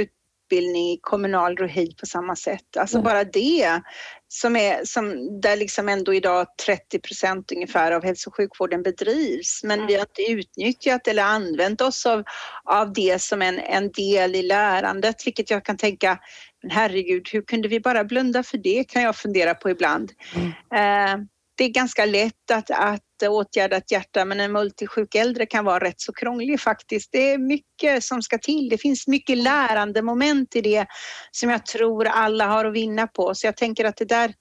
utbildning 0.46 0.92
i 0.92 0.98
kommunal 1.00 1.56
regi 1.56 1.94
på 2.00 2.06
samma 2.06 2.36
sätt. 2.36 2.76
Alltså 2.76 2.96
mm. 2.96 3.04
bara 3.04 3.24
det 3.24 3.80
som 4.28 4.56
är, 4.56 4.84
som, 4.84 5.40
där 5.40 5.56
liksom 5.56 5.88
ändå 5.88 6.14
idag 6.14 6.46
30 6.66 6.98
procent 6.98 7.52
ungefär 7.52 7.92
av 7.92 8.04
hälso 8.04 8.30
och 8.30 8.36
sjukvården 8.36 8.82
bedrivs. 8.82 9.60
Men 9.64 9.78
mm. 9.78 9.86
vi 9.86 9.94
har 9.94 10.00
inte 10.00 10.32
utnyttjat 10.32 11.08
eller 11.08 11.22
använt 11.22 11.80
oss 11.80 12.06
av, 12.06 12.24
av 12.64 12.92
det 12.92 13.22
som 13.22 13.42
en, 13.42 13.58
en 13.58 13.90
del 13.92 14.34
i 14.34 14.42
lärandet, 14.42 15.26
vilket 15.26 15.50
jag 15.50 15.64
kan 15.64 15.76
tänka, 15.76 16.18
men 16.62 16.70
herregud, 16.70 17.28
hur 17.32 17.42
kunde 17.42 17.68
vi 17.68 17.80
bara 17.80 18.04
blunda 18.04 18.42
för 18.42 18.58
det 18.58 18.84
kan 18.84 19.02
jag 19.02 19.16
fundera 19.16 19.54
på 19.54 19.70
ibland. 19.70 20.12
Mm. 20.34 20.48
Eh, 20.48 21.26
det 21.56 21.64
är 21.64 21.68
ganska 21.68 22.04
lätt 22.04 22.50
att, 22.50 22.70
att 22.70 23.05
ett 23.22 23.90
hjärta 23.90 24.24
men 24.24 24.40
en 24.40 24.52
multisjuk 24.52 25.14
äldre 25.14 25.46
kan 25.46 25.64
vara 25.64 25.84
rätt 25.84 26.00
så 26.00 26.12
krånglig 26.12 26.60
faktiskt. 26.60 27.12
Det 27.12 27.32
är 27.32 27.38
mycket 27.38 28.04
som 28.04 28.22
ska 28.22 28.38
till. 28.38 28.68
Det 28.68 28.78
finns 28.78 29.06
mycket 29.06 29.38
lärande 29.38 30.02
moment 30.02 30.56
i 30.56 30.60
det 30.60 30.86
som 31.30 31.50
jag 31.50 31.66
tror 31.66 32.06
alla 32.06 32.46
har 32.46 32.64
att 32.64 32.74
vinna 32.74 33.06
på. 33.06 33.34
Så 33.34 33.46
jag 33.46 33.56
tänker 33.56 33.84
att 33.84 33.96
det 33.96 34.04
där, 34.04 34.34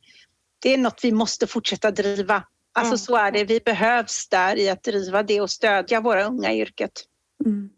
det 0.61 0.73
är 0.73 0.77
något 0.77 0.99
vi 1.03 1.11
måste 1.11 1.47
fortsätta 1.47 1.91
driva. 1.91 2.43
Alltså 2.73 2.91
mm. 2.91 2.97
så 2.97 3.15
är 3.15 3.31
det. 3.31 3.43
Vi 3.43 3.59
behövs 3.65 4.29
där 4.29 4.55
i 4.55 4.69
att 4.69 4.83
driva 4.83 5.23
det 5.23 5.41
och 5.41 5.49
stödja 5.49 6.01
våra 6.01 6.23
unga 6.23 6.53
i 6.53 6.61
yrket. 6.61 6.91
Mm. 7.45 7.69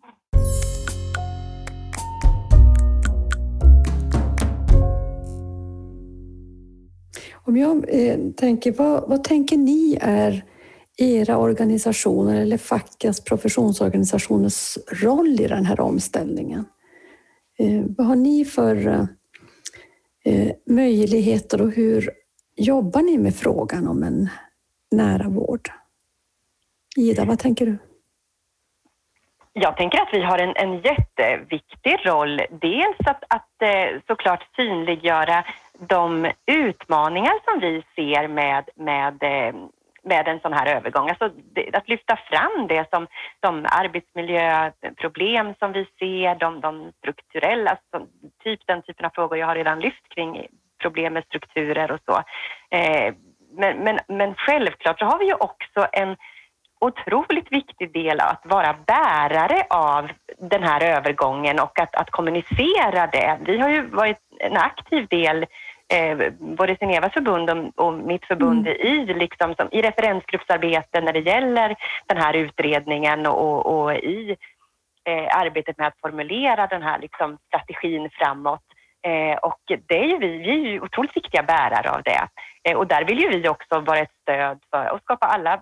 Om 7.48 7.58
jag 7.58 7.86
eh, 7.88 8.18
tänker, 8.38 8.72
vad, 8.72 9.10
vad 9.10 9.24
tänker 9.24 9.58
ni 9.58 9.98
är 10.02 10.44
era 10.98 11.38
organisationer 11.38 12.42
eller 12.42 12.58
fackens 12.58 13.24
professionsorganisationers 13.24 14.78
roll 15.04 15.40
i 15.40 15.48
den 15.48 15.66
här 15.66 15.80
omställningen? 15.80 16.66
Eh, 17.60 17.84
vad 17.98 18.08
har 18.08 18.16
ni 18.16 18.46
för 18.46 18.88
eh, 20.26 20.52
möjligheter 20.66 21.62
och 21.62 21.72
hur 21.72 22.10
jobbar 22.56 23.02
ni 23.02 23.18
med 23.18 23.36
frågan 23.36 23.88
om 23.88 24.04
en 24.04 24.30
nära 24.92 25.30
vård? 25.30 25.70
Ida, 26.98 27.26
vad 27.26 27.40
tänker 27.40 27.66
du? 27.66 27.78
Jag 29.54 29.78
tänker 29.78 30.02
att 30.02 30.14
vi 30.14 30.22
har 30.22 30.40
en, 30.40 30.56
en 30.56 30.82
jätteviktig 30.82 32.06
roll. 32.06 32.42
Dels 32.62 33.00
att, 33.06 33.24
att 33.28 33.62
eh, 33.62 34.02
såklart 34.08 34.48
synliggöra 34.56 35.46
de 35.80 36.32
utmaningar 36.46 37.34
som 37.44 37.60
vi 37.60 37.84
ser 37.96 38.28
med, 38.28 38.70
med, 38.76 39.24
med 40.08 40.28
en 40.28 40.40
sån 40.40 40.54
här 40.54 40.76
övergång. 40.76 41.10
Alltså 41.10 41.26
att 41.74 41.90
lyfta 41.90 42.16
fram 42.30 42.68
det 42.68 42.90
som 42.90 43.08
de 43.40 43.66
arbetsmiljöproblem 43.70 45.54
som 45.60 45.72
vi 45.72 45.88
ser, 46.00 46.36
de, 46.36 46.62
de 46.62 46.92
strukturella, 46.98 47.70
alltså, 47.70 48.10
typ 48.44 48.60
den 48.66 48.82
typen 48.82 49.06
av 49.06 49.10
frågor 49.10 49.38
jag 49.38 49.48
har 49.48 49.56
redan 49.56 49.80
lyft 49.80 50.10
kring 50.10 50.48
problem 50.82 51.14
med 51.14 51.24
strukturer 51.24 51.92
och 51.92 52.00
så. 52.06 52.24
Eh, 52.78 53.14
men, 53.52 53.78
men, 53.78 54.00
men 54.08 54.36
självklart 54.36 55.00
så 55.00 55.06
har 55.06 55.20
vi 55.20 55.26
ju 55.26 55.34
också 55.34 55.88
en 55.92 56.16
otroligt 56.80 57.52
viktig 57.52 57.94
del 57.94 58.20
att 58.20 58.42
vara 58.44 58.76
bärare 58.88 59.64
av 59.70 60.10
den 60.38 60.64
här 60.64 60.84
övergången 60.84 61.60
och 61.60 61.80
att, 61.80 61.96
att 61.96 62.12
kommunicera 62.12 63.08
det. 63.08 63.40
Vi 63.46 63.58
har 63.60 63.70
ju 63.70 63.82
varit 63.82 64.18
en 64.40 64.58
aktiv 64.58 65.08
del 65.08 65.46
eh, 65.94 66.34
både 66.40 66.76
Sinevas 66.76 67.14
förbund 67.14 67.50
och, 67.50 67.86
och 67.88 67.94
mitt 67.94 68.26
förbund 68.26 68.68
mm. 68.68 68.82
i, 68.82 69.14
liksom, 69.14 69.56
som, 69.56 69.68
i 69.72 69.82
referensgruppsarbete 69.82 71.02
när 71.02 71.14
det 71.14 71.20
gäller 71.20 71.76
den 72.08 72.18
här 72.18 72.34
utredningen 72.34 73.26
och, 73.26 73.66
och 73.66 73.94
i 73.94 74.36
eh, 75.06 75.38
arbetet 75.38 75.78
med 75.78 75.88
att 75.88 76.00
formulera 76.02 76.68
den 76.68 76.82
här 76.82 77.00
liksom, 77.00 77.38
strategin 77.48 78.10
framåt. 78.10 78.64
Eh, 79.08 79.38
och 79.38 79.62
det 79.88 80.00
är 80.00 80.06
ju 80.06 80.18
vi, 80.18 80.38
vi 80.38 80.50
är 80.50 80.72
ju 80.72 80.82
otroligt 80.82 81.18
viktiga 81.18 81.44
bärare 81.44 81.92
av 81.92 82.04
det. 82.04 82.28
Eh, 82.64 82.78
och 82.78 82.88
där 82.88 83.06
vill 83.06 83.20
ju 83.20 83.30
vi 83.30 83.50
också 83.50 83.80
vara 83.80 84.00
ett 84.00 84.16
stöd 84.22 84.60
för 84.72 84.86
att 84.86 85.04
skapa 85.04 85.26
alla 85.26 85.62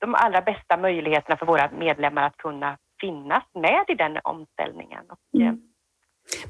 de 0.00 0.14
allra 0.14 0.40
bästa 0.40 0.76
möjligheterna 0.76 1.36
för 1.36 1.46
våra 1.46 1.70
medlemmar 1.78 2.22
att 2.22 2.36
kunna 2.36 2.76
finnas 3.00 3.44
med 3.54 3.84
i 3.88 3.94
den 3.94 4.18
omställningen. 4.24 5.04
Och, 5.08 5.40
mm. 5.40 5.60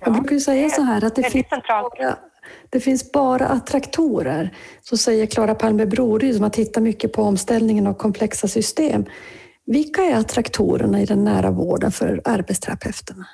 Ja, 0.00 0.10
Man 0.10 0.12
brukar 0.12 0.34
ju 0.34 0.40
säga 0.40 0.68
så 0.68 0.82
här 0.82 1.04
att 1.04 1.14
det 1.14 1.30
finns, 1.30 1.48
bara, 1.68 2.16
det 2.70 2.80
finns 2.80 3.12
bara 3.12 3.46
attraktorer. 3.46 4.50
Så 4.80 4.96
säger 4.96 5.26
Klara 5.26 5.54
Palme 5.54 5.86
Broryd 5.86 6.34
som 6.34 6.42
har 6.42 6.50
tittat 6.50 6.82
mycket 6.82 7.12
på 7.12 7.22
omställningen 7.22 7.86
av 7.86 7.94
komplexa 7.94 8.48
system. 8.48 9.06
Vilka 9.66 10.02
är 10.02 10.16
attraktorerna 10.16 11.00
i 11.00 11.04
den 11.04 11.24
nära 11.24 11.50
vården 11.50 11.92
för 11.92 12.20
arbetsterapeuterna? 12.24 13.26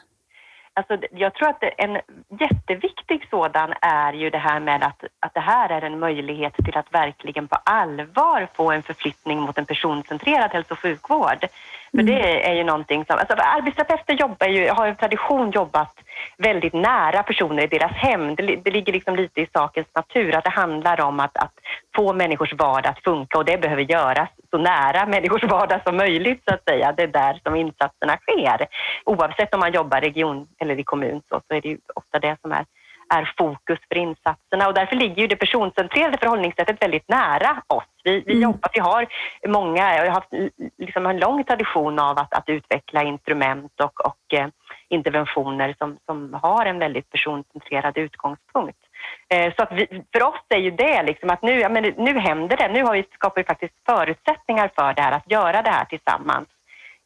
Alltså, 0.78 0.98
jag 1.10 1.34
tror 1.34 1.48
att 1.48 1.62
en 1.76 2.00
jätteviktig 2.40 3.28
sådan 3.30 3.74
är 3.80 4.12
ju 4.12 4.30
det 4.30 4.38
här 4.38 4.60
med 4.60 4.82
att, 4.82 5.04
att 5.20 5.34
det 5.34 5.40
här 5.40 5.68
är 5.68 5.82
en 5.82 5.98
möjlighet 5.98 6.54
till 6.54 6.76
att 6.76 6.94
verkligen 6.94 7.48
på 7.48 7.58
allvar 7.64 8.48
få 8.54 8.70
en 8.70 8.82
förflyttning 8.82 9.40
mot 9.40 9.58
en 9.58 9.66
personcentrerad 9.66 10.50
hälso 10.50 10.72
och 10.74 10.78
sjukvård. 10.78 11.46
För 11.90 12.00
mm. 12.00 12.06
det 12.06 12.48
är 12.48 12.54
ju 12.54 12.64
någonting 12.64 13.04
som, 13.04 13.18
alltså 13.18 13.34
arbetsterapeuter 13.34 14.14
jobbar 14.14 14.46
ju, 14.46 14.68
har 14.70 14.86
ju 14.86 14.94
tradition 14.94 15.50
jobbat 15.50 15.94
väldigt 16.38 16.72
nära 16.72 17.22
personer 17.22 17.62
i 17.62 17.66
deras 17.66 17.92
hem. 17.92 18.34
Det, 18.34 18.42
det 18.42 18.70
ligger 18.70 18.92
liksom 18.92 19.16
lite 19.16 19.40
i 19.40 19.46
sakens 19.52 19.86
natur 19.94 20.34
att 20.34 20.44
det 20.44 20.50
handlar 20.50 21.00
om 21.00 21.20
att, 21.20 21.36
att 21.36 21.52
få 21.96 22.12
människors 22.12 22.52
vardag 22.52 22.90
att 22.90 23.04
funka 23.04 23.38
och 23.38 23.44
det 23.44 23.60
behöver 23.60 23.82
göras 23.82 24.28
så 24.50 24.58
nära 24.58 25.06
människors 25.06 25.44
vardag 25.44 25.80
som 25.84 25.96
möjligt 25.96 26.42
så 26.48 26.54
att 26.54 26.64
säga. 26.64 26.92
Det 26.96 27.02
är 27.02 27.06
där 27.06 27.40
som 27.42 27.56
insatserna 27.56 28.16
sker. 28.16 28.66
Oavsett 29.04 29.54
om 29.54 29.60
man 29.60 29.72
jobbar 29.72 30.00
region 30.00 30.46
eller 30.58 30.80
i 30.80 30.84
kommun 30.84 31.22
så, 31.28 31.40
så 31.48 31.54
är 31.54 31.60
det 31.60 31.68
ju 31.68 31.78
ofta 31.94 32.18
det 32.18 32.36
som 32.42 32.52
är 32.52 32.64
är 33.08 33.34
fokus 33.38 33.78
för 33.88 33.98
insatserna 33.98 34.68
och 34.68 34.74
därför 34.74 34.96
ligger 34.96 35.22
ju 35.22 35.26
det 35.26 35.36
personcentrerade 35.36 36.18
förhållningssättet 36.18 36.82
väldigt 36.82 37.08
nära 37.08 37.62
oss. 37.66 37.84
Vi, 38.08 38.22
vi, 38.26 38.42
mm. 38.42 38.58
vi 38.74 38.80
har 38.80 39.06
många, 39.48 39.96
jag 39.96 40.04
har 40.04 40.10
haft 40.10 40.32
liksom 40.78 41.06
en 41.06 41.18
lång 41.18 41.44
tradition 41.44 41.98
av 41.98 42.18
att, 42.18 42.34
att 42.34 42.48
utveckla 42.48 43.02
instrument 43.02 43.72
och, 43.80 44.06
och 44.06 44.34
eh, 44.34 44.48
interventioner 44.88 45.74
som, 45.78 45.98
som 46.06 46.34
har 46.42 46.66
en 46.66 46.78
väldigt 46.78 47.10
personcentrerad 47.10 47.98
utgångspunkt. 47.98 48.78
Eh, 49.34 49.54
så 49.56 49.62
att 49.62 49.72
vi, 49.72 49.86
för 50.12 50.22
oss 50.22 50.44
är 50.48 50.58
ju 50.58 50.70
det 50.70 51.02
liksom 51.02 51.30
att 51.30 51.42
nu, 51.42 51.60
ja, 51.60 51.68
men 51.68 51.82
nu 51.82 52.18
händer 52.18 52.56
det. 52.56 52.68
Nu 52.68 52.82
har 52.82 52.94
vi, 52.94 53.04
skapar 53.14 53.40
vi 53.40 53.44
faktiskt 53.44 53.74
förutsättningar 53.86 54.70
för 54.74 54.94
det 54.94 55.02
här, 55.02 55.12
att 55.12 55.30
göra 55.30 55.62
det 55.62 55.70
här 55.70 55.84
tillsammans. 55.84 56.48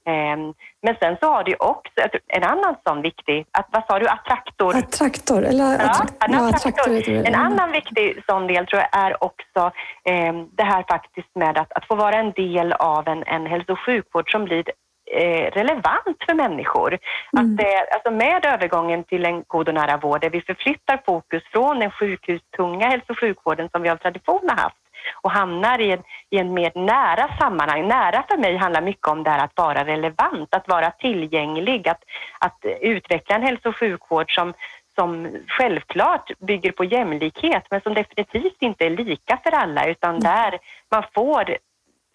Ehm, 0.05 0.55
men 0.82 0.96
sen 1.00 1.16
så 1.20 1.26
har 1.26 1.44
du 1.44 1.55
också 1.59 1.92
en 2.26 2.44
annan 2.44 2.76
sån 2.86 3.03
viktig, 3.03 3.46
att, 3.53 3.66
vad 3.70 3.84
sa 3.86 3.98
du, 3.98 4.09
attraktor? 4.09 4.76
Attraktor, 4.76 5.44
eller 5.44 5.64
ja, 5.64 5.90
attraktor. 5.90 6.34
En, 6.36 6.44
attraktor. 6.44 7.26
en 7.26 7.34
annan 7.34 7.72
viktig 7.72 8.22
sån 8.26 8.46
del 8.46 8.66
tror 8.66 8.82
jag 8.82 9.05
är 9.05 9.24
också 9.24 9.61
eh, 10.05 10.34
det 10.57 10.62
här 10.62 10.84
faktiskt 10.88 11.34
med 11.34 11.59
att, 11.59 11.72
att 11.72 11.86
få 11.86 11.94
vara 11.94 12.16
en 12.16 12.32
del 12.32 12.72
av 12.72 13.09
en, 13.09 13.22
en 13.22 13.46
hälso 13.46 13.72
och 13.72 13.80
sjukvård 13.86 14.30
som 14.32 14.44
blir 14.44 14.64
eh, 15.11 15.50
relevant 15.50 16.16
för 16.26 16.34
människor. 16.34 16.98
Mm. 17.36 17.55
Att, 17.55 17.61
eh, 17.64 17.80
alltså 17.94 18.11
med 18.11 18.46
övergången 18.46 19.05
till 19.05 19.24
en 19.24 19.44
god 19.46 19.68
och 19.68 19.74
nära 19.74 19.96
vård, 19.96 20.20
där 20.20 20.30
vi 20.30 20.40
förflyttar 20.40 21.03
fokus 21.07 21.42
från 21.53 21.78
den 21.78 21.90
sjukhustunga 21.90 22.88
hälso 22.88 23.12
och 23.12 23.18
sjukvården 23.18 23.68
som 23.72 23.82
vi 23.82 23.88
av 23.88 23.96
tradition 23.96 24.48
har 24.48 24.57
haft 24.57 24.82
och 25.22 25.30
hamnar 25.30 25.80
i 25.80 25.92
en, 25.92 26.03
i 26.30 26.38
en 26.38 26.55
mer 26.55 26.72
nära 26.74 27.38
sammanhang. 27.38 27.88
Nära 27.88 28.24
för 28.30 28.38
mig 28.38 28.57
handlar 28.57 28.82
mycket 28.82 29.09
om 29.09 29.22
det 29.22 29.30
här 29.30 29.44
att 29.44 29.57
vara 29.57 29.84
relevant, 29.84 30.55
att 30.55 30.68
vara 30.68 30.90
tillgänglig, 30.90 31.88
att, 31.88 32.03
att 32.38 32.59
utveckla 32.80 33.36
en 33.36 33.42
hälso 33.42 33.68
och 33.68 33.76
sjukvård 33.76 34.34
som, 34.34 34.55
som 34.94 35.36
självklart 35.46 36.38
bygger 36.38 36.72
på 36.72 36.84
jämlikhet 36.84 37.64
men 37.70 37.80
som 37.80 37.94
definitivt 37.94 38.57
inte 38.62 38.86
är 38.86 38.90
lika 38.90 39.40
för 39.42 39.50
alla 39.50 39.86
utan 39.86 40.11
mm. 40.11 40.20
där 40.20 40.59
man 40.90 41.05
får 41.14 41.57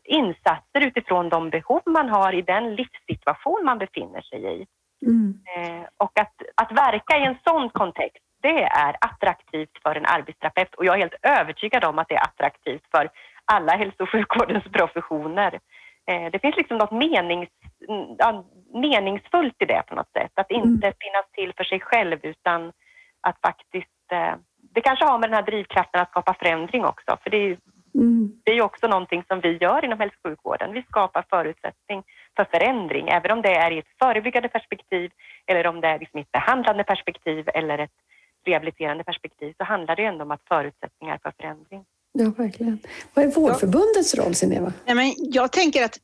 insatser 0.08 0.88
utifrån 0.88 1.30
de 1.30 1.50
behov 1.50 1.82
man 1.86 2.10
har 2.10 2.34
i 2.34 2.42
den 2.42 2.76
livssituation 2.76 3.66
man 3.66 3.78
befinner 3.78 4.22
sig 4.22 4.62
i. 4.62 4.66
Mm. 5.06 5.40
Eh, 5.58 5.84
och 5.98 6.20
att, 6.20 6.34
att 6.56 6.72
verka 6.72 7.18
i 7.18 7.26
en 7.26 7.38
sån 7.44 7.70
kontext 7.70 8.27
det 8.48 8.64
är 8.64 8.96
attraktivt 9.10 9.76
för 9.84 9.96
en 9.96 10.06
arbetsterapeut 10.06 10.76
och 10.76 10.86
jag 10.86 10.96
är 10.96 11.00
helt 11.00 11.26
övertygad 11.40 11.84
om 11.84 12.00
att 12.00 12.10
det 12.10 12.16
är 12.16 12.28
attraktivt 12.30 12.86
för 12.92 13.10
alla 13.46 13.72
hälso 13.82 14.04
och 14.04 14.10
sjukvårdens 14.10 14.64
professioner. 14.78 15.60
Eh, 16.10 16.32
det 16.32 16.40
finns 16.40 16.58
liksom 16.58 16.78
något 16.78 16.92
menings, 16.92 17.50
meningsfullt 18.74 19.62
i 19.62 19.66
det 19.66 19.84
på 19.88 19.96
något 19.96 20.12
sätt. 20.18 20.32
Att 20.36 20.52
inte 20.52 20.88
mm. 20.88 21.00
finnas 21.04 21.28
till 21.32 21.54
för 21.58 21.64
sig 21.64 21.80
själv 21.80 22.20
utan 22.24 22.72
att 23.22 23.38
faktiskt... 23.42 24.12
Eh, 24.12 24.36
det 24.74 24.82
kanske 24.82 25.06
har 25.06 25.20
med 25.20 25.30
den 25.30 25.36
här 25.36 25.52
drivkraften 25.52 26.02
att 26.02 26.10
skapa 26.10 26.34
förändring 26.34 26.86
också. 26.86 27.18
För 27.24 27.30
det 27.30 27.38
är, 27.38 27.58
mm. 27.96 28.32
det 28.46 28.52
är 28.52 28.62
också 28.62 28.88
någonting 28.88 29.24
som 29.28 29.40
vi 29.40 29.58
gör 29.58 29.86
inom 29.86 30.00
hälso 30.00 30.18
och 30.22 30.30
sjukvården. 30.30 30.74
Vi 30.74 30.84
skapar 30.84 31.26
förutsättning 31.30 32.04
för 32.36 32.46
förändring, 32.46 33.08
även 33.10 33.32
om 33.32 33.42
det 33.42 33.56
är 33.56 33.72
i 33.72 33.80
ett 33.80 33.98
förebyggande 34.00 34.50
perspektiv 34.50 35.12
eller 35.48 35.68
om 35.68 35.82
det 35.82 35.88
är 35.88 36.00
liksom 36.00 36.20
i 36.20 36.22
ett 36.22 36.32
behandlande 36.32 36.84
perspektiv 36.84 37.50
eller 37.54 37.78
ett 37.78 37.98
rehabiliterande 38.48 39.04
perspektiv 39.04 39.54
så 39.58 39.64
handlar 39.64 39.96
det 39.96 40.04
ändå 40.04 40.24
om 40.24 40.32
att 40.32 40.42
förutsättningar 40.48 41.20
för 41.24 41.34
förändring. 41.38 41.84
Ja, 42.14 42.32
verkligen. 42.38 42.80
Vad 43.14 43.26
är 43.26 43.32
Vårdförbundets 43.32 44.16
roll, 44.16 44.36
Sineva? 44.36 44.74
Men 44.86 45.14
jag 45.18 45.52
tänker 45.52 45.84
att 45.86 46.00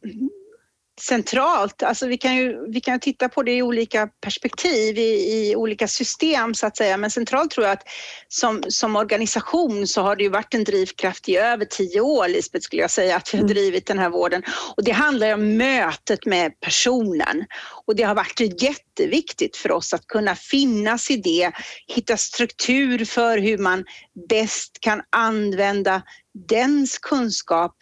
centralt. 1.01 1.83
Alltså 1.83 2.07
vi, 2.07 2.17
kan 2.17 2.35
ju, 2.35 2.71
vi 2.71 2.81
kan 2.81 2.99
titta 2.99 3.29
på 3.29 3.43
det 3.43 3.57
i 3.57 3.61
olika 3.61 4.07
perspektiv, 4.07 4.97
i, 4.97 5.49
i, 5.49 5.55
olika 5.55 5.87
system 5.87 6.53
så 6.53 6.67
att 6.67 6.77
säga. 6.77 6.97
Men 6.97 7.11
centralt 7.11 7.51
tror 7.51 7.65
jag 7.65 7.73
att 7.73 7.83
som, 8.27 8.63
som 8.67 8.95
organisation 8.95 9.87
så 9.87 10.01
har 10.01 10.15
det 10.15 10.23
ju 10.23 10.29
varit 10.29 10.53
en 10.53 10.63
drivkraft 10.63 11.29
i 11.29 11.37
över 11.37 11.65
tio 11.65 12.01
år, 12.01 12.27
Lisbeth, 12.27 12.63
skulle 12.63 12.81
jag 12.81 12.91
säga, 12.91 13.15
att 13.15 13.33
vi 13.33 13.37
har 13.37 13.43
mm. 13.43 13.53
drivit 13.53 13.87
den 13.87 13.99
här 13.99 14.09
vården. 14.09 14.43
Och 14.77 14.83
det 14.83 14.91
handlar 14.91 15.33
om 15.33 15.57
mötet 15.57 16.25
med 16.25 16.59
personen. 16.59 17.45
Och 17.85 17.95
det 17.95 18.03
har 18.03 18.15
varit 18.15 18.61
jätteviktigt 18.63 19.57
för 19.57 19.71
oss 19.71 19.93
att 19.93 20.07
kunna 20.07 20.35
finnas 20.35 21.11
i 21.11 21.17
det, 21.17 21.51
hitta 21.87 22.17
struktur 22.17 23.05
för 23.05 23.37
hur 23.37 23.57
man 23.57 23.83
bäst 24.29 24.77
kan 24.79 25.01
använda 25.09 26.01
dens 26.49 26.97
kunskap 26.97 27.75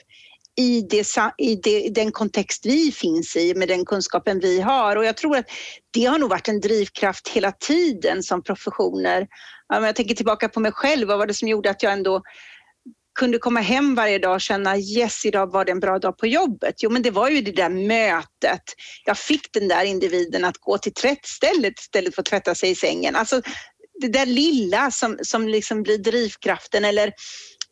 i, 0.57 0.81
det, 0.81 1.17
i, 1.37 1.55
det, 1.55 1.89
den 1.89 2.11
kontext 2.11 2.65
vi 2.65 2.91
finns 2.91 3.35
i 3.35 3.53
med 3.55 3.67
den 3.67 3.85
kunskapen 3.85 4.39
vi 4.39 4.61
har. 4.61 4.95
Och 4.95 5.05
jag 5.05 5.17
tror 5.17 5.37
att 5.37 5.45
det 5.91 6.05
har 6.05 6.19
nog 6.19 6.29
varit 6.29 6.47
en 6.47 6.59
drivkraft 6.59 7.27
hela 7.27 7.51
tiden 7.51 8.23
som 8.23 8.43
professioner. 8.43 9.27
Jag 9.69 9.95
tänker 9.95 10.15
tillbaka 10.15 10.49
på 10.49 10.59
mig 10.59 10.71
själv, 10.71 11.07
vad 11.07 11.17
var 11.17 11.27
det 11.27 11.33
som 11.33 11.47
gjorde 11.47 11.69
att 11.69 11.83
jag 11.83 11.93
ändå 11.93 12.21
kunde 13.19 13.37
komma 13.37 13.59
hem 13.59 13.95
varje 13.95 14.19
dag 14.19 14.33
och 14.33 14.41
känna 14.41 14.77
yes, 14.77 15.25
idag 15.25 15.51
var 15.51 15.65
det 15.65 15.71
en 15.71 15.79
bra 15.79 15.99
dag 15.99 16.17
på 16.17 16.27
jobbet. 16.27 16.75
Jo, 16.83 16.89
men 16.89 17.01
det 17.01 17.11
var 17.11 17.29
ju 17.29 17.41
det 17.41 17.51
där 17.51 17.69
mötet. 17.69 18.63
Jag 19.05 19.17
fick 19.17 19.53
den 19.53 19.67
där 19.67 19.83
individen 19.83 20.45
att 20.45 20.57
gå 20.57 20.77
till 20.77 20.93
tvättstället 20.93 21.79
istället 21.79 22.15
för 22.15 22.21
att 22.21 22.25
tvätta 22.25 22.55
sig 22.55 22.69
i 22.69 22.75
sängen. 22.75 23.15
Alltså 23.15 23.41
det 24.01 24.07
där 24.07 24.25
lilla 24.25 24.91
som, 24.91 25.17
som 25.21 25.47
liksom 25.47 25.83
blir 25.83 25.97
drivkraften 25.97 26.85
eller 26.85 27.13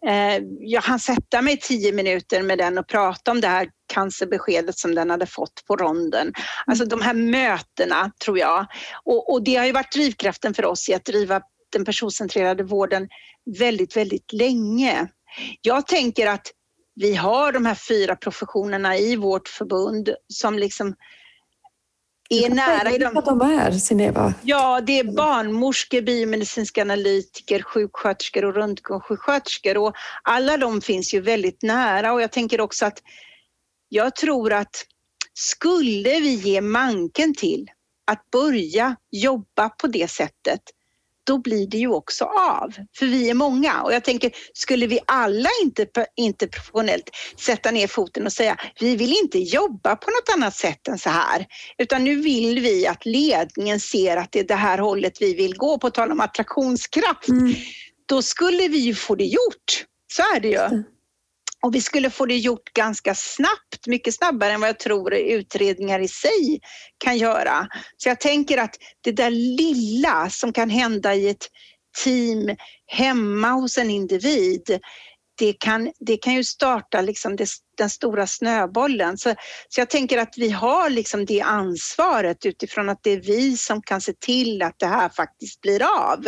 Eh, 0.07 0.43
jag 0.59 0.81
hann 0.81 0.99
sätta 0.99 1.41
mig 1.41 1.57
tio 1.57 1.91
minuter 1.91 2.43
med 2.43 2.57
den 2.57 2.77
och 2.77 2.87
prata 2.87 3.31
om 3.31 3.41
det 3.41 3.47
här 3.47 3.69
cancerbeskedet 3.93 4.77
som 4.77 4.95
den 4.95 5.09
hade 5.09 5.25
fått 5.25 5.63
på 5.67 5.75
ronden. 5.75 6.33
Alltså 6.65 6.85
de 6.85 7.01
här 7.01 7.13
mötena 7.13 8.11
tror 8.23 8.39
jag. 8.39 8.65
Och, 9.03 9.33
och 9.33 9.43
det 9.43 9.55
har 9.55 9.65
ju 9.65 9.71
varit 9.71 9.91
drivkraften 9.91 10.53
för 10.53 10.65
oss 10.65 10.89
i 10.89 10.93
att 10.93 11.05
driva 11.05 11.41
den 11.71 11.85
personcentrerade 11.85 12.63
vården 12.63 13.07
väldigt, 13.59 13.97
väldigt 13.97 14.33
länge. 14.33 15.07
Jag 15.61 15.87
tänker 15.87 16.27
att 16.27 16.51
vi 16.95 17.15
har 17.15 17.51
de 17.51 17.65
här 17.65 17.75
fyra 17.75 18.15
professionerna 18.15 18.97
i 18.97 19.15
vårt 19.15 19.47
förbund 19.47 20.09
som 20.33 20.59
liksom 20.59 20.95
är 22.29 22.49
nära. 22.49 22.91
I 22.91 22.97
de... 22.97 23.13
de 23.13 23.41
är, 23.41 23.71
Sineva? 23.71 24.33
Ja, 24.41 24.81
det 24.81 24.99
är 24.99 25.03
barnmorskor, 25.03 26.01
biomedicinska 26.01 26.81
analytiker, 26.81 27.61
sjuksköterskor 27.61 28.45
och 28.45 28.55
röntgensjuksköterskor 28.55 29.77
och 29.77 29.93
alla 30.23 30.57
de 30.57 30.81
finns 30.81 31.13
ju 31.13 31.21
väldigt 31.21 31.63
nära 31.63 32.13
och 32.13 32.21
jag 32.21 32.31
tänker 32.31 32.61
också 32.61 32.85
att 32.85 33.01
jag 33.89 34.15
tror 34.15 34.53
att 34.53 34.85
skulle 35.33 36.19
vi 36.19 36.33
ge 36.33 36.61
manken 36.61 37.35
till 37.35 37.67
att 38.11 38.31
börja 38.31 38.95
jobba 39.11 39.69
på 39.69 39.87
det 39.87 40.11
sättet 40.11 40.61
då 41.29 41.37
blir 41.37 41.67
det 41.67 41.77
ju 41.77 41.87
också 41.87 42.25
av. 42.25 42.73
För 42.97 43.05
vi 43.05 43.29
är 43.29 43.33
många 43.33 43.81
och 43.81 43.93
jag 43.93 44.03
tänker, 44.03 44.31
skulle 44.53 44.87
vi 44.87 44.99
alla 45.07 45.49
inte, 45.63 45.87
inte 46.15 46.47
professionellt 46.47 47.09
sätta 47.37 47.71
ner 47.71 47.87
foten 47.87 48.25
och 48.25 48.33
säga, 48.33 48.57
vi 48.79 48.95
vill 48.95 49.13
inte 49.23 49.39
jobba 49.39 49.95
på 49.95 50.11
något 50.11 50.35
annat 50.35 50.55
sätt 50.55 50.87
än 50.87 50.99
så 50.99 51.09
här, 51.09 51.45
utan 51.77 52.03
nu 52.03 52.15
vill 52.15 52.59
vi 52.59 52.87
att 52.87 53.05
ledningen 53.05 53.79
ser 53.79 54.17
att 54.17 54.31
det 54.31 54.39
är 54.39 54.43
det 54.43 54.55
här 54.55 54.77
hållet 54.77 55.21
vi 55.21 55.33
vill 55.33 55.57
gå, 55.57 55.77
på 55.77 55.89
tal 55.89 56.11
om 56.11 56.19
attraktionskraft, 56.19 57.27
mm. 57.27 57.55
då 58.05 58.21
skulle 58.21 58.67
vi 58.67 58.77
ju 58.77 58.95
få 58.95 59.15
det 59.15 59.25
gjort. 59.25 59.85
Så 60.13 60.21
är 60.35 60.39
det 60.39 60.47
ju. 60.47 60.83
Och 61.61 61.75
vi 61.75 61.81
skulle 61.81 62.09
få 62.09 62.25
det 62.25 62.37
gjort 62.37 62.73
ganska 62.73 63.15
snabbt, 63.15 63.87
mycket 63.87 64.15
snabbare 64.15 64.53
än 64.53 64.61
vad 64.61 64.69
jag 64.69 64.79
tror 64.79 65.13
utredningar 65.13 65.99
i 65.99 66.07
sig 66.07 66.59
kan 66.97 67.17
göra. 67.17 67.67
Så 67.97 68.09
jag 68.09 68.19
tänker 68.19 68.57
att 68.57 68.75
det 69.01 69.11
där 69.11 69.31
lilla 69.31 70.29
som 70.29 70.53
kan 70.53 70.69
hända 70.69 71.15
i 71.15 71.29
ett 71.29 71.47
team 72.03 72.55
hemma 72.87 73.51
hos 73.51 73.77
en 73.77 73.89
individ, 73.89 74.79
det 75.39 75.53
kan, 75.53 75.91
det 75.99 76.17
kan 76.17 76.33
ju 76.33 76.43
starta 76.43 77.01
liksom 77.01 77.35
det, 77.35 77.49
den 77.77 77.89
stora 77.89 78.27
snöbollen. 78.27 79.17
Så, 79.17 79.35
så 79.69 79.81
jag 79.81 79.89
tänker 79.89 80.17
att 80.17 80.33
vi 80.37 80.49
har 80.49 80.89
liksom 80.89 81.25
det 81.25 81.41
ansvaret 81.41 82.45
utifrån 82.45 82.89
att 82.89 82.99
det 83.03 83.11
är 83.11 83.21
vi 83.21 83.57
som 83.57 83.81
kan 83.81 84.01
se 84.01 84.13
till 84.13 84.61
att 84.61 84.79
det 84.79 84.87
här 84.87 85.09
faktiskt 85.09 85.61
blir 85.61 85.83
av. 85.83 86.27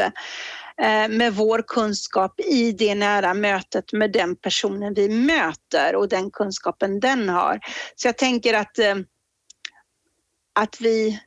Eh, 0.82 1.08
med 1.10 1.36
vår 1.36 1.64
kunskap 1.68 2.40
i 2.40 2.72
det 2.72 2.96
nära 2.96 3.34
mötet 3.34 3.94
med 3.94 4.12
den 4.12 4.36
personen 4.36 4.94
vi 4.94 5.10
möter 5.10 5.96
och 5.96 6.10
den 6.10 6.32
kunskapen 6.32 7.00
den 7.00 7.30
har. 7.30 7.60
Så 7.96 8.08
jag 8.08 8.18
tänker 8.18 8.54
att, 8.54 8.80
eh, 8.80 8.96
att 10.54 10.82
vi 10.82 11.20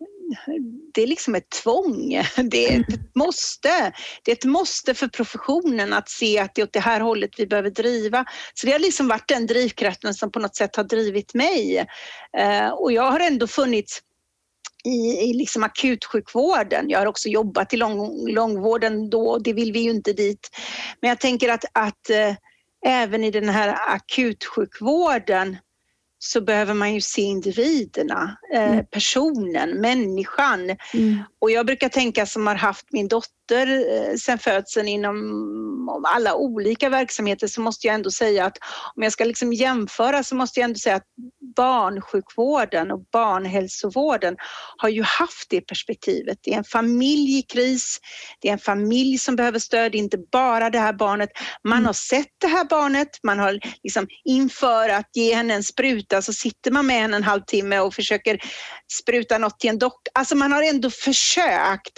det 0.95 1.03
är 1.03 1.07
liksom 1.07 1.35
ett 1.35 1.51
tvång. 1.51 2.23
Det 2.51 2.75
är 2.75 2.81
ett 2.81 3.15
måste. 3.15 3.93
Det 4.23 4.31
är 4.31 4.37
ett 4.37 4.45
måste 4.45 4.95
för 4.95 5.09
professionen 5.09 5.93
att 5.93 6.09
se 6.09 6.39
att 6.39 6.55
det 6.55 6.61
är 6.61 6.65
åt 6.65 6.73
det 6.73 6.81
här 6.81 7.01
hållet 7.01 7.31
vi 7.39 7.47
behöver 7.47 7.71
driva. 7.71 8.25
Så 8.55 8.67
det 8.67 8.73
har 8.73 8.79
liksom 8.79 9.09
varit 9.09 9.29
den 9.29 9.47
drivkraften 9.47 10.15
som 10.15 10.33
på 10.33 10.39
något 10.39 10.57
sätt 10.57 10.77
har 10.77 10.85
drivit 10.85 11.35
mig. 11.35 11.87
Eh, 12.39 12.69
och 12.69 12.93
jag 12.93 13.11
har 13.11 13.21
ändå 13.21 13.47
funnits 13.47 14.01
i, 14.85 15.31
i 15.31 15.33
liksom 15.33 15.63
akutsjukvården. 15.63 16.91
Jag 16.91 16.99
har 16.99 17.07
också 17.07 17.29
jobbat 17.29 17.73
i 17.73 17.77
lång, 17.77 18.29
långvården 18.29 19.11
då, 19.11 19.39
det 19.39 19.53
vill 19.53 19.73
vi 19.73 19.81
ju 19.81 19.91
inte 19.91 20.13
dit. 20.13 20.51
Men 21.01 21.09
jag 21.09 21.21
tänker 21.21 21.49
att, 21.49 21.65
att 21.73 22.11
äh, 22.11 22.35
även 22.87 23.25
i 23.25 23.31
den 23.31 23.49
här 23.49 23.95
akutsjukvården 23.95 25.57
så 26.19 26.41
behöver 26.41 26.75
man 26.75 26.95
ju 26.95 27.01
se 27.01 27.23
individerna, 27.23 28.37
eh, 28.55 28.73
mm. 28.73 28.87
personen, 28.87 29.71
människan. 29.71 30.77
Mm. 30.95 31.19
Och 31.45 31.51
jag 31.51 31.67
brukar 31.67 31.89
tänka 31.89 32.27
som 32.27 32.47
har 32.47 32.55
haft 32.55 32.87
min 32.91 33.09
dotter 33.09 33.67
eh, 33.67 34.17
sen 34.17 34.39
födseln 34.39 34.89
inom 34.89 35.17
alla 36.07 36.35
olika 36.35 36.89
verksamheter 36.89 37.47
så 37.47 37.61
måste 37.61 37.87
jag 37.87 37.95
ändå 37.95 38.11
säga 38.11 38.45
att 38.45 38.59
om 38.97 39.03
jag 39.03 39.13
ska 39.13 39.25
liksom 39.25 39.53
jämföra 39.53 40.23
så 40.23 40.35
måste 40.35 40.61
jag 40.61 40.65
ändå 40.65 40.79
säga 40.79 40.97
att 40.97 41.07
barnsjukvården 41.57 42.91
och 42.91 43.01
barnhälsovården 43.13 44.37
har 44.77 44.89
ju 44.89 45.03
haft 45.03 45.51
det 45.51 45.61
perspektivet. 45.61 46.39
Det 46.43 46.53
är 46.53 46.59
en 46.59 46.65
familj 46.65 47.39
i 47.39 47.43
kris, 47.43 47.99
det 48.41 48.49
är 48.49 48.53
en 48.53 48.59
familj 48.59 49.19
som 49.19 49.37
behöver 49.37 49.59
stöd, 49.59 49.95
inte 49.95 50.19
bara 50.33 50.71
det 50.71 50.79
här 50.79 50.93
barnet. 50.93 51.31
Man 51.65 51.79
mm. 51.79 51.87
har 51.87 51.93
sett 51.93 52.33
det 52.41 52.49
här 52.49 52.65
barnet, 52.65 53.09
man 53.23 53.39
har 53.39 53.59
liksom 53.83 54.07
inför 54.25 54.89
att 54.89 55.11
ge 55.15 55.35
henne 55.35 55.55
en 55.55 55.65
spruta 55.65 56.23
så 56.23 56.33
sitter 56.33 56.71
man 56.71 56.87
med 56.87 57.01
henne 57.01 57.17
en 57.17 57.23
halvtimme 57.23 57.81
och 57.81 57.95
försöker 57.95 58.39
spruta 58.93 59.39
något 59.39 59.61
till 59.61 59.71
en 59.71 59.79
doktor. 59.79 60.13
Alltså 60.15 60.37
man 60.37 60.53
har 60.53 60.63
ändå 60.63 60.91
försökt 60.91 61.34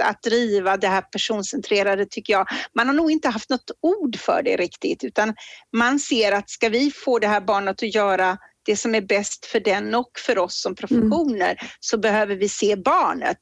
att 0.02 0.22
driva 0.22 0.76
det 0.76 0.88
här 0.88 1.02
personcentrerade 1.02 2.06
tycker 2.06 2.32
jag. 2.32 2.48
Man 2.74 2.86
har 2.86 2.94
nog 2.94 3.10
inte 3.10 3.28
haft 3.28 3.50
något 3.50 3.70
ord 3.80 4.16
för 4.18 4.42
det 4.42 4.56
riktigt 4.56 5.04
utan 5.04 5.34
man 5.76 5.98
ser 5.98 6.32
att 6.32 6.50
ska 6.50 6.68
vi 6.68 6.90
få 6.90 7.18
det 7.18 7.26
här 7.26 7.40
barnet 7.40 7.82
att 7.82 7.94
göra 7.94 8.38
det 8.66 8.76
som 8.76 8.94
är 8.94 9.00
bäst 9.00 9.46
för 9.46 9.60
den 9.60 9.94
och 9.94 10.10
för 10.26 10.38
oss 10.38 10.62
som 10.62 10.74
professioner 10.74 11.50
mm. 11.50 11.66
så 11.80 11.98
behöver 11.98 12.36
vi 12.36 12.48
se 12.48 12.76
barnet. 12.76 13.38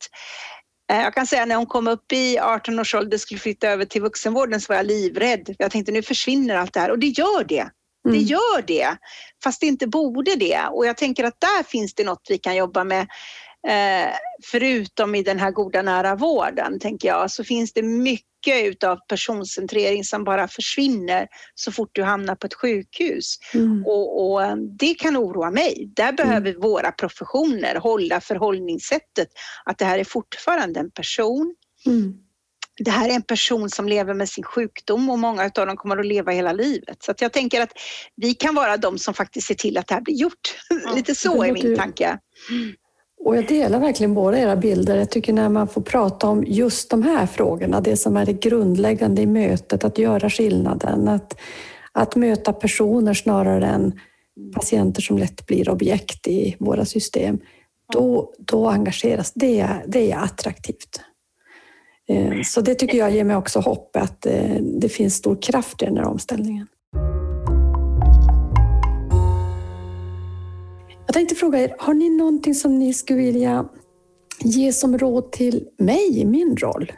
Eh, 0.93 1.03
jag 1.03 1.15
kan 1.15 1.27
säga 1.27 1.47
när 1.47 1.57
hon 1.57 1.67
kom 1.67 1.89
upp 1.89 2.13
i 2.13 2.39
18 2.39 2.79
års 2.79 2.95
ålder 2.95 3.17
och 3.17 3.21
skulle 3.21 3.41
flytta 3.41 3.69
över 3.69 3.85
till 3.85 4.03
vuxenvården 4.03 4.61
så 4.61 4.73
var 4.73 4.77
jag 4.77 4.87
livrädd. 4.87 5.55
Jag 5.59 5.71
tänkte 5.71 5.93
nu 5.93 6.03
försvinner 6.03 6.57
allt 6.57 6.73
det 6.73 6.81
här 6.81 6.91
och 6.91 6.99
det 6.99 7.07
gör 7.07 7.45
det. 7.45 7.71
Det 8.05 8.11
mm. 8.11 8.23
gör 8.23 8.63
det, 8.67 8.97
fast 9.45 9.61
det 9.61 9.67
inte 9.67 9.87
borde 9.87 10.37
det. 10.37 10.61
Och 10.71 10.87
jag 10.87 10.97
tänker 10.97 11.25
att 11.25 11.41
där 11.41 11.63
finns 11.63 11.95
det 11.95 12.05
något 12.05 12.27
vi 12.29 12.39
kan 12.39 12.57
jobba 12.57 12.85
med. 12.85 13.07
Eh, 13.69 14.15
förutom 14.45 15.15
i 15.15 15.23
den 15.23 15.39
här 15.39 15.51
goda 15.51 15.83
nära 15.83 16.15
vården, 16.15 16.79
tänker 16.79 17.09
jag, 17.09 17.31
så 17.31 17.45
finns 17.45 17.73
det 17.73 17.83
mycket 17.83 18.65
utav 18.65 18.99
personcentrering 19.09 20.05
som 20.05 20.25
bara 20.25 20.49
försvinner 20.49 21.29
så 21.55 21.73
fort 21.73 21.91
du 21.93 22.03
hamnar 22.03 22.35
på 22.35 22.47
ett 22.47 22.55
sjukhus. 22.55 23.39
Mm. 23.55 23.85
Och, 23.87 24.33
och, 24.33 24.43
eh, 24.43 24.57
det 24.57 24.95
kan 24.95 25.17
oroa 25.17 25.51
mig. 25.51 25.93
Där 25.97 26.13
behöver 26.13 26.51
mm. 26.51 26.61
våra 26.61 26.93
professioner 26.93 27.77
hålla 27.77 28.21
förhållningssättet 28.21 29.29
att 29.65 29.79
det 29.79 29.85
här 29.85 29.99
är 29.99 30.05
fortfarande 30.05 30.81
en 30.81 30.91
person. 30.91 31.55
Mm 31.87 32.25
det 32.79 32.91
här 32.91 33.09
är 33.09 33.15
en 33.15 33.23
person 33.23 33.71
som 33.71 33.89
lever 33.89 34.15
med 34.15 34.29
sin 34.29 34.45
sjukdom 34.45 35.11
och 35.11 35.19
många 35.19 35.43
av 35.43 35.67
dem 35.67 35.77
kommer 35.77 35.97
att 35.97 36.07
leva 36.07 36.33
hela 36.33 36.53
livet. 36.53 37.03
Så 37.03 37.15
jag 37.19 37.33
tänker 37.33 37.61
att 37.61 37.73
vi 38.17 38.35
kan 38.35 38.55
vara 38.55 38.77
de 38.77 38.99
som 38.99 39.15
faktiskt 39.15 39.47
ser 39.47 39.55
till 39.55 39.79
att 39.79 39.87
det 39.87 39.95
här 39.95 40.01
blir 40.01 40.15
gjort. 40.15 40.57
Lite 40.95 41.15
så 41.15 41.43
är 41.43 41.53
min 41.53 41.77
tanke. 41.77 42.19
Och 43.25 43.37
jag 43.37 43.47
delar 43.47 43.81
verkligen 43.81 44.15
båda 44.15 44.39
era 44.39 44.57
bilder. 44.57 44.97
Jag 44.97 45.11
tycker 45.11 45.33
när 45.33 45.49
man 45.49 45.69
får 45.69 45.81
prata 45.81 46.29
om 46.29 46.45
just 46.47 46.91
de 46.91 47.03
här 47.03 47.27
frågorna, 47.27 47.81
det 47.81 47.97
som 47.97 48.17
är 48.17 48.27
det 48.27 48.33
grundläggande 48.33 49.23
i 49.23 49.27
mötet, 49.27 49.85
att 49.85 49.99
göra 49.99 50.31
skillnaden, 50.31 51.09
att, 51.09 51.37
att 51.93 52.17
möta 52.17 52.53
personer 52.53 53.15
snarare 53.15 53.67
än 53.67 54.01
patienter 54.55 55.03
som 55.03 55.19
lätt 55.19 55.47
blir 55.47 55.69
objekt 55.69 56.29
i 56.29 56.57
våra 56.59 56.85
system, 56.85 57.39
då, 57.93 58.33
då 58.39 58.69
engageras 58.69 59.33
det. 59.35 59.69
Det 59.87 60.13
är 60.13 60.19
attraktivt. 60.19 61.01
Eh, 62.09 62.43
så 62.45 62.61
det 62.61 62.75
tycker 62.75 62.99
jag 62.99 63.11
ger 63.11 63.25
mig 63.25 63.37
också 63.37 63.61
hopp 63.61 63.97
att 63.97 64.27
eh, 64.27 64.57
det 64.61 64.89
finns 64.89 65.15
stor 65.15 65.43
kraft 65.43 65.83
i 65.83 65.85
den 65.85 65.97
här 65.97 66.07
omställningen. 66.07 66.67
Jag 71.15 71.19
tänkte 71.21 71.35
fråga 71.35 71.59
er, 71.61 71.75
har 71.79 71.95
ni 71.95 72.11
någonting 72.11 72.55
som 72.55 72.79
ni 72.79 72.95
skulle 72.95 73.19
vilja 73.19 73.69
ge 74.41 74.73
som 74.73 74.99
råd 74.99 75.33
till 75.33 75.69
mig 75.79 76.21
i 76.21 76.25
min 76.25 76.57
roll? 76.57 76.93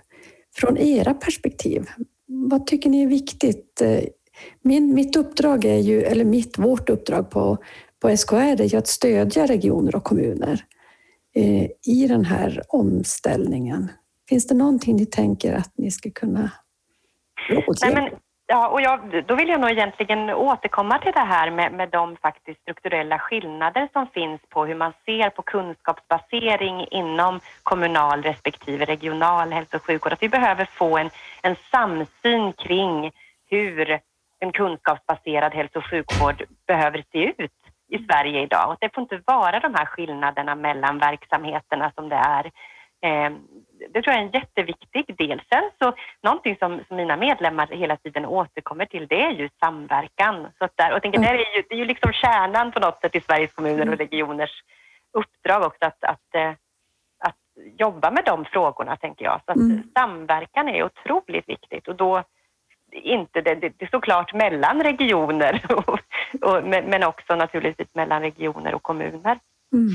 Från 0.54 0.78
era 0.78 1.14
perspektiv. 1.14 1.86
Vad 2.26 2.66
tycker 2.66 2.90
ni 2.90 3.02
är 3.02 3.06
viktigt? 3.06 3.82
Min, 4.62 4.94
mitt 4.94 5.16
uppdrag 5.16 5.64
är 5.64 5.78
ju, 5.78 6.02
eller 6.02 6.24
mitt, 6.24 6.58
vårt 6.58 6.90
uppdrag 6.90 7.30
på, 7.30 7.58
på 8.00 8.16
SKR 8.16 8.34
är 8.34 8.64
ju 8.64 8.78
att 8.78 8.86
stödja 8.86 9.46
regioner 9.46 9.96
och 9.96 10.04
kommuner 10.04 10.64
eh, 11.34 11.66
i 11.86 12.06
den 12.08 12.24
här 12.24 12.62
omställningen. 12.68 13.90
Finns 14.28 14.46
det 14.46 14.54
någonting 14.54 14.96
ni 14.96 15.06
tänker 15.06 15.52
att 15.52 15.72
ni 15.78 15.90
ska 15.90 16.10
kunna 16.10 16.50
rådge? 17.50 18.10
Ja, 18.48 18.68
och 18.68 18.80
jag, 18.80 19.24
då 19.26 19.34
vill 19.34 19.48
jag 19.48 19.60
nog 19.60 19.70
egentligen 19.70 20.30
återkomma 20.30 20.98
till 20.98 21.12
det 21.12 21.20
här 21.20 21.50
med, 21.50 21.72
med 21.72 21.88
de 21.88 22.16
faktiskt 22.16 22.60
strukturella 22.60 23.18
skillnader 23.18 23.88
som 23.92 24.06
finns 24.06 24.40
på 24.48 24.64
hur 24.64 24.74
man 24.74 24.92
ser 25.04 25.30
på 25.30 25.42
kunskapsbasering 25.42 26.86
inom 26.90 27.40
kommunal 27.62 28.22
respektive 28.22 28.84
regional 28.84 29.52
hälso 29.52 29.76
och 29.76 29.84
sjukvård. 29.84 30.12
Att 30.12 30.22
vi 30.22 30.28
behöver 30.28 30.64
få 30.64 30.98
en, 30.98 31.10
en 31.42 31.56
samsyn 31.70 32.52
kring 32.52 33.12
hur 33.50 34.00
en 34.38 34.52
kunskapsbaserad 34.52 35.54
hälso 35.54 35.78
och 35.78 35.90
sjukvård 35.90 36.42
behöver 36.66 37.04
se 37.12 37.24
ut 37.42 37.52
i 37.88 37.98
Sverige 37.98 38.42
idag. 38.42 38.70
Och 38.70 38.76
det 38.80 38.94
får 38.94 39.02
inte 39.02 39.20
vara 39.24 39.60
de 39.60 39.74
här 39.74 39.86
skillnaderna 39.86 40.54
mellan 40.54 40.98
verksamheterna 40.98 41.92
som 41.94 42.08
det 42.08 42.16
är. 42.16 42.50
Eh, 43.00 43.32
det 43.90 44.02
tror 44.02 44.14
jag 44.14 44.22
är 44.22 44.26
en 44.26 44.40
jätteviktig 44.40 45.16
del. 45.16 45.42
Sen 45.52 45.70
så 45.78 45.94
någonting 46.22 46.56
som, 46.56 46.80
som 46.88 46.96
mina 46.96 47.16
medlemmar 47.16 47.66
hela 47.66 47.96
tiden 47.96 48.26
återkommer 48.26 48.86
till 48.86 49.06
det 49.06 49.22
är 49.22 49.30
ju 49.30 49.48
samverkan. 49.60 50.46
Så 50.58 50.68
där, 50.74 50.96
och 50.96 51.02
tänker, 51.02 51.20
det, 51.20 51.26
är 51.26 51.56
ju, 51.56 51.62
det 51.68 51.74
är 51.74 51.78
ju 51.78 51.84
liksom 51.84 52.12
kärnan 52.12 52.72
på 52.72 52.80
något 52.80 53.00
sätt 53.00 53.14
i 53.14 53.20
Sveriges 53.20 53.52
kommuner 53.52 53.80
och 53.80 53.86
mm. 53.86 53.98
regioners 53.98 54.62
uppdrag 55.12 55.62
också 55.62 55.84
att, 55.84 56.04
att, 56.04 56.34
eh, 56.34 56.50
att 57.18 57.36
jobba 57.78 58.10
med 58.10 58.24
de 58.24 58.44
frågorna 58.44 58.96
tänker 58.96 59.24
jag. 59.24 59.40
Så 59.44 59.52
att 59.52 59.56
mm. 59.56 59.82
samverkan 59.98 60.68
är 60.68 60.84
otroligt 60.84 61.48
viktigt 61.48 61.88
och 61.88 61.96
då 61.96 62.24
inte 62.92 63.40
det, 63.40 63.54
det, 63.54 63.82
är 63.82 63.88
såklart 63.90 64.34
mellan 64.34 64.82
regioner 64.82 65.66
och, 65.72 65.98
och, 66.40 66.64
men 66.64 67.02
också 67.02 67.34
naturligtvis 67.34 67.88
mellan 67.94 68.22
regioner 68.22 68.74
och 68.74 68.82
kommuner. 68.82 69.38
Mm. 69.72 69.88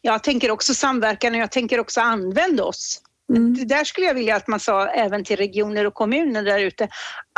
Jag 0.00 0.22
tänker 0.22 0.50
också 0.50 0.74
samverkan 0.74 1.34
och 1.34 1.40
jag 1.40 1.50
tänker 1.50 1.80
också 1.80 2.00
använd 2.00 2.60
oss. 2.60 3.02
Mm. 3.30 3.54
Det 3.54 3.64
där 3.64 3.84
skulle 3.84 4.06
jag 4.06 4.14
vilja 4.14 4.36
att 4.36 4.48
man 4.48 4.60
sa 4.60 4.86
även 4.86 5.24
till 5.24 5.36
regioner 5.36 5.86
och 5.86 5.94
kommuner 5.94 6.42
där 6.42 6.58
ute. 6.58 6.88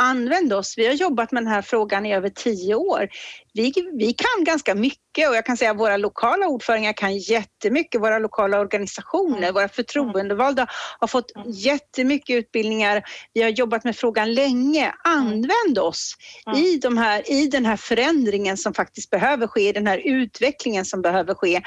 Använd 0.01 0.53
oss. 0.53 0.77
Vi 0.77 0.87
har 0.87 0.93
jobbat 0.93 1.31
med 1.31 1.43
den 1.43 1.53
här 1.53 1.61
frågan 1.61 2.05
i 2.05 2.15
över 2.15 2.29
tio 2.29 2.75
år. 2.75 3.09
Vi, 3.53 3.73
vi 3.93 4.13
kan 4.13 4.43
ganska 4.43 4.75
mycket 4.75 5.29
och 5.29 5.35
jag 5.35 5.45
kan 5.45 5.57
säga 5.57 5.71
att 5.71 5.79
våra 5.79 5.97
lokala 5.97 6.47
ordförande 6.47 6.93
kan 6.93 7.17
jättemycket. 7.17 8.01
Våra 8.01 8.19
lokala 8.19 8.59
organisationer, 8.59 9.37
mm. 9.37 9.53
våra 9.53 9.69
förtroendevalda 9.69 10.67
har 10.99 11.07
fått 11.07 11.35
mm. 11.35 11.47
jättemycket 11.51 12.35
utbildningar. 12.35 13.03
Vi 13.33 13.41
har 13.41 13.49
jobbat 13.49 13.83
med 13.83 13.95
frågan 13.95 14.33
länge. 14.33 14.93
Använd 15.03 15.79
oss 15.79 16.15
mm. 16.47 16.59
i, 16.59 16.77
de 16.77 16.97
här, 16.97 17.31
i 17.31 17.47
den 17.47 17.65
här 17.65 17.77
förändringen 17.77 18.57
som 18.57 18.73
faktiskt 18.73 19.09
behöver 19.09 19.47
ske, 19.47 19.71
den 19.71 19.87
här 19.87 19.97
utvecklingen 19.97 20.85
som 20.85 21.01
behöver 21.01 21.33
ske. 21.33 21.61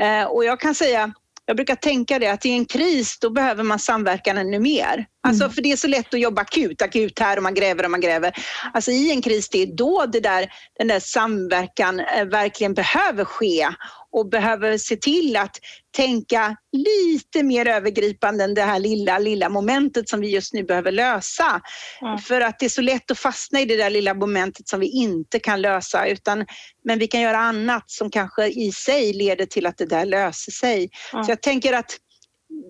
Eh, 0.00 0.24
och 0.24 0.44
jag 0.44 0.60
kan 0.60 0.74
säga 0.74 1.12
jag 1.50 1.56
brukar 1.56 1.74
tänka 1.74 2.18
det 2.18 2.28
att 2.28 2.46
i 2.46 2.50
en 2.50 2.64
kris 2.64 3.18
då 3.20 3.30
behöver 3.30 3.64
man 3.64 3.78
samverkan 3.78 4.38
ännu 4.38 4.58
mer. 4.58 5.06
Alltså 5.22 5.44
mm. 5.44 5.54
för 5.54 5.62
det 5.62 5.72
är 5.72 5.76
så 5.76 5.88
lätt 5.88 6.14
att 6.14 6.20
jobba 6.20 6.42
akut, 6.42 6.82
akut 6.82 7.18
här 7.18 7.36
och 7.36 7.42
man 7.42 7.54
gräver 7.54 7.84
och 7.84 7.90
man 7.90 8.00
gräver. 8.00 8.32
Alltså 8.74 8.90
i 8.90 9.10
en 9.10 9.22
kris 9.22 9.48
det 9.48 9.62
är 9.62 9.76
då 9.76 10.06
det 10.06 10.20
där, 10.20 10.52
den 10.78 10.88
där 10.88 11.00
samverkan 11.00 12.00
eh, 12.00 12.24
verkligen 12.24 12.74
behöver 12.74 13.24
ske 13.24 13.68
och 14.12 14.28
behöver 14.28 14.78
se 14.78 14.96
till 14.96 15.36
att 15.36 15.56
tänka 15.96 16.56
lite 16.72 17.42
mer 17.42 17.68
övergripande 17.68 18.44
än 18.44 18.54
det 18.54 18.62
här 18.62 18.78
lilla, 18.78 19.18
lilla 19.18 19.48
momentet 19.48 20.08
som 20.08 20.20
vi 20.20 20.28
just 20.28 20.52
nu 20.52 20.64
behöver 20.64 20.92
lösa. 20.92 21.60
Mm. 22.02 22.18
För 22.18 22.40
att 22.40 22.58
det 22.58 22.64
är 22.64 22.70
så 22.70 22.82
lätt 22.82 23.10
att 23.10 23.18
fastna 23.18 23.60
i 23.60 23.64
det 23.64 23.76
där 23.76 23.90
lilla 23.90 24.14
momentet 24.14 24.68
som 24.68 24.80
vi 24.80 24.86
inte 24.86 25.38
kan 25.38 25.62
lösa, 25.62 26.06
utan, 26.06 26.46
men 26.84 26.98
vi 26.98 27.06
kan 27.06 27.20
göra 27.20 27.38
annat 27.38 27.90
som 27.90 28.10
kanske 28.10 28.46
i 28.46 28.72
sig 28.72 29.12
leder 29.12 29.46
till 29.46 29.66
att 29.66 29.78
det 29.78 29.86
där 29.86 30.06
löser 30.06 30.52
sig. 30.52 30.90
Mm. 31.12 31.24
Så 31.24 31.30
jag 31.30 31.42
tänker 31.42 31.72
att 31.72 31.96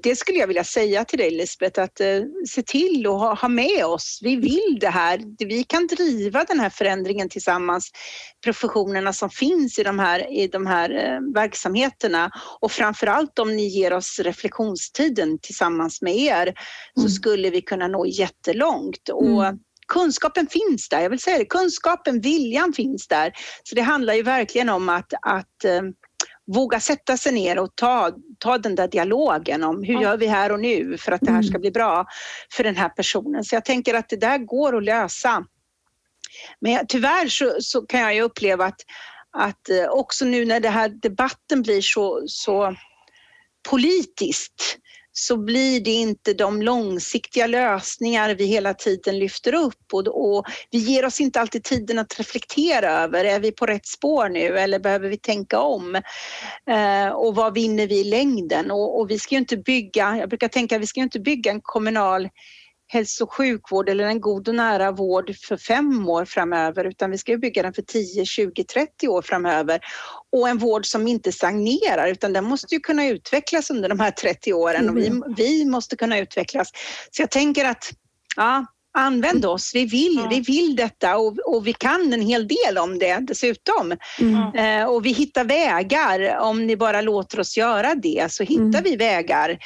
det 0.03 0.16
skulle 0.16 0.39
jag 0.39 0.47
vilja 0.47 0.64
säga 0.64 1.05
till 1.05 1.18
dig 1.18 1.31
Lisbeth, 1.31 1.81
att 1.81 2.01
eh, 2.01 2.22
se 2.49 2.62
till 2.62 3.07
att 3.07 3.12
ha, 3.12 3.35
ha, 3.35 3.49
med 3.49 3.85
oss. 3.85 4.18
Vi 4.22 4.37
vill 4.37 4.78
det 4.81 4.89
här. 4.89 5.20
Vi 5.39 5.64
kan 5.64 5.87
driva 5.87 6.45
den 6.45 6.61
här 6.61 6.70
förändringen 6.70 7.28
tillsammans, 7.28 7.91
professionerna 8.45 9.12
som 9.12 9.31
finns 9.31 9.78
i 9.78 9.83
de 9.83 9.99
här, 9.99 10.33
i 10.33 10.49
de 10.49 10.66
här 10.66 10.91
eh, 10.91 11.35
verksamheterna 11.35 12.31
och 12.61 12.72
framför 12.72 13.07
allt 13.07 13.39
om 13.39 13.57
ni 13.57 13.68
ger 13.68 13.93
oss 13.93 14.20
reflektionstiden 14.24 15.39
tillsammans 15.39 16.03
med 16.03 16.16
er 16.16 16.47
mm. 16.47 16.55
så 16.97 17.09
skulle 17.09 17.51
vi 17.51 17.61
kunna 17.61 17.89
nå 17.89 18.07
jättelångt. 18.07 19.09
Och, 19.09 19.45
mm 19.45 19.59
kunskapen 19.91 20.47
finns 20.47 20.89
där, 20.89 21.01
jag 21.01 21.11
vill 21.11 21.20
säga 21.20 21.39
det, 21.39 21.45
kunskapen, 21.45 22.20
viljan 22.20 22.72
finns 22.72 23.09
där. 23.09 23.33
Så 23.62 23.74
det 23.74 23.81
handlar 23.81 24.14
ju 24.14 24.22
verkligen 24.22 24.68
om 24.68 24.89
att, 24.89 25.12
att 25.22 25.64
eh, 25.64 25.83
våga 26.55 26.80
sätta 26.80 27.16
sig 27.16 27.32
ner 27.32 27.59
och 27.59 27.76
ta, 27.76 28.11
ta 28.38 28.59
den 28.59 28.74
där 28.74 28.88
dialogen 28.88 29.64
om 29.64 29.82
hur 29.82 30.01
gör 30.01 30.16
vi 30.16 30.26
här 30.26 30.53
och 30.53 30.61
nu 30.61 30.98
för 30.98 31.12
att 31.12 31.20
det 31.20 31.32
här 31.32 31.42
ska 31.42 31.51
mm. 31.51 31.61
bli 31.61 31.70
bra 31.70 32.07
för 32.53 32.64
den 32.64 32.76
här 32.76 32.88
personen. 32.88 33.44
Så 33.44 33.55
jag 33.55 33.64
tänker 33.64 33.94
att 33.94 34.09
det 34.09 34.16
där 34.16 34.38
går 34.38 34.76
att 34.76 34.84
lösa. 34.84 35.44
Men 36.61 36.86
tyvärr 36.88 37.28
så, 37.28 37.57
så 37.61 37.82
kan 37.82 38.01
jag 38.01 38.14
ju 38.14 38.22
uppleva 38.22 38.64
att, 38.64 38.80
att 39.30 39.68
eh, 39.68 39.88
också 39.88 40.24
nu 40.24 40.44
när 40.44 40.61
den 40.61 40.72
här 40.72 40.88
debatten 40.88 41.62
blir 41.62 41.80
så, 41.82 42.22
så 42.26 42.76
politiskt 43.68 44.78
så 45.20 45.36
blir 45.36 45.80
det 45.80 45.90
inte 45.90 46.34
de 46.34 46.62
långsiktiga 46.62 47.46
lösningar 47.46 48.34
vi 48.34 48.44
hela 48.44 48.74
tiden 48.74 49.18
lyfter 49.18 49.54
upp 49.54 49.92
och, 49.92 50.36
och, 50.36 50.44
vi 50.70 50.78
ger 50.78 51.04
oss 51.04 51.20
inte 51.20 51.40
alltid 51.40 51.64
tiden 51.64 51.98
att 51.98 52.18
reflektera 52.18 52.90
över, 52.90 53.24
är 53.24 53.40
vi 53.40 53.52
på 53.52 53.66
rätt 53.66 53.86
spår 53.86 54.28
nu 54.28 54.58
eller 54.58 54.78
behöver 54.78 55.08
vi 55.08 55.16
tänka 55.16 55.58
om? 55.58 55.94
Eh, 56.70 57.08
och 57.08 57.34
vad 57.34 57.54
vinner 57.54 57.86
vi 57.86 58.00
i 58.00 58.04
längden? 58.04 58.70
Och, 58.70 59.00
och 59.00 59.10
vi 59.10 59.18
ska 59.18 59.34
ju 59.34 59.38
inte 59.38 59.56
bygga, 59.56 60.16
jag 60.16 60.28
brukar 60.28 60.48
tänka 60.48 60.78
vi 60.78 60.86
ska 60.86 61.00
ju 61.00 61.04
inte 61.04 61.20
bygga 61.20 61.50
en 61.50 61.60
kommunal 61.62 62.28
hälso 62.93 63.24
och 63.24 63.32
sjukvård 63.32 63.88
eller 63.88 64.05
en 64.05 64.20
god 64.20 64.49
och 64.49 64.55
nära 64.55 64.93
vård 64.93 65.36
för 65.36 65.57
fem 65.57 66.09
år 66.09 66.24
framöver 66.24 66.84
utan 66.84 67.11
vi 67.11 67.18
ska 67.18 67.36
bygga 67.36 67.62
den 67.62 67.72
för 67.72 67.82
10, 67.82 68.24
20, 68.24 68.64
30 68.64 69.09
år 69.09 69.22
framöver. 69.22 69.80
Och 70.32 70.49
en 70.49 70.59
vård 70.59 70.86
som 70.86 71.07
inte 71.07 71.32
stagnerar 71.32 72.09
utan 72.09 72.32
den 72.32 72.45
måste 72.45 72.74
ju 72.74 72.80
kunna 72.80 73.07
utvecklas 73.07 73.70
under 73.70 73.88
de 73.88 74.01
här 74.01 74.11
30 74.11 74.53
åren 74.53 74.88
och 74.91 74.97
vi, 74.97 75.07
mm. 75.07 75.34
vi 75.36 75.64
måste 75.64 75.97
kunna 75.97 76.18
utvecklas. 76.18 76.70
Så 77.11 77.22
jag 77.22 77.30
tänker 77.30 77.64
att 77.64 77.91
ja, 78.36 78.66
använd 78.99 79.45
oss. 79.45 79.70
Vi 79.74 79.84
vill, 79.84 80.26
vi 80.30 80.41
vill 80.41 80.76
detta 80.76 81.16
och, 81.16 81.38
och, 81.38 81.66
vi 81.66 81.72
kan 81.72 82.12
en 82.12 82.22
hel 82.22 82.49
del 82.49 82.78
om 82.78 82.99
det 82.99 83.18
dessutom. 83.20 83.97
Mm. 84.20 84.55
Eh, 84.55 84.88
och 84.88 85.07
vi 85.07 85.12
hittar 85.12 85.45
vägar. 85.45 86.38
Om 86.38 86.66
ni 86.66 86.76
bara 86.76 87.01
låter 87.01 87.41
oss 87.41 87.57
göra 87.57 87.95
det 87.95 88.32
så 88.32 88.43
hittar 88.43 88.62
mm. 88.62 88.82
vi 88.84 88.97
vägar 88.97 89.59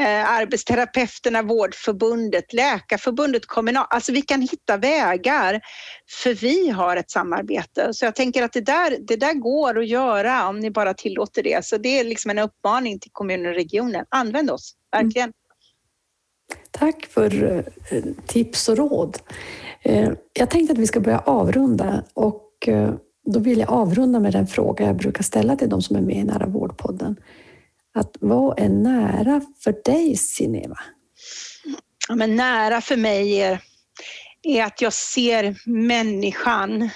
Eh, 0.00 0.30
arbetsterapeuterna, 0.30 1.42
Vårdförbundet, 1.42 2.52
Läkarförbundet, 2.52 3.46
Kommunal. 3.46 3.86
Alltså 3.90 4.12
vi 4.12 4.22
kan 4.22 4.40
hitta 4.40 4.76
vägar 4.76 5.60
för 6.22 6.34
vi 6.34 6.68
har 6.68 6.96
ett 6.96 7.10
samarbete. 7.10 7.94
Så 7.94 8.04
jag 8.04 8.14
tänker 8.14 8.42
att 8.42 8.52
det 8.52 8.60
där, 8.60 8.96
det 9.00 9.16
där 9.16 9.34
går 9.34 9.78
att 9.78 9.88
göra 9.88 10.48
om 10.48 10.60
ni 10.60 10.70
bara 10.70 10.94
tillåter 10.94 11.42
det. 11.42 11.64
Så 11.64 11.76
det 11.76 12.00
är 12.00 12.04
liksom 12.04 12.30
en 12.30 12.38
uppmaning 12.38 12.98
till 12.98 13.10
kommuner 13.12 13.48
och 13.48 13.54
regioner. 13.54 14.04
Använd 14.08 14.50
oss, 14.50 14.74
verkligen. 14.92 15.28
Mm. 15.28 15.32
Tack 16.70 17.06
för 17.06 17.64
eh, 17.90 18.02
tips 18.26 18.68
och 18.68 18.76
råd. 18.76 19.18
Eh, 19.82 20.10
jag 20.32 20.50
tänkte 20.50 20.72
att 20.72 20.78
vi 20.78 20.86
ska 20.86 21.00
börja 21.00 21.18
avrunda 21.18 22.04
och 22.14 22.48
då 23.24 23.40
vill 23.40 23.58
jag 23.58 23.70
avrunda 23.70 24.20
med 24.20 24.32
den 24.32 24.46
fråga 24.46 24.86
jag 24.86 24.96
brukar 24.96 25.22
ställa 25.22 25.56
till 25.56 25.68
de 25.68 25.82
som 25.82 25.96
är 25.96 26.00
med 26.00 26.16
i 26.16 26.24
Nära 26.24 26.46
vårdpodden 26.46 27.16
att 27.94 28.16
vad 28.20 28.60
är 28.60 28.68
nära 28.68 29.40
för 29.64 29.74
dig, 29.84 30.16
Sineva? 30.16 30.78
Ja, 32.08 32.14
men 32.14 32.36
nära 32.36 32.80
för 32.80 32.96
mig 32.96 33.40
är, 33.40 33.60
är 34.42 34.64
att 34.64 34.80
jag 34.80 34.92
ser 34.92 35.68
människan 35.70 36.90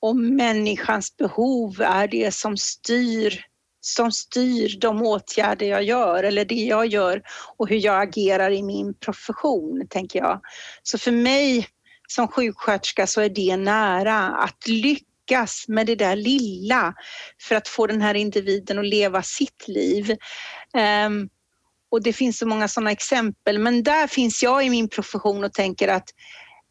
och 0.00 0.16
människans 0.16 1.16
behov 1.16 1.80
är 1.80 2.08
det 2.08 2.34
som 2.34 2.56
styr 2.56 3.44
som 3.86 4.12
styr 4.12 4.78
de 4.80 5.02
åtgärder 5.02 5.66
jag 5.66 5.82
gör 5.82 6.24
eller 6.24 6.44
det 6.44 6.54
jag 6.54 6.86
gör 6.86 7.22
och 7.56 7.68
hur 7.68 7.76
jag 7.76 8.02
agerar 8.02 8.50
i 8.50 8.62
min 8.62 8.94
profession, 8.94 9.86
tänker 9.90 10.18
jag. 10.18 10.40
Så 10.82 10.98
för 10.98 11.12
mig 11.12 11.68
som 12.08 12.28
sjuksköterska 12.28 13.06
så 13.06 13.20
är 13.20 13.28
det 13.28 13.56
nära 13.56 14.18
att 14.18 14.68
lyckas 14.68 15.15
lyckas 15.26 15.68
med 15.68 15.86
det 15.86 15.94
där 15.94 16.16
lilla 16.16 16.94
för 17.42 17.54
att 17.54 17.68
få 17.68 17.86
den 17.86 18.02
här 18.02 18.14
individen 18.14 18.78
att 18.78 18.86
leva 18.86 19.22
sitt 19.22 19.68
liv. 19.68 20.16
Um, 21.06 21.28
och 21.90 22.02
det 22.02 22.12
finns 22.12 22.38
så 22.38 22.46
många 22.46 22.68
sådana 22.68 22.90
exempel, 22.90 23.58
men 23.58 23.82
där 23.82 24.06
finns 24.06 24.42
jag 24.42 24.66
i 24.66 24.70
min 24.70 24.88
profession 24.88 25.44
och 25.44 25.52
tänker 25.52 25.88
att 25.88 26.08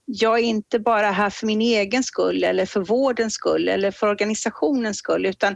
jag 0.05 0.39
är 0.39 0.43
inte 0.43 0.79
bara 0.79 1.11
här 1.11 1.29
för 1.29 1.45
min 1.45 1.61
egen 1.61 2.03
skull 2.03 2.43
eller 2.43 2.65
för 2.65 2.81
vårdens 2.81 3.33
skull 3.33 3.69
eller 3.69 3.91
för 3.91 4.07
organisationens 4.07 4.97
skull 4.97 5.25
utan 5.25 5.55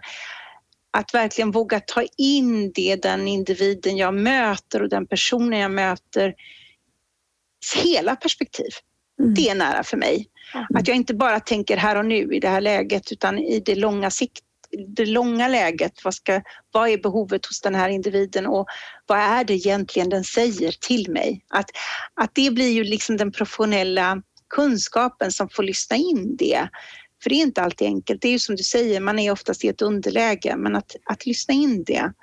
att 0.92 1.14
verkligen 1.14 1.52
våga 1.52 1.80
ta 1.80 2.04
in 2.18 2.72
det, 2.72 2.96
den 2.96 3.28
individen 3.28 3.98
jag 3.98 4.14
möter 4.14 4.82
och 4.82 4.90
den 4.90 5.08
personen 5.08 5.60
jag 5.60 5.72
möter, 5.72 6.34
hela 7.84 8.16
perspektiv. 8.16 8.72
Mm. 9.20 9.34
Det 9.34 9.50
är 9.50 9.56
nära 9.56 9.84
för 9.84 9.98
mig. 9.98 10.28
Mm. 10.54 10.66
Att 10.76 10.88
jag 10.88 10.98
inte 10.98 11.14
bara 11.14 11.40
tänker 11.40 11.78
här 11.78 11.96
och 11.96 12.06
nu 12.06 12.36
i 12.36 12.40
det 12.40 12.50
här 12.50 12.62
läget 12.62 13.12
utan 13.12 13.40
i 13.40 13.60
det 13.60 13.76
långa 13.76 14.10
sikt 14.10 14.44
det 14.88 15.06
långa 15.06 15.48
läget, 15.48 15.94
vad, 16.04 16.14
ska, 16.14 16.42
vad 16.72 16.90
är 16.90 16.98
behovet 16.98 17.46
hos 17.46 17.62
den 17.62 17.76
här 17.76 17.90
individen 17.90 18.48
och 18.48 18.68
vad 19.06 19.18
är 19.18 19.44
det 19.44 19.54
egentligen 19.54 20.10
den 20.10 20.24
säger 20.24 20.72
till 20.72 21.12
mig? 21.12 21.46
Att, 21.50 21.70
att 22.14 22.32
det 22.34 22.52
blir 22.52 22.70
ju 22.70 22.84
liksom 22.84 23.18
den 23.18 23.32
professionella 23.32 24.22
kunskapen 24.50 25.32
som 25.32 25.50
får 25.50 25.64
lyssna 25.64 25.96
in 25.96 26.36
det. 26.40 26.70
För 27.24 27.30
det 27.30 27.36
är 27.36 27.42
inte 27.42 27.62
alltid 27.62 27.88
enkelt. 27.88 28.22
Det 28.22 28.28
är 28.28 28.32
ju 28.32 28.40
som 28.40 28.56
du 28.56 28.64
säger, 28.64 29.00
man 29.00 29.20
är 29.20 29.32
oftast 29.32 29.64
i 29.64 29.68
ett 29.68 29.82
underläge, 29.82 30.56
men 30.58 30.76
att, 30.76 30.96
att 31.06 31.26
lyssna 31.26 31.54
in 31.54 31.84
det, 31.84 32.14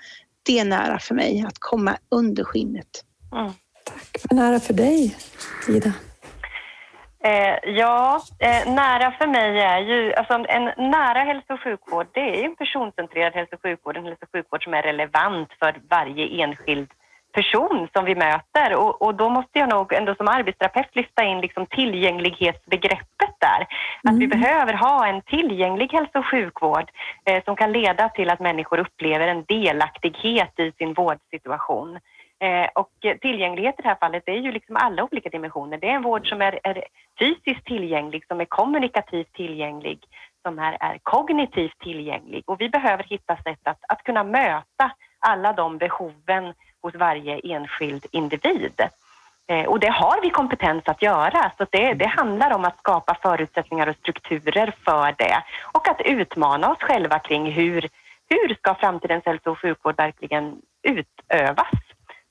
det 0.42 0.59
är 0.59 0.64
nära 0.64 0.99
för 0.99 1.14
mig, 1.14 1.44
att 1.47 1.59
komma 1.59 1.99
under 2.11 2.44
skinnet. 2.44 3.05
Mm. 3.32 3.53
Tack. 3.84 4.24
Vad 4.30 4.36
nära 4.36 4.61
för 4.61 4.74
dig, 4.74 5.16
Ida? 5.68 5.92
Eh, 7.27 7.59
ja, 7.64 8.20
eh, 8.39 8.72
nära 8.74 9.11
för 9.11 9.27
mig 9.27 9.61
är 9.61 9.79
ju, 9.79 10.14
alltså 10.14 10.35
en 10.49 10.64
nära 10.91 11.18
hälso 11.18 11.55
och 11.55 11.61
sjukvård, 11.61 12.07
det 12.12 12.41
är 12.41 12.45
en 12.45 12.57
personcentrerad 12.57 13.35
hälso 13.35 13.55
och 13.55 13.62
sjukvård, 13.62 13.97
en 13.97 14.05
hälso 14.05 14.24
och 14.24 14.33
sjukvård 14.33 14.64
som 14.64 14.74
är 14.74 14.83
relevant 14.83 15.49
för 15.59 15.74
varje 15.91 16.45
enskild 16.45 16.89
person 17.33 17.89
som 17.93 18.05
vi 18.05 18.14
möter 18.14 18.74
och, 18.74 19.03
och 19.03 19.14
då 19.14 19.29
måste 19.29 19.59
jag 19.59 19.68
nog 19.68 19.93
ändå 19.93 20.14
som 20.14 20.29
arbetsterapeut 20.29 20.97
lyfta 20.97 21.24
in 21.24 21.41
liksom 21.41 21.66
tillgänglighetsbegreppet 21.66 23.35
där. 23.39 23.61
Att 24.03 24.16
mm. 24.16 24.18
vi 24.18 24.27
behöver 24.27 24.72
ha 24.72 25.07
en 25.07 25.22
tillgänglig 25.22 25.93
hälso 25.93 26.18
och 26.18 26.27
sjukvård 26.27 26.91
eh, 27.24 27.45
som 27.45 27.57
kan 27.57 27.72
leda 27.72 28.09
till 28.09 28.31
att 28.31 28.41
människor 28.41 28.79
upplever 28.79 29.29
en 29.29 29.45
delaktighet 29.45 30.61
i 30.61 30.72
sin 30.79 30.95
vårdsituation. 30.95 31.99
Eh, 32.39 32.68
och 32.74 32.91
tillgänglighet 33.20 33.74
i 33.78 33.82
det 33.82 33.89
här 33.89 33.97
fallet 34.01 34.22
det 34.26 34.32
är 34.32 34.41
ju 34.41 34.53
liksom 34.53 34.76
alla 34.76 35.05
olika 35.05 35.28
dimensioner. 35.28 35.78
Det 35.78 35.89
är 35.89 35.95
en 35.95 36.03
vård 36.03 36.28
som 36.28 36.43
är, 36.43 36.61
är 36.62 36.84
fysiskt 37.18 37.64
tillgänglig, 37.64 38.26
som 38.26 38.41
är 38.41 38.45
kommunikativt 38.45 39.32
tillgänglig, 39.32 39.99
som 40.43 40.59
är, 40.59 40.76
är 40.80 40.99
kognitivt 41.03 41.78
tillgänglig 41.78 42.45
och 42.47 42.61
vi 42.61 42.68
behöver 42.68 43.05
hitta 43.05 43.37
sätt 43.37 43.61
att, 43.62 43.78
att 43.89 44.03
kunna 44.03 44.24
möta 44.24 44.91
alla 45.18 45.53
de 45.53 45.78
behoven 45.78 46.55
hos 46.82 46.95
varje 46.95 47.41
enskild 47.55 48.07
individ. 48.11 48.80
Eh, 49.49 49.64
och 49.64 49.80
det 49.80 49.91
har 49.91 50.22
vi 50.22 50.30
kompetens 50.30 50.82
att 50.87 51.03
göra, 51.03 51.53
så 51.59 51.66
det, 51.70 51.95
det 51.95 52.07
handlar 52.07 52.51
om 52.55 52.64
att 52.64 52.78
skapa 52.78 53.16
förutsättningar 53.22 53.87
och 53.87 53.97
strukturer 53.97 54.74
för 54.84 55.14
det 55.18 55.43
och 55.72 55.89
att 55.89 56.01
utmana 56.01 56.72
oss 56.72 56.78
själva 56.80 57.18
kring 57.18 57.53
hur, 57.53 57.89
hur 58.28 58.55
ska 58.55 58.74
framtidens 58.74 59.24
hälso 59.26 59.51
och 59.51 59.59
sjukvård 59.59 59.97
verkligen 59.97 60.57
utövas 60.82 61.86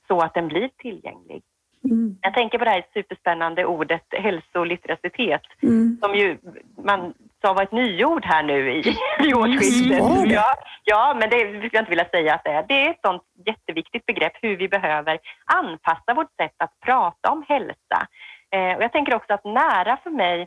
så 0.08 0.20
att 0.20 0.34
den 0.34 0.48
blir 0.48 0.70
tillgänglig. 0.78 1.42
Mm. 1.84 2.18
Jag 2.20 2.34
tänker 2.34 2.58
på 2.58 2.64
det 2.64 2.70
här 2.70 2.86
superspännande 2.94 3.64
ordet 3.64 4.02
hälsoliteracitet 4.10 5.42
mm. 5.62 5.98
som 6.02 6.14
ju 6.14 6.38
man 6.84 7.14
sa 7.42 7.52
var 7.52 7.62
ett 7.62 7.72
nyord 7.72 8.24
här 8.24 8.42
nu 8.42 8.72
i, 8.72 8.78
i 9.28 9.34
årsskiftet. 9.34 10.00
Mm. 10.00 10.30
Ja, 10.30 10.54
ja, 10.84 11.16
men 11.20 11.30
det 11.30 11.38
skulle 11.38 11.70
jag 11.72 11.82
inte 11.82 11.90
vilja 11.90 12.08
säga 12.08 12.34
att 12.34 12.44
det 12.44 12.50
är. 12.50 12.64
Det 12.68 12.86
är 12.86 12.90
ett 12.90 13.00
sånt 13.06 13.22
jätteviktigt 13.46 14.06
begrepp 14.06 14.32
hur 14.42 14.56
vi 14.56 14.68
behöver 14.68 15.18
anpassa 15.44 16.14
vårt 16.14 16.36
sätt 16.36 16.54
att 16.58 16.80
prata 16.80 17.30
om 17.30 17.44
hälsa. 17.48 18.08
Eh, 18.50 18.76
och 18.76 18.82
jag 18.82 18.92
tänker 18.92 19.14
också 19.14 19.32
att 19.32 19.44
nära 19.44 19.96
för 20.02 20.10
mig 20.10 20.46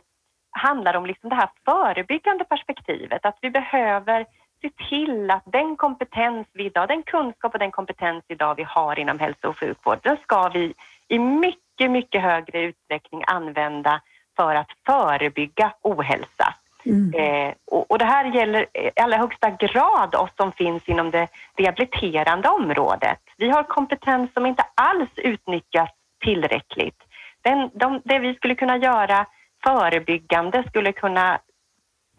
handlar 0.50 0.96
om 0.96 1.06
liksom 1.06 1.30
det 1.30 1.36
här 1.36 1.50
förebyggande 1.64 2.44
perspektivet, 2.44 3.26
att 3.26 3.38
vi 3.40 3.50
behöver 3.50 4.26
se 4.62 4.70
till 4.88 5.30
att 5.30 5.42
den 5.46 5.76
kompetens 5.76 6.46
vi 6.52 6.64
idag, 6.64 6.88
den 6.88 7.02
kunskap 7.02 7.52
och 7.52 7.58
den 7.58 7.70
kompetens 7.70 8.24
idag 8.28 8.54
vi 8.54 8.62
har 8.62 8.98
inom 8.98 9.18
hälso 9.18 9.48
och 9.48 9.58
sjukvård, 9.58 9.98
den 10.02 10.16
ska 10.22 10.48
vi 10.48 10.74
i 11.08 11.18
mycket, 11.18 11.90
mycket 11.90 12.22
högre 12.22 12.62
utsträckning 12.62 13.22
använda 13.26 14.00
för 14.36 14.54
att 14.54 14.70
förebygga 14.86 15.72
ohälsa. 15.82 16.54
Mm. 16.84 17.14
Eh, 17.14 17.54
och, 17.66 17.90
och, 17.90 17.98
det 17.98 18.04
här 18.04 18.24
gäller 18.24 18.66
i 18.96 19.00
allra 19.00 19.16
högsta 19.16 19.50
grad 19.50 20.14
oss 20.14 20.30
som 20.36 20.52
finns 20.52 20.88
inom 20.88 21.10
det 21.10 21.28
rehabiliterande 21.56 22.48
området. 22.48 23.18
Vi 23.36 23.48
har 23.50 23.62
kompetens 23.62 24.32
som 24.32 24.46
inte 24.46 24.64
alls 24.74 25.10
utnyttjas 25.16 25.90
tillräckligt. 26.24 27.02
Den, 27.42 27.70
de, 27.74 28.00
det 28.04 28.18
vi 28.18 28.34
skulle 28.34 28.54
kunna 28.54 28.76
göra 28.76 29.26
förebyggande 29.64 30.64
skulle 30.68 30.92
kunna 30.92 31.38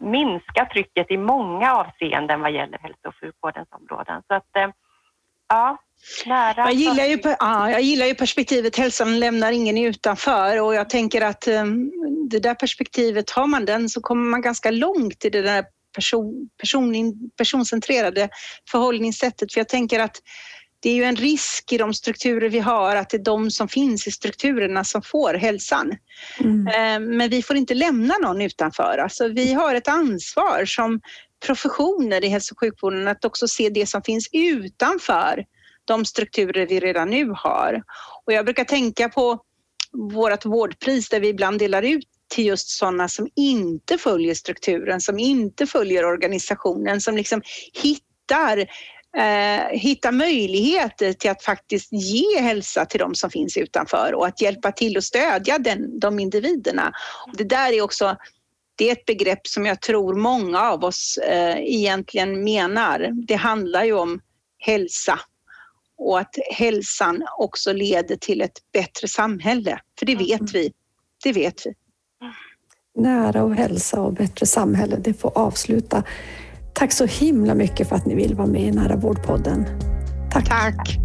minska 0.02 0.68
trycket 0.72 1.10
i 1.10 1.16
många 1.16 1.74
avseenden 1.74 2.40
vad 2.40 2.52
gäller 2.52 2.78
hälso 2.78 3.08
och 3.08 3.14
sjukvårdens 3.20 3.68
områden. 3.70 4.22
Så 4.26 4.34
att, 4.34 4.56
eh, 4.56 4.68
ja, 5.48 5.78
nära. 6.26 6.54
Jag 6.56 6.72
gillar, 6.72 7.04
ju, 7.04 7.18
ja, 7.38 7.70
jag 7.70 7.82
gillar 7.82 8.06
ju 8.06 8.14
perspektivet 8.14 8.76
hälsan 8.76 9.20
lämnar 9.20 9.52
ingen 9.52 9.78
utanför 9.78 10.60
och 10.60 10.74
jag 10.74 10.90
tänker 10.90 11.20
att 11.20 11.48
um, 11.48 11.92
det 12.30 12.38
där 12.38 12.54
perspektivet, 12.54 13.30
har 13.30 13.46
man 13.46 13.64
den 13.64 13.88
så 13.88 14.00
kommer 14.00 14.30
man 14.30 14.42
ganska 14.42 14.70
långt 14.70 15.24
i 15.24 15.30
det 15.30 15.42
där 15.42 15.64
person, 15.94 16.48
person, 16.60 17.14
personcentrerade 17.38 18.28
förhållningssättet. 18.70 19.52
För 19.52 19.60
jag 19.60 19.68
tänker 19.68 20.00
att 20.00 20.16
det 20.82 20.90
är 20.90 20.94
ju 20.94 21.04
en 21.04 21.16
risk 21.16 21.72
i 21.72 21.78
de 21.78 21.94
strukturer 21.94 22.48
vi 22.48 22.58
har 22.58 22.96
att 22.96 23.10
det 23.10 23.16
är 23.16 23.24
de 23.24 23.50
som 23.50 23.68
finns 23.68 24.06
i 24.06 24.10
strukturerna 24.10 24.84
som 24.84 25.02
får 25.02 25.34
hälsan. 25.34 25.92
Mm. 26.40 26.66
Eh, 26.66 27.16
men 27.16 27.30
vi 27.30 27.42
får 27.42 27.56
inte 27.56 27.74
lämna 27.74 28.14
någon 28.22 28.40
utanför. 28.40 28.98
Alltså 28.98 29.28
vi 29.28 29.52
har 29.52 29.74
ett 29.74 29.88
ansvar 29.88 30.64
som 30.64 31.00
professioner 31.46 32.24
i 32.24 32.28
hälso 32.28 32.54
och 32.54 32.60
sjukvården 32.60 33.08
att 33.08 33.24
också 33.24 33.48
se 33.48 33.68
det 33.68 33.86
som 33.86 34.02
finns 34.02 34.28
utanför 34.32 35.44
de 35.84 36.04
strukturer 36.04 36.66
vi 36.66 36.80
redan 36.80 37.10
nu 37.10 37.32
har. 37.36 37.82
Och 38.26 38.32
jag 38.32 38.44
brukar 38.44 38.64
tänka 38.64 39.08
på 39.08 39.40
vårt 40.12 40.44
vårdpris 40.44 41.08
där 41.08 41.20
vi 41.20 41.28
ibland 41.28 41.58
delar 41.58 41.82
ut 41.82 42.08
till 42.28 42.46
just 42.46 42.68
sådana 42.68 43.08
som 43.08 43.28
inte 43.36 43.98
följer 43.98 44.34
strukturen, 44.34 45.00
som 45.00 45.18
inte 45.18 45.66
följer 45.66 46.04
organisationen, 46.04 47.00
som 47.00 47.16
liksom 47.16 47.42
hittar 47.82 48.66
eh, 49.16 49.78
hitta 49.78 50.12
möjligheter 50.12 51.12
till 51.12 51.30
att 51.30 51.42
faktiskt 51.42 51.92
ge 51.92 52.40
hälsa 52.40 52.84
till 52.84 53.00
de 53.00 53.14
som 53.14 53.30
finns 53.30 53.56
utanför 53.56 54.14
och 54.14 54.26
att 54.26 54.40
hjälpa 54.40 54.72
till 54.72 54.96
och 54.96 55.04
stödja 55.04 55.58
den, 55.58 55.98
de 55.98 56.18
individerna. 56.18 56.92
Det 57.32 57.44
där 57.44 57.72
är 57.72 57.82
också 57.82 58.16
det 58.76 58.88
är 58.88 58.92
ett 58.92 59.04
begrepp 59.04 59.46
som 59.46 59.66
jag 59.66 59.80
tror 59.80 60.14
många 60.14 60.60
av 60.60 60.84
oss 60.84 61.18
eh, 61.18 61.58
egentligen 61.58 62.44
menar. 62.44 63.10
Det 63.26 63.34
handlar 63.34 63.84
ju 63.84 63.92
om 63.92 64.20
hälsa 64.58 65.18
och 65.98 66.18
att 66.18 66.34
hälsan 66.50 67.26
också 67.38 67.72
leder 67.72 68.16
till 68.16 68.40
ett 68.40 68.58
bättre 68.72 69.08
samhälle. 69.08 69.80
För 69.98 70.06
det 70.06 70.16
vet 70.16 70.40
mm. 70.40 70.52
vi. 70.52 70.72
Det 71.24 71.32
vet 71.32 71.66
vi. 71.66 71.74
Nära 72.94 73.42
och 73.42 73.54
hälsa 73.54 74.00
och 74.00 74.12
bättre 74.12 74.46
samhälle, 74.46 74.96
det 74.96 75.14
får 75.14 75.38
avsluta 75.38 76.04
Tack 76.72 76.92
så 76.92 77.06
himla 77.06 77.54
mycket 77.54 77.88
för 77.88 77.96
att 77.96 78.06
ni 78.06 78.14
vill 78.14 78.34
vara 78.34 78.46
med 78.46 78.62
i 78.62 78.70
Nära 78.70 78.96
vårdpodden. 78.96 79.66
Tack. 80.30 80.48
Tack. 80.48 80.98